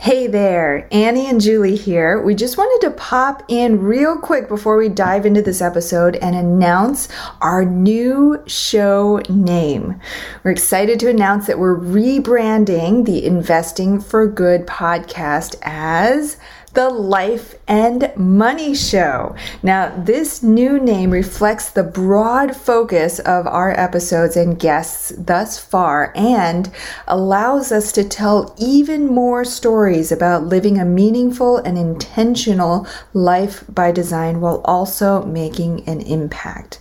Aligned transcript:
Hey 0.00 0.28
there, 0.28 0.86
Annie 0.92 1.26
and 1.26 1.40
Julie 1.40 1.74
here. 1.74 2.22
We 2.22 2.36
just 2.36 2.56
wanted 2.56 2.86
to 2.86 2.94
pop 2.94 3.42
in 3.48 3.82
real 3.82 4.16
quick 4.16 4.46
before 4.46 4.76
we 4.76 4.88
dive 4.88 5.26
into 5.26 5.42
this 5.42 5.60
episode 5.60 6.14
and 6.14 6.36
announce 6.36 7.08
our 7.40 7.64
new 7.64 8.40
show 8.46 9.20
name. 9.28 10.00
We're 10.44 10.52
excited 10.52 11.00
to 11.00 11.10
announce 11.10 11.48
that 11.48 11.58
we're 11.58 11.76
rebranding 11.76 13.06
the 13.06 13.26
Investing 13.26 14.00
for 14.00 14.28
Good 14.28 14.68
podcast 14.68 15.56
as 15.62 16.36
the 16.74 16.90
Life 16.90 17.54
and 17.66 18.12
Money 18.16 18.74
Show. 18.74 19.34
Now, 19.62 19.94
this 19.96 20.42
new 20.42 20.78
name 20.78 21.10
reflects 21.10 21.70
the 21.70 21.82
broad 21.82 22.54
focus 22.56 23.18
of 23.20 23.46
our 23.46 23.70
episodes 23.78 24.36
and 24.36 24.58
guests 24.58 25.12
thus 25.16 25.58
far 25.58 26.12
and 26.14 26.70
allows 27.06 27.72
us 27.72 27.92
to 27.92 28.04
tell 28.04 28.54
even 28.58 29.06
more 29.06 29.44
stories 29.44 30.12
about 30.12 30.44
living 30.44 30.78
a 30.78 30.84
meaningful 30.84 31.58
and 31.58 31.78
intentional 31.78 32.86
life 33.12 33.64
by 33.68 33.92
design 33.92 34.40
while 34.40 34.60
also 34.64 35.24
making 35.24 35.88
an 35.88 36.00
impact. 36.00 36.78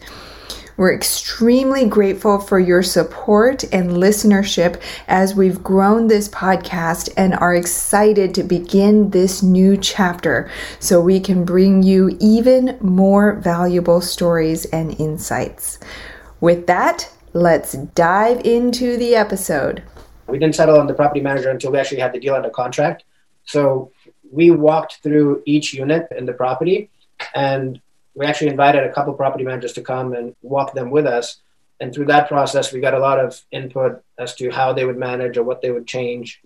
We're 0.77 0.93
extremely 0.93 1.87
grateful 1.87 2.37
for 2.37 2.59
your 2.59 2.83
support 2.83 3.63
and 3.73 3.89
listenership 3.89 4.79
as 5.07 5.33
we've 5.33 5.63
grown 5.63 6.05
this 6.05 6.29
podcast 6.29 7.09
and 7.17 7.33
are 7.33 7.55
excited 7.55 8.35
to 8.35 8.43
begin 8.43 9.09
this 9.09 9.41
new 9.41 9.75
chapter 9.75 10.51
so 10.79 11.01
we 11.01 11.19
can 11.19 11.45
bring 11.45 11.81
you 11.81 12.15
even 12.19 12.77
more 12.79 13.37
valuable 13.37 14.01
stories 14.01 14.65
and 14.65 14.99
insights. 14.99 15.79
With 16.41 16.67
that, 16.67 17.11
let's 17.33 17.73
dive 17.73 18.41
into 18.45 18.97
the 18.97 19.15
episode. 19.15 19.81
We 20.27 20.37
didn't 20.37 20.53
settle 20.53 20.79
on 20.79 20.85
the 20.85 20.93
property 20.93 21.21
manager 21.21 21.49
until 21.49 21.71
we 21.71 21.79
actually 21.79 22.01
had 22.01 22.13
the 22.13 22.19
deal 22.19 22.35
under 22.35 22.51
contract. 22.51 23.03
So 23.45 23.91
we 24.31 24.51
walked 24.51 25.01
through 25.01 25.41
each 25.47 25.73
unit 25.73 26.07
in 26.15 26.27
the 26.27 26.33
property 26.33 26.91
and 27.33 27.81
we 28.17 28.25
actually 28.25 28.49
invited 28.49 28.83
a 28.83 28.91
couple 28.91 29.13
property 29.13 29.43
managers 29.43 29.73
to 29.73 29.81
come 29.81 30.13
and 30.13 30.35
walk 30.41 30.73
them 30.73 30.89
with 30.89 31.05
us. 31.05 31.39
And 31.79 31.93
through 31.93 32.05
that 32.05 32.27
process, 32.27 32.73
we 32.73 32.79
got 32.79 32.95
a 32.95 32.99
lot 32.99 33.19
of 33.19 33.39
input 33.51 34.03
as 34.17 34.33
to 34.37 34.49
how 34.49 34.73
they 34.73 34.85
would 34.85 34.97
manage 34.97 35.37
or 35.37 35.43
what 35.43 35.61
they 35.61 35.69
would 35.69 35.85
change. 35.85 36.41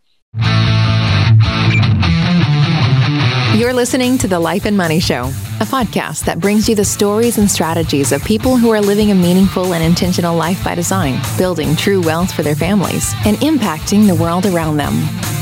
You're 3.56 3.74
listening 3.74 4.18
to 4.18 4.28
The 4.28 4.40
Life 4.40 4.66
and 4.66 4.76
Money 4.76 5.00
Show, 5.00 5.26
a 5.62 5.66
podcast 5.66 6.26
that 6.26 6.40
brings 6.40 6.68
you 6.68 6.76
the 6.76 6.84
stories 6.84 7.38
and 7.38 7.50
strategies 7.50 8.12
of 8.12 8.24
people 8.26 8.58
who 8.58 8.72
are 8.72 8.82
living 8.82 9.12
a 9.12 9.16
meaningful 9.16 9.74
and 9.74 9.84
intentional 9.84 10.36
life 10.36 10.62
by 10.66 10.76
design, 10.76 11.22
building 11.38 11.78
true 11.78 12.02
wealth 12.02 12.34
for 12.34 12.44
their 12.44 12.56
families, 12.56 13.14
and 13.26 13.38
impacting 13.38 14.08
the 14.08 14.16
world 14.16 14.46
around 14.46 14.76
them. 14.76 14.94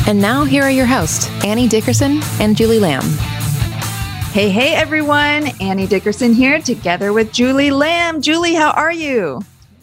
And 0.08 0.22
now, 0.22 0.44
here 0.44 0.64
are 0.64 0.72
your 0.72 0.86
hosts, 0.86 1.28
Annie 1.44 1.68
Dickerson 1.68 2.22
and 2.40 2.56
Julie 2.56 2.80
Lamb. 2.80 3.39
Hey, 4.32 4.50
hey, 4.52 4.76
everyone. 4.76 5.48
Annie 5.60 5.88
Dickerson 5.88 6.34
here 6.34 6.62
together 6.62 7.12
with 7.14 7.34
Julie 7.34 7.72
Lamb. 7.72 8.22
Julie, 8.22 8.54
how 8.54 8.70
are 8.70 8.92
you? 8.92 9.42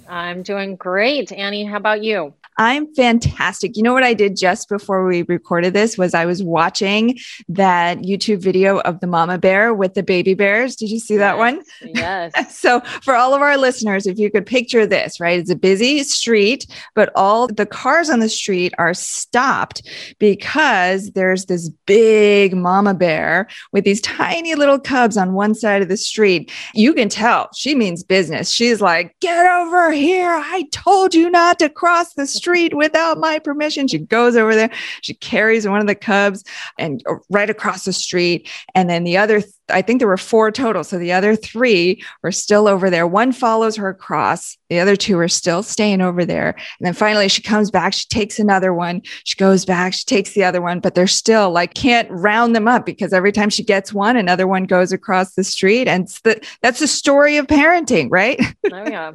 I'm 0.09 0.43
doing 0.43 0.77
great. 0.77 1.33
Annie, 1.33 1.65
how 1.65 1.77
about 1.77 2.03
you? 2.03 2.35
I'm 2.59 2.93
fantastic. 2.95 3.77
You 3.77 3.83
know 3.83 3.93
what 3.93 4.03
I 4.03 4.15
did 4.15 4.37
just 4.37 4.69
before 4.69 5.07
we 5.07 5.23
recorded 5.23 5.75
this 5.75 5.99
was 5.99 6.15
I 6.15 6.25
was 6.25 6.43
watching 6.43 7.19
that 7.49 7.99
YouTube 7.99 8.41
video 8.41 8.81
of 8.81 9.01
the 9.01 9.07
mama 9.07 9.37
bear 9.37 9.75
with 9.75 9.93
the 9.93 10.03
baby 10.03 10.33
bears. 10.33 10.75
Did 10.75 10.91
you 10.91 10.99
see 10.99 11.15
yes, 11.15 11.21
that 11.21 11.39
one? 11.39 11.63
Yes. 11.83 12.57
so 12.59 12.81
for 13.03 13.15
all 13.15 13.35
of 13.35 13.43
our 13.43 13.59
listeners, 13.59 14.07
if 14.07 14.19
you 14.19 14.31
could 14.31 14.47
picture 14.47 14.87
this, 14.87 15.21
right? 15.21 15.39
It's 15.39 15.51
a 15.51 15.57
busy 15.57 16.03
street, 16.03 16.67
but 16.95 17.11
all 17.15 17.47
the 17.47 17.67
cars 17.67 18.09
on 18.09 18.21
the 18.21 18.29
street 18.29 18.73
are 18.79 18.95
stopped 18.95 19.83
because 20.19 21.11
there's 21.11 21.47
this 21.47 21.69
big 21.85 22.57
mama 22.57 22.95
bear 22.95 23.49
with 23.73 23.85
these 23.85 24.01
tiny 24.01 24.55
little 24.55 24.79
cubs 24.79 25.19
on 25.19 25.35
one 25.35 25.55
side 25.55 25.83
of 25.83 25.89
the 25.89 25.97
street. 25.97 26.51
You 26.73 26.95
can 26.95 27.11
tell 27.11 27.51
she 27.55 27.75
means 27.75 28.03
business. 28.03 28.51
She's 28.51 28.81
like, 28.81 29.15
"Get 29.21 29.47
over 29.47 29.93
here. 29.97 30.31
I 30.31 30.69
told 30.71 31.15
you 31.15 31.31
not 31.31 31.59
to 31.59 31.69
cross 31.69 32.15
the 32.15 32.27
street." 32.27 32.75
without 32.77 33.19
my 33.19 33.39
permission. 33.39 33.89
She 33.89 33.99
goes 33.99 34.37
over 34.37 34.55
there, 34.55 34.71
she 35.01 35.15
carries 35.15 35.67
one 35.67 35.81
of 35.81 35.87
the 35.87 35.95
cubs 35.95 36.45
and 36.79 37.03
uh, 37.09 37.15
right 37.31 37.51
across 37.51 37.85
the 37.85 37.93
street. 37.93 38.49
And 38.75 38.89
then 38.89 39.05
the 39.05 39.17
other, 39.17 39.43
I 39.69 39.83
think 39.83 40.01
there 40.01 40.09
were 40.09 40.17
four 40.17 40.53
total. 40.53 40.85
So 40.85 40.99
the 40.99 41.13
other 41.13 41.35
three 41.35 42.03
were 42.23 42.33
still 42.33 42.69
over 42.69 42.91
there. 42.91 43.07
One 43.07 43.33
follows 43.33 43.77
her 43.77 43.89
across, 43.89 44.57
the 44.69 44.79
other 44.79 44.95
two 44.97 45.19
are 45.19 45.29
still 45.29 45.63
staying 45.63 46.01
over 46.01 46.25
there. 46.25 46.51
And 46.51 46.87
then 46.87 46.95
finally 46.95 47.29
she 47.29 47.43
comes 47.43 47.71
back, 47.71 47.93
she 47.93 48.07
takes 48.09 48.39
another 48.39 48.73
one, 48.73 49.03
she 49.25 49.37
goes 49.37 49.65
back, 49.65 49.93
she 49.95 50.05
takes 50.05 50.33
the 50.33 50.45
other 50.45 50.61
one, 50.63 50.81
but 50.81 50.95
they're 50.95 51.07
still 51.07 51.51
like 51.51 51.75
can't 51.75 52.09
round 52.11 52.55
them 52.55 52.69
up 52.69 52.87
because 52.87 53.13
every 53.13 53.33
time 53.33 53.51
she 53.51 53.65
gets 53.65 53.93
one, 53.93 54.17
another 54.17 54.47
one 54.47 54.65
goes 54.65 54.93
across 54.93 55.35
the 55.35 55.45
street. 55.45 55.89
And 55.89 56.09
the, 56.25 56.41
that's 56.63 56.81
the 56.81 56.87
story 56.87 57.37
of 57.37 57.47
parenting, 57.47 58.09
right? 58.11 58.41
Oh, 58.73 58.89
yeah. 58.89 59.13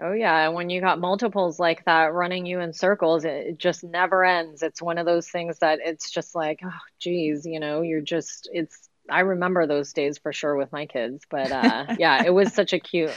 Oh 0.00 0.12
yeah, 0.12 0.46
And 0.46 0.54
when 0.54 0.70
you 0.70 0.80
got 0.80 0.98
multiples 0.98 1.60
like 1.60 1.84
that 1.84 2.12
running 2.12 2.46
you 2.46 2.60
in 2.60 2.72
circles, 2.72 3.24
it 3.24 3.58
just 3.58 3.84
never 3.84 4.24
ends. 4.24 4.62
It's 4.62 4.82
one 4.82 4.98
of 4.98 5.06
those 5.06 5.28
things 5.28 5.58
that 5.60 5.78
it's 5.82 6.10
just 6.10 6.34
like, 6.34 6.60
oh 6.64 6.70
geez, 6.98 7.46
you 7.46 7.60
know, 7.60 7.82
you're 7.82 8.00
just 8.00 8.48
it's 8.52 8.88
I 9.08 9.20
remember 9.20 9.66
those 9.66 9.92
days 9.92 10.16
for 10.16 10.32
sure 10.32 10.56
with 10.56 10.72
my 10.72 10.86
kids, 10.86 11.24
but 11.28 11.52
uh, 11.52 11.86
yeah, 11.98 12.24
it 12.24 12.30
was 12.30 12.54
such 12.54 12.72
a 12.72 12.78
cute, 12.78 13.12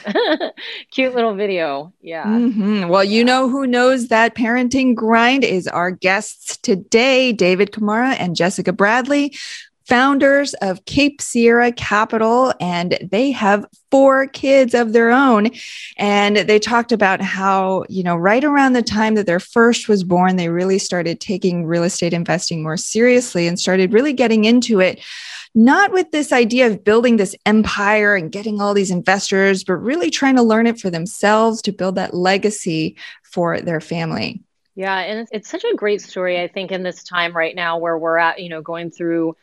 cute 0.91 1.15
little 1.15 1.33
video. 1.33 1.93
Yeah. 2.01 2.25
Mm-hmm. 2.25 2.89
Well, 2.89 3.05
you 3.05 3.23
know 3.23 3.49
who 3.49 3.65
knows 3.65 4.09
that 4.09 4.35
parenting 4.35 4.95
grind 4.95 5.43
is 5.45 5.67
our 5.67 5.91
guests 5.91 6.57
today, 6.57 7.31
David 7.31 7.71
Kamara 7.71 8.15
and 8.19 8.35
Jessica 8.35 8.73
Bradley, 8.73 9.33
founders 9.87 10.53
of 10.55 10.83
Cape 10.85 11.21
Sierra 11.21 11.71
Capital, 11.71 12.53
and 12.59 12.97
they 13.01 13.31
have 13.31 13.65
four 13.89 14.27
kids 14.27 14.73
of 14.73 14.91
their 14.91 15.11
own. 15.11 15.49
And 15.97 16.37
they 16.37 16.59
talked 16.59 16.91
about 16.91 17.21
how, 17.21 17.85
you 17.87 18.03
know, 18.03 18.17
right 18.17 18.43
around 18.43 18.73
the 18.73 18.83
time 18.83 19.15
that 19.15 19.25
their 19.25 19.39
first 19.39 19.87
was 19.87 20.03
born, 20.03 20.35
they 20.35 20.49
really 20.49 20.77
started 20.77 21.21
taking 21.21 21.65
real 21.65 21.83
estate 21.83 22.13
investing 22.13 22.61
more 22.61 22.77
seriously 22.77 23.47
and 23.47 23.57
started 23.57 23.93
really 23.93 24.13
getting 24.13 24.45
into 24.45 24.81
it. 24.81 24.99
Not 25.55 25.91
with 25.91 26.11
this 26.11 26.31
idea 26.31 26.67
of 26.67 26.83
building 26.83 27.15
this 27.15 27.35
empire 27.45 28.15
and 28.15 28.31
getting 28.31 28.61
all 28.61 28.73
these 28.73 28.91
investors, 28.91 29.63
but 29.63 29.75
really 29.75 30.11
trying 30.11 30.35
to 30.35 30.43
learn 30.43 30.67
it 30.67 30.79
for 30.79 30.89
themselves 30.89 31.61
to 31.63 31.71
build 31.71 31.95
that 31.95 32.13
legacy 32.13 32.97
for 33.23 33.59
their 33.61 33.79
family. 33.79 34.41
Yeah, 34.75 34.99
and 34.99 35.27
it's 35.31 35.49
such 35.49 35.63
a 35.63 35.75
great 35.75 36.01
story, 36.01 36.39
I 36.39 36.47
think, 36.47 36.71
in 36.71 36.83
this 36.83 37.03
time 37.03 37.35
right 37.35 37.55
now 37.55 37.79
where 37.79 37.97
we're 37.97 38.17
at, 38.17 38.39
you 38.39 38.49
know, 38.49 38.61
going 38.61 38.91
through 38.91 39.35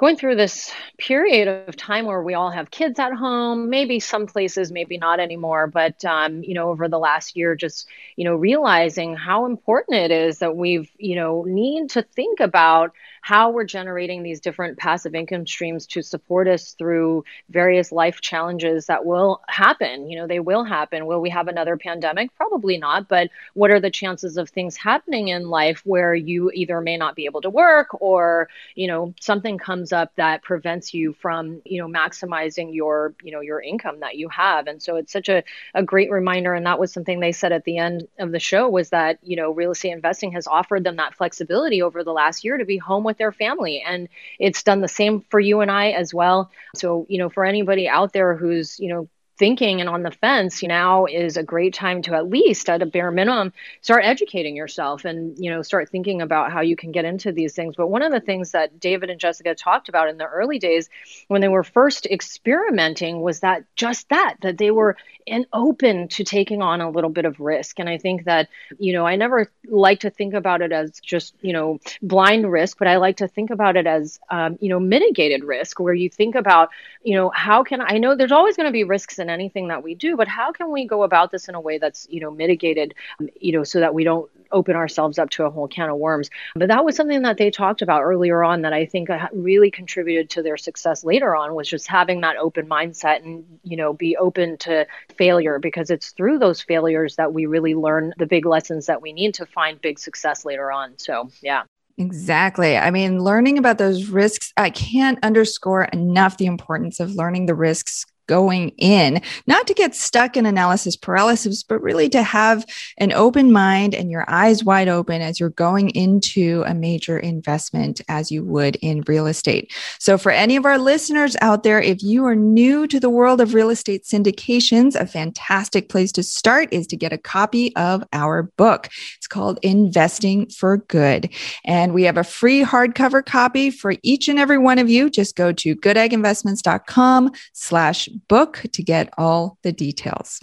going 0.00 0.16
through 0.16 0.34
this 0.34 0.72
period 0.96 1.46
of 1.46 1.76
time 1.76 2.06
where 2.06 2.22
we 2.22 2.32
all 2.32 2.50
have 2.50 2.70
kids 2.70 2.98
at 2.98 3.12
home 3.12 3.68
maybe 3.68 4.00
some 4.00 4.26
places 4.26 4.72
maybe 4.72 4.96
not 4.96 5.20
anymore 5.20 5.66
but 5.66 6.02
um, 6.06 6.42
you 6.42 6.54
know 6.54 6.70
over 6.70 6.88
the 6.88 6.98
last 6.98 7.36
year 7.36 7.54
just 7.54 7.86
you 8.16 8.24
know 8.24 8.34
realizing 8.34 9.14
how 9.14 9.44
important 9.44 9.98
it 9.98 10.10
is 10.10 10.38
that 10.38 10.56
we've 10.56 10.90
you 10.96 11.14
know 11.14 11.44
need 11.46 11.90
to 11.90 12.00
think 12.00 12.40
about 12.40 12.92
how 13.20 13.50
we're 13.50 13.64
generating 13.64 14.22
these 14.22 14.40
different 14.40 14.78
passive 14.78 15.14
income 15.14 15.46
streams 15.46 15.86
to 15.86 16.02
support 16.02 16.48
us 16.48 16.72
through 16.72 17.24
various 17.50 17.92
life 17.92 18.20
challenges 18.20 18.86
that 18.86 19.04
will 19.04 19.40
happen. 19.48 20.10
You 20.10 20.18
know, 20.18 20.26
they 20.26 20.40
will 20.40 20.64
happen. 20.64 21.06
Will 21.06 21.20
we 21.20 21.30
have 21.30 21.48
another 21.48 21.76
pandemic? 21.76 22.34
Probably 22.36 22.78
not. 22.78 23.08
But 23.08 23.30
what 23.54 23.70
are 23.70 23.80
the 23.80 23.90
chances 23.90 24.36
of 24.36 24.48
things 24.48 24.76
happening 24.76 25.28
in 25.28 25.48
life 25.48 25.82
where 25.84 26.14
you 26.14 26.50
either 26.54 26.80
may 26.80 26.96
not 26.96 27.16
be 27.16 27.26
able 27.26 27.42
to 27.42 27.50
work 27.50 27.88
or, 28.00 28.48
you 28.74 28.86
know, 28.86 29.14
something 29.20 29.58
comes 29.58 29.92
up 29.92 30.12
that 30.16 30.42
prevents 30.42 30.94
you 30.94 31.12
from, 31.12 31.60
you 31.64 31.80
know, 31.80 31.88
maximizing 31.88 32.74
your, 32.74 33.14
you 33.22 33.32
know, 33.32 33.40
your 33.40 33.60
income 33.60 34.00
that 34.00 34.16
you 34.16 34.28
have. 34.28 34.66
And 34.66 34.82
so 34.82 34.96
it's 34.96 35.12
such 35.12 35.28
a, 35.28 35.42
a 35.74 35.82
great 35.82 36.10
reminder. 36.10 36.54
And 36.54 36.66
that 36.66 36.78
was 36.78 36.92
something 36.92 37.20
they 37.20 37.32
said 37.32 37.52
at 37.52 37.64
the 37.64 37.78
end 37.78 38.08
of 38.18 38.32
the 38.32 38.40
show 38.40 38.68
was 38.68 38.90
that, 38.90 39.18
you 39.22 39.36
know, 39.36 39.50
real 39.50 39.72
estate 39.72 39.92
investing 39.92 40.32
has 40.32 40.46
offered 40.46 40.84
them 40.84 40.96
that 40.96 41.14
flexibility 41.14 41.82
over 41.82 42.02
the 42.02 42.12
last 42.12 42.44
year 42.44 42.56
to 42.56 42.64
be 42.64 42.78
home 42.78 43.04
with 43.10 43.18
their 43.18 43.32
family. 43.32 43.82
And 43.86 44.08
it's 44.38 44.62
done 44.62 44.80
the 44.80 44.88
same 44.88 45.24
for 45.28 45.38
you 45.38 45.60
and 45.60 45.70
I 45.70 45.90
as 45.90 46.14
well. 46.14 46.50
So, 46.74 47.06
you 47.08 47.18
know, 47.18 47.28
for 47.28 47.44
anybody 47.44 47.88
out 47.88 48.12
there 48.12 48.36
who's, 48.36 48.78
you 48.78 48.88
know, 48.88 49.08
thinking 49.40 49.80
and 49.80 49.88
on 49.88 50.02
the 50.02 50.10
fence 50.10 50.62
now 50.62 51.06
is 51.06 51.38
a 51.38 51.42
great 51.42 51.72
time 51.72 52.02
to 52.02 52.14
at 52.14 52.28
least 52.28 52.68
at 52.68 52.82
a 52.82 52.86
bare 52.86 53.10
minimum 53.10 53.54
start 53.80 54.04
educating 54.04 54.54
yourself 54.54 55.06
and 55.06 55.34
you 55.38 55.50
know 55.50 55.62
start 55.62 55.88
thinking 55.88 56.20
about 56.20 56.52
how 56.52 56.60
you 56.60 56.76
can 56.76 56.92
get 56.92 57.06
into 57.06 57.32
these 57.32 57.54
things. 57.54 57.74
But 57.74 57.88
one 57.88 58.02
of 58.02 58.12
the 58.12 58.20
things 58.20 58.50
that 58.50 58.78
david 58.78 59.08
and 59.08 59.18
jessica 59.18 59.54
talked 59.54 59.88
about 59.88 60.10
in 60.10 60.18
the 60.18 60.26
early 60.26 60.58
days 60.58 60.90
when 61.28 61.40
they 61.40 61.48
were 61.48 61.64
first 61.64 62.04
experimenting 62.04 63.22
was 63.22 63.40
that 63.40 63.64
just 63.76 64.10
that 64.10 64.36
that 64.42 64.58
they 64.58 64.70
were 64.70 64.98
and 65.26 65.46
open 65.54 66.08
to 66.08 66.24
taking 66.24 66.60
on 66.60 66.82
a 66.82 66.90
little 66.90 67.10
bit 67.10 67.24
of 67.24 67.40
risk. 67.40 67.78
And 67.78 67.88
i 67.88 67.96
think 67.96 68.24
that 68.24 68.48
you 68.78 68.92
know 68.92 69.06
i 69.06 69.16
never 69.16 69.50
like 69.66 70.00
to 70.00 70.10
think 70.10 70.34
about 70.34 70.60
it 70.60 70.70
as 70.70 71.00
just 71.00 71.34
you 71.40 71.54
know 71.54 71.78
blind 72.02 72.50
risk 72.52 72.76
but 72.78 72.88
i 72.88 72.96
like 72.98 73.16
to 73.18 73.28
think 73.28 73.48
about 73.48 73.76
it 73.76 73.86
as 73.86 74.20
um, 74.28 74.58
you 74.60 74.68
know 74.68 74.80
mitigated 74.80 75.44
risk 75.44 75.80
where 75.80 75.94
you 75.94 76.10
think 76.10 76.34
about 76.34 76.68
you 77.02 77.16
know 77.16 77.30
how 77.30 77.62
can 77.62 77.80
i 77.80 77.96
know 77.96 78.14
there's 78.14 78.32
always 78.32 78.56
going 78.56 78.66
to 78.66 78.72
be 78.72 78.84
risks 78.84 79.18
in 79.18 79.29
anything 79.30 79.68
that 79.68 79.82
we 79.82 79.94
do 79.94 80.16
but 80.16 80.28
how 80.28 80.52
can 80.52 80.70
we 80.70 80.84
go 80.86 81.02
about 81.02 81.30
this 81.30 81.48
in 81.48 81.54
a 81.54 81.60
way 81.60 81.78
that's 81.78 82.06
you 82.10 82.20
know 82.20 82.30
mitigated 82.30 82.94
um, 83.20 83.28
you 83.40 83.52
know 83.52 83.64
so 83.64 83.80
that 83.80 83.94
we 83.94 84.04
don't 84.04 84.30
open 84.52 84.76
ourselves 84.76 85.18
up 85.18 85.30
to 85.30 85.44
a 85.44 85.50
whole 85.50 85.68
can 85.68 85.88
of 85.88 85.96
worms. 85.96 86.30
But 86.54 86.68
that 86.68 86.84
was 86.84 86.96
something 86.96 87.22
that 87.22 87.36
they 87.36 87.50
talked 87.50 87.82
about 87.82 88.02
earlier 88.02 88.42
on 88.42 88.62
that 88.62 88.72
I 88.72 88.86
think 88.86 89.10
uh, 89.10 89.28
really 89.32 89.70
contributed 89.70 90.30
to 90.30 90.42
their 90.42 90.56
success 90.56 91.04
later 91.04 91.34
on 91.36 91.54
was 91.54 91.68
just 91.68 91.86
having 91.86 92.20
that 92.22 92.36
open 92.36 92.66
mindset 92.66 93.24
and, 93.24 93.44
you 93.62 93.76
know, 93.76 93.92
be 93.92 94.16
open 94.16 94.56
to 94.58 94.86
failure 95.16 95.58
because 95.58 95.90
it's 95.90 96.10
through 96.10 96.38
those 96.38 96.60
failures 96.60 97.16
that 97.16 97.32
we 97.32 97.46
really 97.46 97.74
learn 97.74 98.12
the 98.18 98.26
big 98.26 98.46
lessons 98.46 98.86
that 98.86 99.02
we 99.02 99.12
need 99.12 99.34
to 99.34 99.46
find 99.46 99.80
big 99.80 99.98
success 99.98 100.44
later 100.44 100.70
on. 100.70 100.98
So, 100.98 101.30
yeah. 101.42 101.62
Exactly. 101.98 102.78
I 102.78 102.90
mean, 102.90 103.22
learning 103.22 103.58
about 103.58 103.76
those 103.76 104.06
risks, 104.06 104.54
I 104.56 104.70
can't 104.70 105.18
underscore 105.22 105.84
enough 105.84 106.38
the 106.38 106.46
importance 106.46 106.98
of 106.98 107.14
learning 107.14 107.44
the 107.44 107.54
risks 107.54 108.06
going 108.30 108.68
in, 108.78 109.20
not 109.48 109.66
to 109.66 109.74
get 109.74 109.92
stuck 109.92 110.36
in 110.36 110.46
analysis 110.46 110.94
paralysis, 110.94 111.64
but 111.64 111.82
really 111.82 112.08
to 112.08 112.22
have 112.22 112.64
an 112.98 113.12
open 113.12 113.50
mind 113.50 113.92
and 113.92 114.08
your 114.08 114.24
eyes 114.28 114.62
wide 114.62 114.86
open 114.86 115.20
as 115.20 115.40
you're 115.40 115.50
going 115.50 115.90
into 115.90 116.62
a 116.64 116.72
major 116.72 117.18
investment 117.18 118.00
as 118.08 118.30
you 118.30 118.44
would 118.44 118.76
in 118.76 119.02
real 119.08 119.26
estate. 119.26 119.74
So, 119.98 120.16
for 120.16 120.30
any 120.30 120.54
of 120.54 120.64
our 120.64 120.78
listeners 120.78 121.36
out 121.40 121.64
there, 121.64 121.82
if 121.82 122.04
you 122.04 122.24
are 122.24 122.36
new 122.36 122.86
to 122.86 123.00
the 123.00 123.10
world 123.10 123.40
of 123.40 123.52
real 123.52 123.68
estate 123.68 124.04
syndications, 124.04 124.94
a 124.94 125.06
fantastic 125.06 125.88
place 125.88 126.12
to 126.12 126.22
start 126.22 126.68
is 126.70 126.86
to 126.86 126.96
get 126.96 127.12
a 127.12 127.18
copy 127.18 127.74
of 127.74 128.04
our 128.12 128.44
book. 128.44 128.88
It's 129.16 129.26
called 129.26 129.58
Investing 129.62 130.48
for 130.50 130.76
Good. 130.76 131.30
And 131.64 131.92
we 131.92 132.04
have 132.04 132.16
a 132.16 132.22
free 132.22 132.62
hardcover 132.62 133.26
copy 133.26 133.72
for 133.72 133.94
each 134.04 134.28
and 134.28 134.38
every 134.38 134.58
one 134.58 134.78
of 134.78 134.88
you. 134.88 135.10
Just 135.10 135.34
go 135.34 135.50
to 135.50 135.74
goodegginvestments.com 135.74 137.32
slash 137.54 138.08
book 138.28 138.62
to 138.72 138.82
get 138.82 139.12
all 139.18 139.58
the 139.62 139.72
details. 139.72 140.40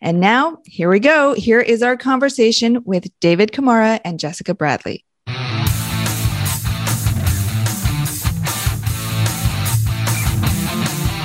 And 0.00 0.20
now, 0.20 0.58
here 0.64 0.88
we 0.88 1.00
go. 1.00 1.34
Here 1.34 1.60
is 1.60 1.82
our 1.82 1.96
conversation 1.96 2.82
with 2.84 3.08
David 3.20 3.52
Kamara 3.52 4.00
and 4.04 4.18
Jessica 4.18 4.54
Bradley. 4.54 5.04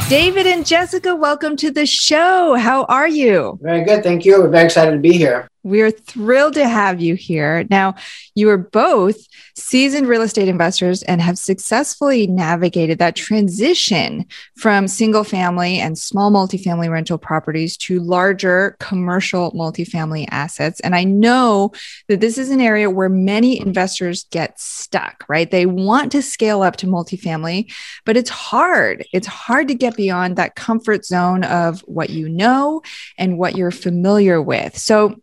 David 0.10 0.46
and 0.46 0.66
Jessica, 0.66 1.16
welcome 1.16 1.56
to 1.56 1.72
the 1.72 1.86
show. 1.86 2.56
How 2.56 2.84
are 2.86 3.08
you? 3.08 3.58
Very 3.62 3.86
good. 3.86 4.04
Thank 4.04 4.26
you. 4.26 4.42
We're 4.42 4.50
very 4.50 4.66
excited 4.66 4.92
to 4.92 4.98
be 4.98 5.14
here. 5.14 5.48
We 5.64 5.82
are 5.82 5.92
thrilled 5.92 6.56
to 6.56 6.68
have 6.68 7.00
you 7.00 7.16
here. 7.16 7.66
Now, 7.70 7.96
you 8.34 8.50
are 8.50 8.58
both 8.58 9.18
seasoned 9.56 10.08
real 10.08 10.24
estate 10.24 10.48
investors 10.48 11.04
and 11.04 11.22
have 11.22 11.38
successfully 11.38 12.26
navigated 12.26 12.98
that 13.00 13.16
transition 13.16 14.26
from 14.58 14.88
single 14.88 15.24
family 15.24 15.80
and 15.80 15.98
small 15.98 16.32
multifamily 16.32 16.90
rental 16.90 17.18
properties 17.18 17.78
to 17.78 18.00
larger 18.00 18.76
commercial 18.80 19.52
multifamily 19.52 20.26
assets. 20.32 20.80
And 20.80 20.96
I 20.96 21.04
know 21.04 21.72
that 22.08 22.22
this 22.22 22.38
is 22.38 22.50
an 22.50 22.62
area 22.62 22.90
where 22.90 23.10
many 23.10 23.60
investors 23.60 24.26
get 24.32 24.60
stuck, 24.60 25.26
right? 25.28 25.50
They 25.50 25.68
want 25.68 26.12
to 26.14 26.22
scale 26.22 26.64
up 26.64 26.78
to 26.78 26.88
multifamily, 26.88 27.72
but 28.06 28.18
it's 28.18 28.30
hard. 28.30 29.06
It's 29.14 29.28
hard 29.28 29.68
to 29.68 29.76
get 29.76 29.96
beyond 29.96 30.38
that 30.38 30.56
comfort 30.56 31.06
zone 31.06 31.44
of 31.44 31.82
what 31.82 32.10
you 32.10 32.30
know 32.30 32.82
and 33.18 33.38
what 33.38 33.56
you're 33.56 33.72
familiar 33.72 34.42
with. 34.42 34.78
So, 34.78 35.22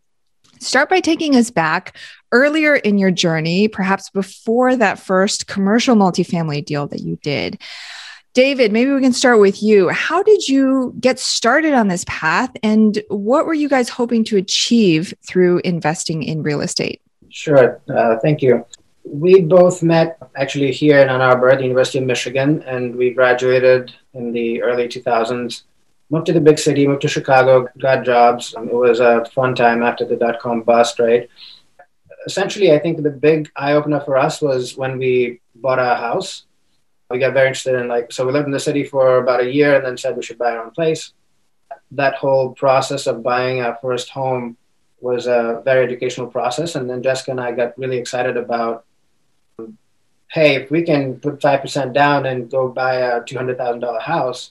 Start 0.61 0.89
by 0.89 1.01
taking 1.01 1.37
us 1.37 1.51
back 1.51 1.97
earlier 2.33 2.77
in 2.77 2.99
your 2.99 3.11
journey, 3.11 3.69
perhaps 3.69 4.11
before 4.11 4.77
that 4.77 4.99
first 4.99 5.47
commercial 5.47 5.97
multifamily 5.97 6.65
deal 6.65 6.87
that 6.89 7.01
you 7.01 7.17
did. 7.23 7.61
David, 8.35 8.73
maybe 8.73 8.93
we 8.93 9.01
can 9.01 9.13
start 9.13 9.41
with 9.41 9.63
you. 9.63 9.89
How 9.89 10.23
did 10.23 10.47
you 10.47 10.95
get 11.01 11.19
started 11.19 11.75
on 11.75 11.89
this 11.89 12.05
path 12.07 12.51
and 12.63 13.03
what 13.09 13.47
were 13.47 13.55
you 13.55 13.69
guys 13.69 13.89
hoping 13.89 14.23
to 14.25 14.37
achieve 14.37 15.15
through 15.27 15.61
investing 15.65 16.23
in 16.23 16.43
real 16.43 16.61
estate? 16.61 17.01
Sure. 17.31 17.81
Uh, 17.89 18.19
thank 18.19 18.43
you. 18.43 18.65
We 19.05 19.41
both 19.41 19.83
met 19.83 20.19
actually 20.37 20.71
here 20.71 20.99
in 20.99 21.09
Ann 21.09 21.21
Arbor 21.21 21.49
at 21.49 21.59
the 21.59 21.65
University 21.65 21.99
of 21.99 22.05
Michigan, 22.05 22.63
and 22.63 22.95
we 22.95 23.11
graduated 23.11 23.93
in 24.13 24.33
the 24.33 24.63
early 24.63 24.87
2000s 24.87 25.63
moved 26.11 26.27
to 26.27 26.33
the 26.33 26.41
big 26.41 26.59
city, 26.59 26.87
moved 26.87 27.03
to 27.03 27.09
Chicago, 27.09 27.69
got 27.79 28.05
jobs. 28.05 28.55
It 28.57 28.73
was 28.73 29.01
a 29.01 29.25
fun 29.27 29.55
time 29.55 29.83
after 29.83 30.05
the 30.05 30.17
dot 30.17 30.41
com 30.41 30.63
bust, 30.63 30.99
right? 30.99 31.29
Essentially, 32.27 32.73
I 32.73 32.79
think 32.79 33.03
the 33.03 33.11
big 33.11 33.51
eye 33.57 33.73
opener 33.73 34.01
for 34.01 34.17
us 34.17 34.41
was 34.41 34.77
when 34.77 34.99
we 34.99 35.41
bought 35.55 35.79
our 35.79 35.97
house. 35.97 36.45
We 37.11 37.19
got 37.19 37.33
very 37.33 37.49
interested 37.49 37.75
in 37.81 37.89
like, 37.89 38.13
so 38.13 38.27
we 38.27 38.33
lived 38.33 38.47
in 38.47 38.53
the 38.53 38.61
city 38.61 38.85
for 38.85 39.19
about 39.19 39.41
a 39.41 39.51
year 39.51 39.77
and 39.77 39.85
then 39.85 39.97
said 39.97 40.17
we 40.17 40.23
should 40.23 40.39
buy 40.39 40.53
our 40.53 40.65
own 40.65 40.73
place. 40.73 41.13
That 41.93 42.17
whole 42.17 42.53
process 42.53 43.07
of 43.07 43.23
buying 43.23 43.61
our 43.61 43.79
first 43.81 44.11
home 44.11 44.59
was 45.01 45.27
a 45.27 45.63
very 45.65 45.85
educational 45.85 46.27
process. 46.27 46.75
And 46.75 46.91
then 46.91 47.03
Jessica 47.03 47.31
and 47.31 47.41
I 47.41 47.53
got 47.53 47.79
really 47.79 47.97
excited 47.97 48.37
about 48.37 48.85
hey, 50.31 50.57
if 50.57 50.71
we 50.71 50.83
can 50.83 51.19
put 51.21 51.41
5% 51.41 51.93
down 51.95 52.27
and 52.27 52.51
go 52.51 52.69
buy 52.69 52.97
a 52.97 53.23
$200,000 53.23 54.01
house, 54.03 54.51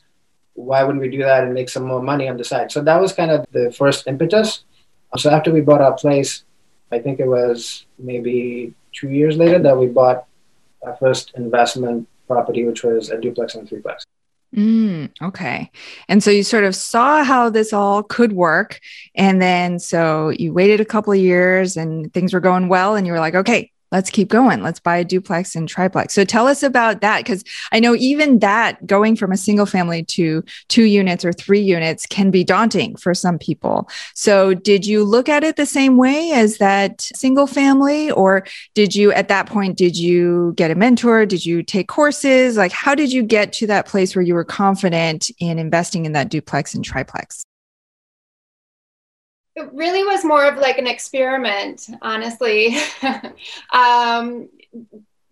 why 0.58 0.84
wouldn't 0.84 1.02
we 1.02 1.10
do 1.10 1.20
that 1.20 1.44
and 1.44 1.54
make 1.54 1.70
some 1.70 1.84
more 1.84 2.02
money 2.02 2.28
on 2.28 2.36
the 2.36 2.44
side? 2.44 2.72
So 2.72 2.82
that 2.82 3.00
was 3.00 3.14
kind 3.14 3.30
of 3.30 3.46
the 3.52 3.72
first 3.72 4.08
impetus. 4.08 4.64
So 5.16 5.30
after 5.30 5.52
we 5.52 5.62
bought 5.62 5.82
our 5.82 5.94
place, 5.94 6.44
I 6.92 7.00
think 7.00 7.20
it 7.20 7.28
was 7.28 7.86
maybe 8.00 8.74
two 8.92 9.10
years 9.10 9.38
later 9.38 9.60
that 9.60 9.78
we 9.78 9.86
bought 9.88 10.26
our 10.84 10.96
first 10.98 11.34
investment 11.36 12.08
property, 12.28 12.66
which 12.66 12.84
was 12.84 13.10
a 13.10 13.22
duplex 13.22 13.56
and 13.56 13.70
threeplex. 13.70 14.02
Mm, 14.56 15.12
okay. 15.22 15.70
And 16.08 16.24
so 16.24 16.32
you 16.32 16.42
sort 16.42 16.64
of 16.64 16.76
saw 16.76 17.24
how 17.24 17.50
this 17.50 17.72
all 17.72 18.02
could 18.02 18.32
work. 18.32 18.80
And 19.14 19.40
then 19.42 19.78
so 19.78 20.30
you 20.30 20.54
waited 20.54 20.82
a 20.82 20.86
couple 20.86 21.14
of 21.14 21.20
years 21.20 21.78
and 21.78 22.12
things 22.14 22.34
were 22.34 22.40
going 22.40 22.68
well. 22.68 22.96
And 22.96 23.06
you 23.06 23.14
were 23.14 23.20
like, 23.20 23.36
okay, 23.36 23.72
let's 23.92 24.10
keep 24.10 24.30
going. 24.30 24.62
Let's 24.62 24.80
buy 24.80 24.98
a 24.98 25.04
duplex 25.04 25.56
and 25.56 25.68
triplex. 25.68 26.14
So 26.14 26.24
tell 26.24 26.48
us 26.48 26.64
about 26.64 27.02
that. 27.02 27.26
Cause 27.26 27.44
I 27.72 27.80
know 27.80 27.96
even 27.96 28.40
that 28.40 28.86
going 28.86 29.16
from 29.16 29.32
a 29.32 29.38
single 29.38 29.66
family 29.66 30.04
to 30.04 30.44
two 30.68 30.84
units 30.84 31.24
or 31.24 31.34
three 31.34 31.62
units 31.62 32.06
can 32.06 32.32
be 32.32 32.44
daunting 32.44 32.96
for 32.96 33.14
some 33.14 33.38
people. 33.38 33.90
So 34.14 34.54
did 34.54 34.86
you 34.86 35.04
look 35.04 35.30
at 35.30 35.44
it 35.44 35.56
the 35.56 35.66
same 35.66 35.98
way 35.98 36.32
as 36.32 36.58
that 36.58 37.02
single 37.02 37.48
family? 37.48 38.12
Or 38.12 38.46
did 38.74 38.96
you, 38.96 39.12
at 39.12 39.28
that 39.30 39.48
point, 39.48 39.78
did 39.78 39.98
you 39.98 40.54
get 40.56 40.72
a 40.72 40.76
mentor? 40.76 41.26
Did 41.26 41.46
you 41.46 41.64
take 41.64 41.88
courses? 41.88 42.58
Like, 42.58 42.72
how 42.72 42.96
did 42.96 43.12
you 43.12 43.24
get 43.24 43.54
to 43.54 43.68
that 43.68 43.88
place 43.88 44.16
where 44.16 44.24
you 44.24 44.34
were 44.34 44.46
confident 44.46 45.30
in 45.40 45.60
investing 45.60 46.06
in 46.06 46.14
that 46.14 46.30
duplex 46.30 46.74
and 46.74 46.84
triplex? 46.84 47.46
It 49.58 49.74
really 49.74 50.04
was 50.04 50.24
more 50.24 50.46
of 50.46 50.60
like 50.60 50.78
an 50.78 50.86
experiment, 50.86 51.90
honestly. 52.04 52.78
um, 53.74 54.50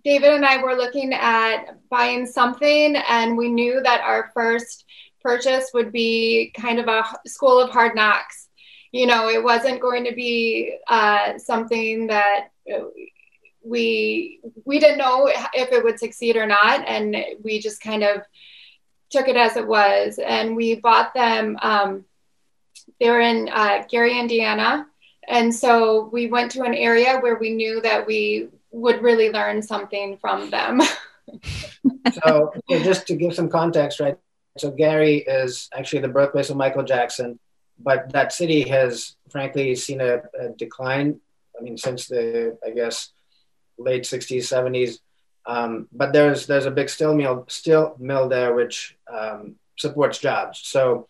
David 0.04 0.34
and 0.34 0.44
I 0.44 0.64
were 0.64 0.74
looking 0.74 1.14
at 1.14 1.78
buying 1.90 2.26
something, 2.26 2.96
and 2.96 3.38
we 3.38 3.50
knew 3.50 3.82
that 3.84 4.02
our 4.02 4.32
first 4.34 4.86
purchase 5.22 5.70
would 5.76 5.92
be 5.92 6.52
kind 6.58 6.80
of 6.80 6.88
a 6.88 7.04
school 7.28 7.60
of 7.60 7.70
hard 7.70 7.96
knocks. 7.96 8.48
You 8.92 9.06
know, 9.06 9.30
it 9.30 9.44
wasn't 9.44 9.80
going 9.80 10.06
to 10.06 10.16
be 10.16 10.76
uh, 10.88 11.38
something 11.38 12.08
that 12.08 12.48
we 13.64 14.40
we 14.64 14.80
didn't 14.80 14.98
know 14.98 15.30
if 15.54 15.72
it 15.72 15.84
would 15.84 16.00
succeed 16.00 16.36
or 16.36 16.48
not, 16.48 16.84
and 16.88 17.16
we 17.44 17.60
just 17.60 17.80
kind 17.80 18.02
of 18.02 18.22
took 19.12 19.28
it 19.28 19.38
as 19.38 19.56
it 19.56 19.68
was. 19.68 20.18
And 20.18 20.56
we 20.56 20.76
bought 20.76 21.14
them. 21.14 21.60
Um, 21.62 22.06
they 23.00 23.10
were 23.10 23.22
in 23.22 23.50
uh, 23.52 23.84
Gary, 23.90 24.20
Indiana. 24.20 24.88
And 25.28 25.54
so 25.54 26.10
we 26.12 26.28
went 26.28 26.52
to 26.52 26.64
an 26.64 26.74
area 26.74 27.20
where 27.20 27.38
we 27.38 27.52
knew 27.52 27.82
that 27.82 28.06
we 28.06 28.50
would 28.72 29.02
really 29.02 29.32
learn 29.32 29.62
something 29.62 30.18
from 30.18 30.50
them. 30.50 30.82
so, 32.14 32.54
so, 32.70 32.84
just 32.84 33.08
to 33.08 33.16
give 33.16 33.34
some 33.34 33.50
context, 33.50 34.00
right? 34.00 34.18
So 34.58 34.72
Gary 34.72 35.18
is 35.18 35.70
actually 35.74 36.02
the 36.02 36.08
birthplace 36.08 36.50
of 36.50 36.58
Michael 36.58 36.84
Jackson, 36.84 37.40
but 37.80 38.12
that 38.14 38.32
city 38.32 38.62
has 38.70 39.16
frankly 39.30 39.76
seen 39.76 40.00
a, 40.02 40.22
a 40.40 40.50
decline. 40.58 41.20
I 41.58 41.64
mean, 41.64 41.78
since 41.78 42.08
the 42.08 42.58
I 42.66 42.70
guess 42.70 43.12
late 43.78 44.04
'60s, 44.04 44.44
'70s. 44.44 45.00
Um, 45.46 45.88
but 45.92 46.14
there's 46.14 46.48
there's 46.48 46.66
a 46.66 46.72
big 46.72 46.90
steel 46.90 47.14
mill 47.14 47.46
steel 47.48 47.96
mill 48.00 48.30
there 48.30 48.54
which 48.56 48.98
um, 49.12 49.56
supports 49.78 50.20
jobs. 50.20 50.62
So 50.64 51.08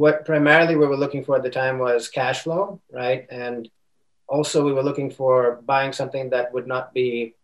what 0.00 0.24
primarily 0.24 0.76
we 0.76 0.86
were 0.86 0.96
looking 0.96 1.22
for 1.22 1.36
at 1.36 1.42
the 1.42 1.50
time 1.50 1.76
was 1.78 2.08
cash 2.08 2.38
flow, 2.44 2.80
right? 2.90 3.26
And 3.30 3.68
also 4.26 4.64
we 4.64 4.72
were 4.72 4.82
looking 4.82 5.10
for 5.10 5.60
buying 5.66 5.92
something 5.92 6.30
that 6.30 6.54
would 6.54 6.66
not 6.66 6.94
be 6.94 7.34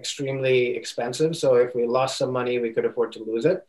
extremely 0.00 0.76
expensive. 0.76 1.36
So 1.36 1.56
if 1.56 1.74
we 1.74 1.86
lost 1.98 2.16
some 2.16 2.30
money, 2.30 2.60
we 2.60 2.70
could 2.70 2.84
afford 2.84 3.10
to 3.12 3.24
lose 3.24 3.44
it. 3.44 3.66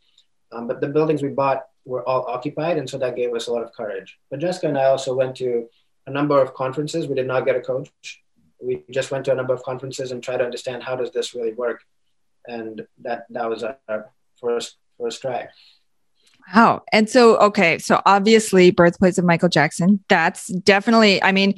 Um, 0.52 0.68
but 0.68 0.80
the 0.80 0.86
buildings 0.86 1.24
we 1.24 1.30
bought 1.42 1.66
were 1.84 2.08
all 2.08 2.24
occupied, 2.36 2.78
and 2.78 2.88
so 2.88 2.98
that 2.98 3.16
gave 3.16 3.34
us 3.34 3.48
a 3.48 3.52
lot 3.52 3.64
of 3.64 3.72
courage. 3.72 4.16
But 4.30 4.38
Jessica 4.38 4.68
and 4.68 4.78
I 4.78 4.84
also 4.84 5.12
went 5.12 5.34
to 5.42 5.68
a 6.06 6.12
number 6.12 6.40
of 6.40 6.54
conferences. 6.54 7.08
We 7.08 7.16
did 7.16 7.26
not 7.26 7.46
get 7.46 7.56
a 7.56 7.60
coach. 7.60 7.90
We 8.60 8.84
just 8.92 9.10
went 9.10 9.24
to 9.24 9.32
a 9.32 9.38
number 9.40 9.54
of 9.54 9.64
conferences 9.64 10.12
and 10.12 10.22
tried 10.22 10.38
to 10.38 10.44
understand 10.44 10.84
how 10.84 10.94
does 10.94 11.10
this 11.10 11.34
really 11.34 11.54
work, 11.54 11.80
and 12.46 12.86
that 13.06 13.26
that 13.30 13.50
was 13.50 13.64
our 13.64 14.10
first 14.40 14.76
first 15.00 15.20
try. 15.20 15.48
Wow. 16.54 16.82
And 16.92 17.10
so, 17.10 17.36
okay. 17.38 17.78
So 17.78 18.00
obviously, 18.06 18.70
birthplace 18.70 19.18
of 19.18 19.24
Michael 19.24 19.48
Jackson, 19.48 20.02
that's 20.08 20.46
definitely, 20.48 21.22
I 21.22 21.32
mean, 21.32 21.54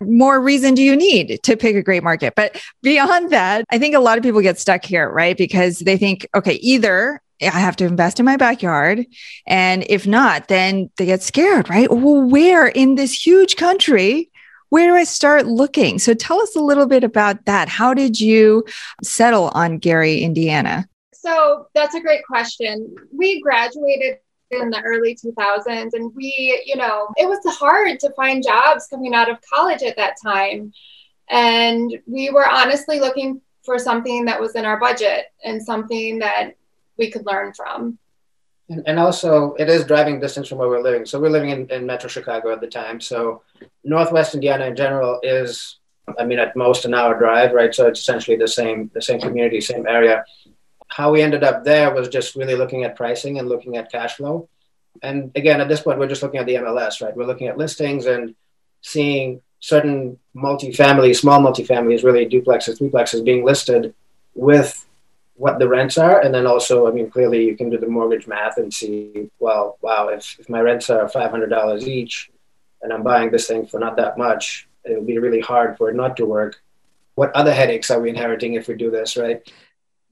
more 0.00 0.40
reason 0.40 0.74
do 0.74 0.82
you 0.82 0.96
need 0.96 1.40
to 1.44 1.56
pick 1.56 1.76
a 1.76 1.82
great 1.82 2.02
market? 2.02 2.34
But 2.34 2.60
beyond 2.82 3.30
that, 3.30 3.64
I 3.70 3.78
think 3.78 3.94
a 3.94 4.00
lot 4.00 4.18
of 4.18 4.24
people 4.24 4.40
get 4.40 4.58
stuck 4.58 4.84
here, 4.84 5.08
right? 5.10 5.36
Because 5.36 5.78
they 5.78 5.96
think, 5.96 6.26
okay, 6.34 6.54
either 6.54 7.20
I 7.40 7.46
have 7.46 7.76
to 7.76 7.86
invest 7.86 8.18
in 8.18 8.26
my 8.26 8.36
backyard. 8.36 9.06
And 9.46 9.84
if 9.88 10.06
not, 10.06 10.48
then 10.48 10.90
they 10.96 11.06
get 11.06 11.22
scared, 11.22 11.68
right? 11.70 11.90
Well, 11.90 12.22
where 12.22 12.66
in 12.66 12.96
this 12.96 13.26
huge 13.26 13.56
country 13.56 14.28
where 14.72 14.88
do 14.88 14.94
I 14.94 15.04
start 15.04 15.44
looking? 15.44 15.98
So 15.98 16.14
tell 16.14 16.40
us 16.40 16.56
a 16.56 16.60
little 16.60 16.86
bit 16.86 17.04
about 17.04 17.44
that. 17.44 17.68
How 17.68 17.92
did 17.92 18.18
you 18.18 18.64
settle 19.02 19.50
on 19.50 19.76
Gary, 19.76 20.20
Indiana? 20.20 20.88
So 21.12 21.66
that's 21.74 21.94
a 21.94 22.00
great 22.00 22.24
question. 22.24 22.96
We 23.14 23.42
graduated 23.42 24.16
in 24.52 24.70
the 24.70 24.82
early 24.82 25.14
2000s 25.14 25.94
and 25.94 26.14
we, 26.14 26.62
you 26.66 26.76
know, 26.76 27.08
it 27.16 27.26
was 27.26 27.40
hard 27.58 27.98
to 28.00 28.10
find 28.10 28.44
jobs 28.44 28.86
coming 28.86 29.14
out 29.14 29.30
of 29.30 29.38
college 29.40 29.82
at 29.82 29.96
that 29.96 30.16
time. 30.22 30.72
And 31.30 31.98
we 32.06 32.30
were 32.30 32.46
honestly 32.46 33.00
looking 33.00 33.40
for 33.64 33.78
something 33.78 34.24
that 34.26 34.40
was 34.40 34.54
in 34.54 34.64
our 34.64 34.78
budget 34.78 35.26
and 35.44 35.62
something 35.62 36.18
that 36.18 36.52
we 36.98 37.10
could 37.10 37.24
learn 37.24 37.54
from. 37.54 37.98
And, 38.68 38.82
and 38.86 38.98
also, 38.98 39.54
it 39.54 39.68
is 39.68 39.84
driving 39.84 40.20
distance 40.20 40.48
from 40.48 40.58
where 40.58 40.68
we're 40.68 40.82
living. 40.82 41.06
So 41.06 41.20
we're 41.20 41.30
living 41.30 41.50
in, 41.50 41.70
in 41.70 41.86
Metro 41.86 42.08
Chicago 42.08 42.52
at 42.52 42.60
the 42.60 42.66
time. 42.66 43.00
So 43.00 43.42
Northwest 43.84 44.34
Indiana 44.34 44.66
in 44.66 44.76
general 44.76 45.18
is, 45.22 45.78
I 46.18 46.24
mean, 46.24 46.38
at 46.38 46.56
most 46.56 46.84
an 46.84 46.94
hour 46.94 47.18
drive, 47.18 47.52
right? 47.52 47.74
So 47.74 47.86
it's 47.86 48.00
essentially 48.00 48.36
the 48.36 48.48
same, 48.48 48.90
the 48.94 49.02
same 49.02 49.20
community, 49.20 49.60
same 49.60 49.86
area. 49.86 50.24
How 50.92 51.10
we 51.10 51.22
ended 51.22 51.42
up 51.42 51.64
there 51.64 51.94
was 51.94 52.08
just 52.08 52.36
really 52.36 52.54
looking 52.54 52.84
at 52.84 52.96
pricing 52.96 53.38
and 53.38 53.48
looking 53.48 53.78
at 53.78 53.90
cash 53.90 54.16
flow. 54.16 54.50
And 55.02 55.32
again, 55.34 55.58
at 55.58 55.68
this 55.68 55.80
point, 55.80 55.98
we're 55.98 56.06
just 56.06 56.22
looking 56.22 56.38
at 56.38 56.44
the 56.44 56.56
MLS, 56.56 57.00
right? 57.00 57.16
We're 57.16 57.24
looking 57.24 57.48
at 57.48 57.56
listings 57.56 58.04
and 58.04 58.34
seeing 58.82 59.40
certain 59.60 60.18
multifamily, 60.36 61.16
small 61.16 61.40
multifamilies, 61.40 62.04
really 62.04 62.28
duplexes, 62.28 62.78
threeplexes 62.78 63.24
being 63.24 63.42
listed 63.42 63.94
with 64.34 64.86
what 65.36 65.58
the 65.58 65.66
rents 65.66 65.96
are. 65.96 66.20
And 66.20 66.34
then 66.34 66.46
also, 66.46 66.86
I 66.86 66.90
mean, 66.90 67.10
clearly 67.10 67.42
you 67.46 67.56
can 67.56 67.70
do 67.70 67.78
the 67.78 67.86
mortgage 67.86 68.26
math 68.26 68.58
and 68.58 68.72
see, 68.72 69.30
well, 69.38 69.78
wow, 69.80 70.08
if, 70.08 70.36
if 70.38 70.50
my 70.50 70.60
rents 70.60 70.90
are 70.90 71.08
$500 71.08 71.82
each 71.86 72.30
and 72.82 72.92
I'm 72.92 73.02
buying 73.02 73.30
this 73.30 73.46
thing 73.46 73.66
for 73.66 73.80
not 73.80 73.96
that 73.96 74.18
much, 74.18 74.68
it 74.84 74.94
would 74.94 75.06
be 75.06 75.16
really 75.16 75.40
hard 75.40 75.78
for 75.78 75.88
it 75.88 75.94
not 75.94 76.18
to 76.18 76.26
work. 76.26 76.62
What 77.14 77.34
other 77.34 77.54
headaches 77.54 77.90
are 77.90 78.00
we 78.00 78.10
inheriting 78.10 78.54
if 78.54 78.68
we 78.68 78.74
do 78.74 78.90
this, 78.90 79.16
right? 79.16 79.40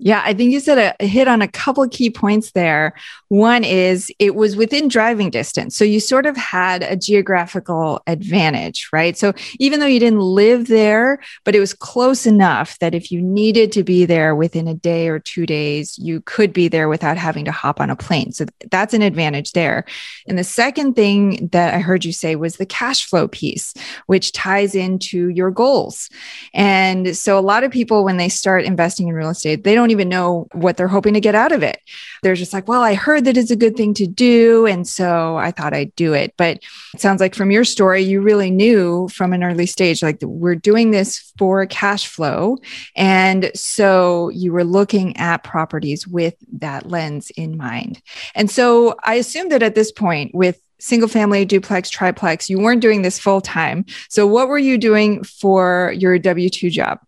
Yeah, 0.02 0.22
I 0.24 0.32
think 0.32 0.50
you 0.50 0.60
said 0.60 0.96
a, 0.98 1.04
hit 1.04 1.28
on 1.28 1.42
a 1.42 1.48
couple 1.48 1.86
key 1.88 2.08
points 2.08 2.52
there. 2.52 2.94
One 3.28 3.64
is 3.64 4.10
it 4.18 4.34
was 4.34 4.56
within 4.56 4.88
driving 4.88 5.28
distance. 5.28 5.76
So 5.76 5.84
you 5.84 6.00
sort 6.00 6.24
of 6.24 6.38
had 6.38 6.82
a 6.82 6.96
geographical 6.96 8.00
advantage, 8.06 8.88
right? 8.94 9.16
So 9.16 9.34
even 9.58 9.78
though 9.78 9.86
you 9.86 10.00
didn't 10.00 10.20
live 10.20 10.68
there, 10.68 11.20
but 11.44 11.54
it 11.54 11.60
was 11.60 11.74
close 11.74 12.24
enough 12.24 12.78
that 12.78 12.94
if 12.94 13.12
you 13.12 13.20
needed 13.20 13.72
to 13.72 13.84
be 13.84 14.06
there 14.06 14.34
within 14.34 14.66
a 14.66 14.74
day 14.74 15.08
or 15.08 15.18
two 15.18 15.44
days, 15.44 15.98
you 15.98 16.22
could 16.22 16.54
be 16.54 16.66
there 16.66 16.88
without 16.88 17.18
having 17.18 17.44
to 17.44 17.52
hop 17.52 17.78
on 17.78 17.90
a 17.90 17.96
plane. 17.96 18.32
So 18.32 18.46
that's 18.70 18.94
an 18.94 19.02
advantage 19.02 19.52
there. 19.52 19.84
And 20.26 20.38
the 20.38 20.44
second 20.44 20.94
thing 20.94 21.50
that 21.52 21.74
I 21.74 21.78
heard 21.78 22.06
you 22.06 22.12
say 22.12 22.36
was 22.36 22.56
the 22.56 22.64
cash 22.64 23.06
flow 23.06 23.28
piece, 23.28 23.74
which 24.06 24.32
ties 24.32 24.74
into 24.74 25.28
your 25.28 25.50
goals. 25.50 26.08
And 26.54 27.14
so 27.14 27.38
a 27.38 27.40
lot 27.40 27.64
of 27.64 27.70
people, 27.70 28.02
when 28.02 28.16
they 28.16 28.30
start 28.30 28.64
investing 28.64 29.08
in 29.08 29.14
real 29.14 29.28
estate, 29.28 29.62
they 29.62 29.74
don't 29.74 29.89
don't 29.90 30.00
even 30.00 30.08
know 30.08 30.46
what 30.52 30.76
they're 30.76 30.88
hoping 30.88 31.14
to 31.14 31.20
get 31.20 31.34
out 31.34 31.52
of 31.52 31.62
it. 31.62 31.80
They're 32.22 32.34
just 32.34 32.52
like, 32.52 32.68
well, 32.68 32.82
I 32.82 32.94
heard 32.94 33.24
that 33.24 33.36
it's 33.36 33.50
a 33.50 33.56
good 33.56 33.76
thing 33.76 33.92
to 33.94 34.06
do. 34.06 34.66
And 34.66 34.86
so 34.86 35.36
I 35.36 35.50
thought 35.50 35.74
I'd 35.74 35.94
do 35.96 36.12
it. 36.12 36.34
But 36.36 36.58
it 36.94 37.00
sounds 37.00 37.20
like 37.20 37.34
from 37.34 37.50
your 37.50 37.64
story, 37.64 38.02
you 38.02 38.20
really 38.20 38.50
knew 38.50 39.08
from 39.08 39.32
an 39.32 39.42
early 39.42 39.66
stage, 39.66 40.02
like 40.02 40.18
we're 40.22 40.54
doing 40.54 40.92
this 40.92 41.32
for 41.38 41.66
cash 41.66 42.06
flow. 42.06 42.58
And 42.94 43.50
so 43.54 44.28
you 44.30 44.52
were 44.52 44.64
looking 44.64 45.16
at 45.16 45.42
properties 45.42 46.06
with 46.06 46.34
that 46.58 46.86
lens 46.86 47.30
in 47.30 47.56
mind. 47.56 48.00
And 48.34 48.50
so 48.50 48.94
I 49.02 49.14
assume 49.14 49.48
that 49.48 49.62
at 49.62 49.74
this 49.74 49.90
point, 49.90 50.34
with 50.34 50.60
single 50.78 51.08
family, 51.08 51.44
duplex, 51.44 51.90
triplex, 51.90 52.48
you 52.48 52.58
weren't 52.58 52.80
doing 52.80 53.02
this 53.02 53.18
full 53.18 53.40
time. 53.40 53.84
So 54.08 54.26
what 54.26 54.48
were 54.48 54.58
you 54.58 54.78
doing 54.78 55.24
for 55.24 55.92
your 55.96 56.18
W 56.18 56.48
2 56.48 56.70
job? 56.70 57.00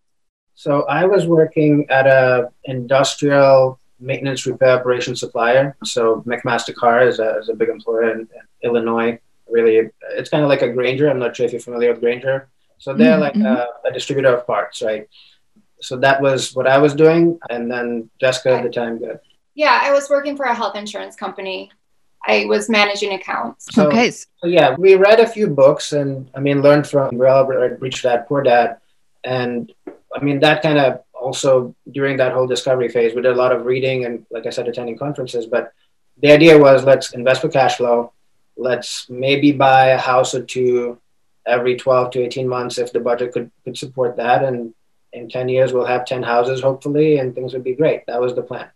So 0.63 0.83
I 0.83 1.03
was 1.03 1.27
working 1.27 1.85
at 1.89 2.07
a 2.07 2.49
industrial 2.63 3.81
maintenance 3.99 4.45
repair 4.45 4.79
operation 4.79 5.13
supplier. 5.13 5.75
So 5.83 6.23
McMaster 6.25 6.73
Carr 6.73 7.05
is 7.05 7.19
a, 7.19 7.37
is 7.39 7.49
a 7.49 7.53
big 7.53 7.67
employer 7.67 8.13
in, 8.13 8.19
in 8.21 8.27
Illinois. 8.61 9.19
Really, 9.49 9.89
it's 10.11 10.29
kind 10.29 10.41
of 10.41 10.47
like 10.47 10.61
a 10.61 10.71
Grainger. 10.71 11.09
I'm 11.09 11.19
not 11.19 11.35
sure 11.35 11.45
if 11.45 11.51
you're 11.51 11.59
familiar 11.59 11.91
with 11.91 11.99
Grainger. 11.99 12.47
So 12.77 12.93
they're 12.93 13.19
mm-hmm. 13.19 13.41
like 13.41 13.57
a, 13.57 13.67
a, 13.89 13.91
distributor 13.91 14.33
of 14.37 14.47
parts, 14.47 14.81
right? 14.81 15.09
So 15.81 15.97
that 15.97 16.21
was 16.21 16.55
what 16.55 16.65
I 16.65 16.77
was 16.77 16.93
doing. 16.93 17.37
And 17.49 17.69
then 17.69 18.09
Jessica 18.21 18.55
at 18.55 18.63
the 18.63 18.69
time 18.69 18.99
did. 18.99 19.19
Yeah, 19.55 19.81
I 19.83 19.91
was 19.91 20.09
working 20.09 20.37
for 20.37 20.45
a 20.45 20.55
health 20.55 20.77
insurance 20.77 21.17
company. 21.17 21.71
I 22.25 22.45
was 22.45 22.69
managing 22.69 23.11
accounts. 23.11 23.67
So, 23.75 23.89
okay. 23.89 24.11
So 24.11 24.47
yeah, 24.47 24.75
we 24.77 24.95
read 24.95 25.19
a 25.19 25.27
few 25.27 25.47
books 25.47 25.91
and 25.91 26.29
I 26.33 26.39
mean, 26.39 26.61
learned 26.61 26.87
from 26.87 27.17
Real 27.17 27.45
Rich 27.45 28.03
Dad 28.03 28.27
Poor 28.29 28.43
Dad. 28.43 28.77
And 29.25 29.69
I 30.15 30.23
mean, 30.23 30.39
that 30.41 30.61
kind 30.61 30.77
of 30.77 31.03
also 31.13 31.75
during 31.91 32.17
that 32.17 32.33
whole 32.33 32.47
discovery 32.47 32.89
phase, 32.89 33.15
we 33.15 33.21
did 33.21 33.31
a 33.31 33.35
lot 33.35 33.51
of 33.51 33.65
reading 33.65 34.05
and, 34.05 34.25
like 34.29 34.45
I 34.45 34.49
said, 34.49 34.67
attending 34.67 34.97
conferences. 34.97 35.45
But 35.45 35.73
the 36.21 36.31
idea 36.31 36.57
was 36.57 36.83
let's 36.83 37.13
invest 37.13 37.41
for 37.41 37.49
cash 37.49 37.77
flow. 37.77 38.11
Let's 38.55 39.09
maybe 39.09 39.51
buy 39.51 39.87
a 39.87 39.97
house 39.97 40.35
or 40.35 40.43
two 40.43 40.99
every 41.45 41.75
12 41.75 42.11
to 42.11 42.21
18 42.21 42.47
months 42.47 42.77
if 42.77 42.93
the 42.93 42.99
budget 42.99 43.33
could, 43.33 43.51
could 43.63 43.77
support 43.77 44.17
that. 44.17 44.43
And 44.43 44.73
in 45.11 45.29
10 45.29 45.49
years, 45.49 45.73
we'll 45.73 45.85
have 45.85 46.05
10 46.05 46.23
houses, 46.23 46.61
hopefully, 46.61 47.17
and 47.17 47.33
things 47.33 47.53
would 47.53 47.63
be 47.63 47.75
great. 47.75 48.05
That 48.07 48.21
was 48.21 48.35
the 48.35 48.43
plan. 48.43 48.69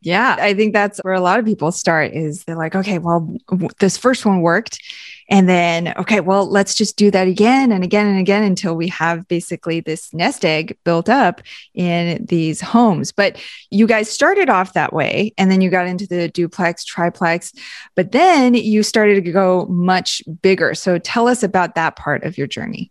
Yeah, 0.00 0.36
I 0.38 0.54
think 0.54 0.72
that's 0.72 0.98
where 1.02 1.14
a 1.14 1.20
lot 1.20 1.38
of 1.38 1.44
people 1.44 1.70
start 1.70 2.12
is 2.12 2.42
they're 2.44 2.56
like, 2.56 2.74
okay, 2.74 2.98
well, 2.98 3.36
this 3.78 3.96
first 3.96 4.26
one 4.26 4.40
worked. 4.40 4.80
And 5.28 5.48
then, 5.48 5.94
okay, 5.96 6.20
well, 6.20 6.46
let's 6.48 6.74
just 6.74 6.96
do 6.96 7.10
that 7.10 7.28
again 7.28 7.72
and 7.72 7.84
again 7.84 8.06
and 8.06 8.18
again 8.18 8.42
until 8.42 8.74
we 8.74 8.88
have 8.88 9.26
basically 9.28 9.80
this 9.80 10.12
nest 10.12 10.44
egg 10.44 10.76
built 10.84 11.08
up 11.08 11.40
in 11.74 12.24
these 12.26 12.60
homes. 12.60 13.12
But 13.12 13.40
you 13.70 13.86
guys 13.86 14.10
started 14.10 14.50
off 14.50 14.72
that 14.74 14.92
way 14.92 15.32
and 15.38 15.50
then 15.50 15.60
you 15.60 15.70
got 15.70 15.86
into 15.86 16.06
the 16.06 16.28
duplex, 16.28 16.84
triplex, 16.84 17.52
but 17.94 18.12
then 18.12 18.54
you 18.54 18.82
started 18.82 19.24
to 19.24 19.32
go 19.32 19.66
much 19.66 20.22
bigger. 20.42 20.74
So 20.74 20.98
tell 20.98 21.28
us 21.28 21.42
about 21.42 21.74
that 21.74 21.96
part 21.96 22.24
of 22.24 22.36
your 22.36 22.46
journey. 22.46 22.90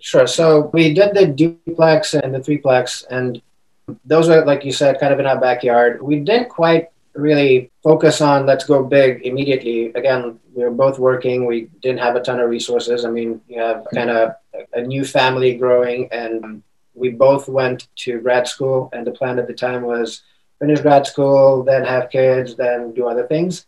Sure. 0.00 0.26
So 0.26 0.70
we 0.72 0.92
did 0.92 1.14
the 1.14 1.26
duplex 1.26 2.14
and 2.14 2.34
the 2.34 2.40
threeplex, 2.40 3.04
and 3.08 3.40
those 4.04 4.28
are, 4.28 4.44
like 4.44 4.64
you 4.64 4.72
said, 4.72 4.98
kind 4.98 5.12
of 5.12 5.20
in 5.20 5.26
our 5.26 5.40
backyard. 5.40 6.02
We 6.02 6.18
didn't 6.18 6.48
quite 6.48 6.88
really 7.14 7.70
focus 7.82 8.20
on 8.20 8.46
let's 8.46 8.64
go 8.64 8.82
big 8.82 9.22
immediately. 9.24 9.92
Again, 9.94 10.38
we 10.54 10.64
were 10.64 10.70
both 10.70 10.98
working. 10.98 11.46
We 11.46 11.68
didn't 11.80 12.00
have 12.00 12.16
a 12.16 12.20
ton 12.20 12.40
of 12.40 12.48
resources. 12.48 13.04
I 13.04 13.10
mean, 13.10 13.40
you 13.48 13.60
have 13.60 13.86
kind 13.94 14.10
of 14.10 14.34
a 14.72 14.82
new 14.82 15.04
family 15.04 15.54
growing, 15.54 16.08
and 16.12 16.62
we 16.94 17.10
both 17.10 17.48
went 17.48 17.88
to 17.96 18.20
grad 18.20 18.48
school. 18.48 18.90
And 18.92 19.06
the 19.06 19.12
plan 19.12 19.38
at 19.38 19.46
the 19.46 19.54
time 19.54 19.82
was 19.82 20.22
finish 20.58 20.80
grad 20.80 21.06
school, 21.06 21.64
then 21.64 21.84
have 21.84 22.10
kids, 22.10 22.54
then 22.56 22.92
do 22.92 23.08
other 23.08 23.26
things. 23.26 23.66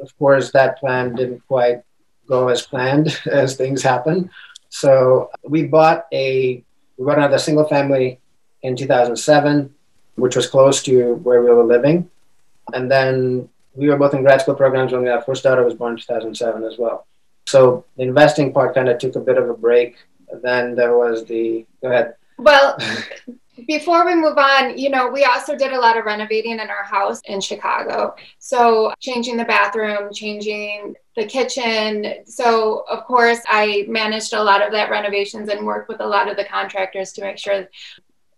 Of 0.00 0.16
course, 0.18 0.52
that 0.52 0.78
plan 0.78 1.14
didn't 1.14 1.46
quite 1.48 1.82
go 2.28 2.48
as 2.48 2.66
planned 2.66 3.18
as 3.26 3.56
things 3.56 3.82
happen. 3.82 4.30
So 4.68 5.30
we 5.42 5.64
bought 5.64 6.06
a 6.12 6.62
we 6.96 7.04
bought 7.04 7.18
another 7.18 7.38
single 7.38 7.68
family 7.68 8.20
in 8.62 8.76
2007, 8.76 9.74
which 10.16 10.34
was 10.36 10.46
close 10.48 10.82
to 10.84 11.14
where 11.16 11.42
we 11.42 11.50
were 11.50 11.64
living. 11.64 12.10
And 12.72 12.90
then 12.90 13.48
we 13.74 13.88
were 13.88 13.96
both 13.96 14.14
in 14.14 14.22
grad 14.22 14.40
school 14.40 14.54
programs 14.54 14.92
when 14.92 15.06
our 15.06 15.22
first 15.22 15.44
daughter 15.44 15.64
was 15.64 15.74
born 15.74 15.92
in 15.92 15.98
2007 15.98 16.64
as 16.64 16.78
well. 16.78 17.06
So 17.46 17.84
the 17.96 18.02
investing 18.02 18.52
part 18.52 18.74
kind 18.74 18.88
of 18.88 18.98
took 18.98 19.14
a 19.16 19.20
bit 19.20 19.38
of 19.38 19.48
a 19.48 19.54
break. 19.54 19.96
Then 20.42 20.74
there 20.74 20.96
was 20.96 21.24
the, 21.24 21.64
go 21.80 21.88
ahead. 21.88 22.14
Well, 22.38 22.76
before 23.68 24.04
we 24.04 24.14
move 24.14 24.36
on, 24.36 24.76
you 24.76 24.90
know, 24.90 25.08
we 25.08 25.24
also 25.24 25.56
did 25.56 25.72
a 25.72 25.78
lot 25.78 25.96
of 25.96 26.04
renovating 26.04 26.52
in 26.52 26.68
our 26.68 26.82
house 26.82 27.20
in 27.26 27.40
Chicago. 27.40 28.14
So 28.38 28.92
changing 29.00 29.36
the 29.36 29.44
bathroom, 29.44 30.12
changing 30.12 30.94
the 31.14 31.24
kitchen. 31.24 32.24
So, 32.26 32.84
of 32.90 33.04
course, 33.04 33.40
I 33.48 33.86
managed 33.88 34.32
a 34.32 34.42
lot 34.42 34.64
of 34.64 34.72
that 34.72 34.90
renovations 34.90 35.48
and 35.48 35.64
worked 35.64 35.88
with 35.88 36.00
a 36.00 36.06
lot 36.06 36.28
of 36.28 36.36
the 36.36 36.44
contractors 36.44 37.12
to 37.12 37.22
make 37.22 37.38
sure 37.38 37.68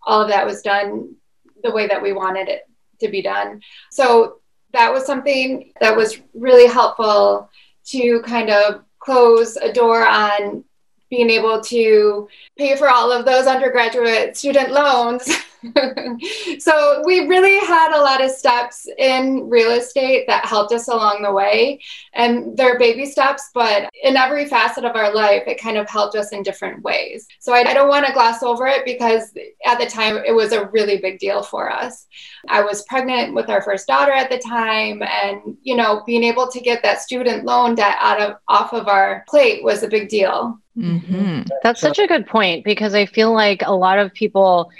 all 0.06 0.22
of 0.22 0.28
that 0.28 0.46
was 0.46 0.62
done 0.62 1.14
the 1.62 1.72
way 1.72 1.88
that 1.88 2.00
we 2.00 2.12
wanted 2.12 2.48
it 2.48 2.67
to 3.00 3.08
be 3.08 3.22
done. 3.22 3.60
So 3.90 4.40
that 4.72 4.92
was 4.92 5.06
something 5.06 5.72
that 5.80 5.96
was 5.96 6.20
really 6.34 6.66
helpful 6.66 7.50
to 7.86 8.20
kind 8.22 8.50
of 8.50 8.84
close 8.98 9.56
a 9.56 9.72
door 9.72 10.06
on 10.06 10.64
being 11.10 11.30
able 11.30 11.60
to 11.62 12.28
pay 12.58 12.76
for 12.76 12.88
all 12.90 13.10
of 13.10 13.24
those 13.24 13.46
undergraduate 13.46 14.36
student 14.36 14.70
loans 14.70 15.26
so 16.58 17.02
we 17.04 17.26
really 17.26 17.58
had 17.66 17.96
a 17.96 18.00
lot 18.00 18.24
of 18.24 18.30
steps 18.30 18.86
in 18.98 19.48
real 19.48 19.72
estate 19.72 20.26
that 20.28 20.46
helped 20.46 20.72
us 20.72 20.88
along 20.88 21.22
the 21.22 21.32
way. 21.32 21.80
And 22.14 22.56
they're 22.56 22.78
baby 22.78 23.06
steps, 23.06 23.50
but 23.54 23.90
in 24.02 24.16
every 24.16 24.46
facet 24.46 24.84
of 24.84 24.94
our 24.94 25.12
life, 25.12 25.42
it 25.46 25.60
kind 25.60 25.76
of 25.76 25.88
helped 25.88 26.16
us 26.16 26.32
in 26.32 26.42
different 26.42 26.82
ways. 26.82 27.26
So 27.40 27.52
I, 27.52 27.60
I 27.60 27.74
don't 27.74 27.88
want 27.88 28.06
to 28.06 28.12
gloss 28.12 28.42
over 28.42 28.66
it 28.66 28.84
because 28.84 29.32
at 29.66 29.78
the 29.78 29.86
time 29.86 30.18
it 30.18 30.32
was 30.34 30.52
a 30.52 30.68
really 30.68 30.98
big 30.98 31.18
deal 31.18 31.42
for 31.42 31.72
us. 31.72 32.06
I 32.48 32.62
was 32.62 32.84
pregnant 32.84 33.34
with 33.34 33.50
our 33.50 33.62
first 33.62 33.86
daughter 33.86 34.12
at 34.12 34.30
the 34.30 34.38
time. 34.38 35.02
And, 35.02 35.56
you 35.62 35.76
know, 35.76 36.02
being 36.06 36.22
able 36.22 36.48
to 36.48 36.60
get 36.60 36.82
that 36.82 37.02
student 37.02 37.44
loan 37.44 37.74
debt 37.74 37.96
out 38.00 38.20
of 38.20 38.36
off 38.46 38.72
of 38.72 38.88
our 38.88 39.24
plate 39.28 39.64
was 39.64 39.82
a 39.82 39.88
big 39.88 40.08
deal. 40.08 40.58
Mm-hmm. 40.78 41.42
That's 41.62 41.80
such 41.80 41.98
a 41.98 42.06
good 42.06 42.26
point 42.26 42.64
because 42.64 42.94
I 42.94 43.06
feel 43.06 43.32
like 43.32 43.62
a 43.64 43.74
lot 43.74 43.98
of 43.98 44.14
people 44.14 44.70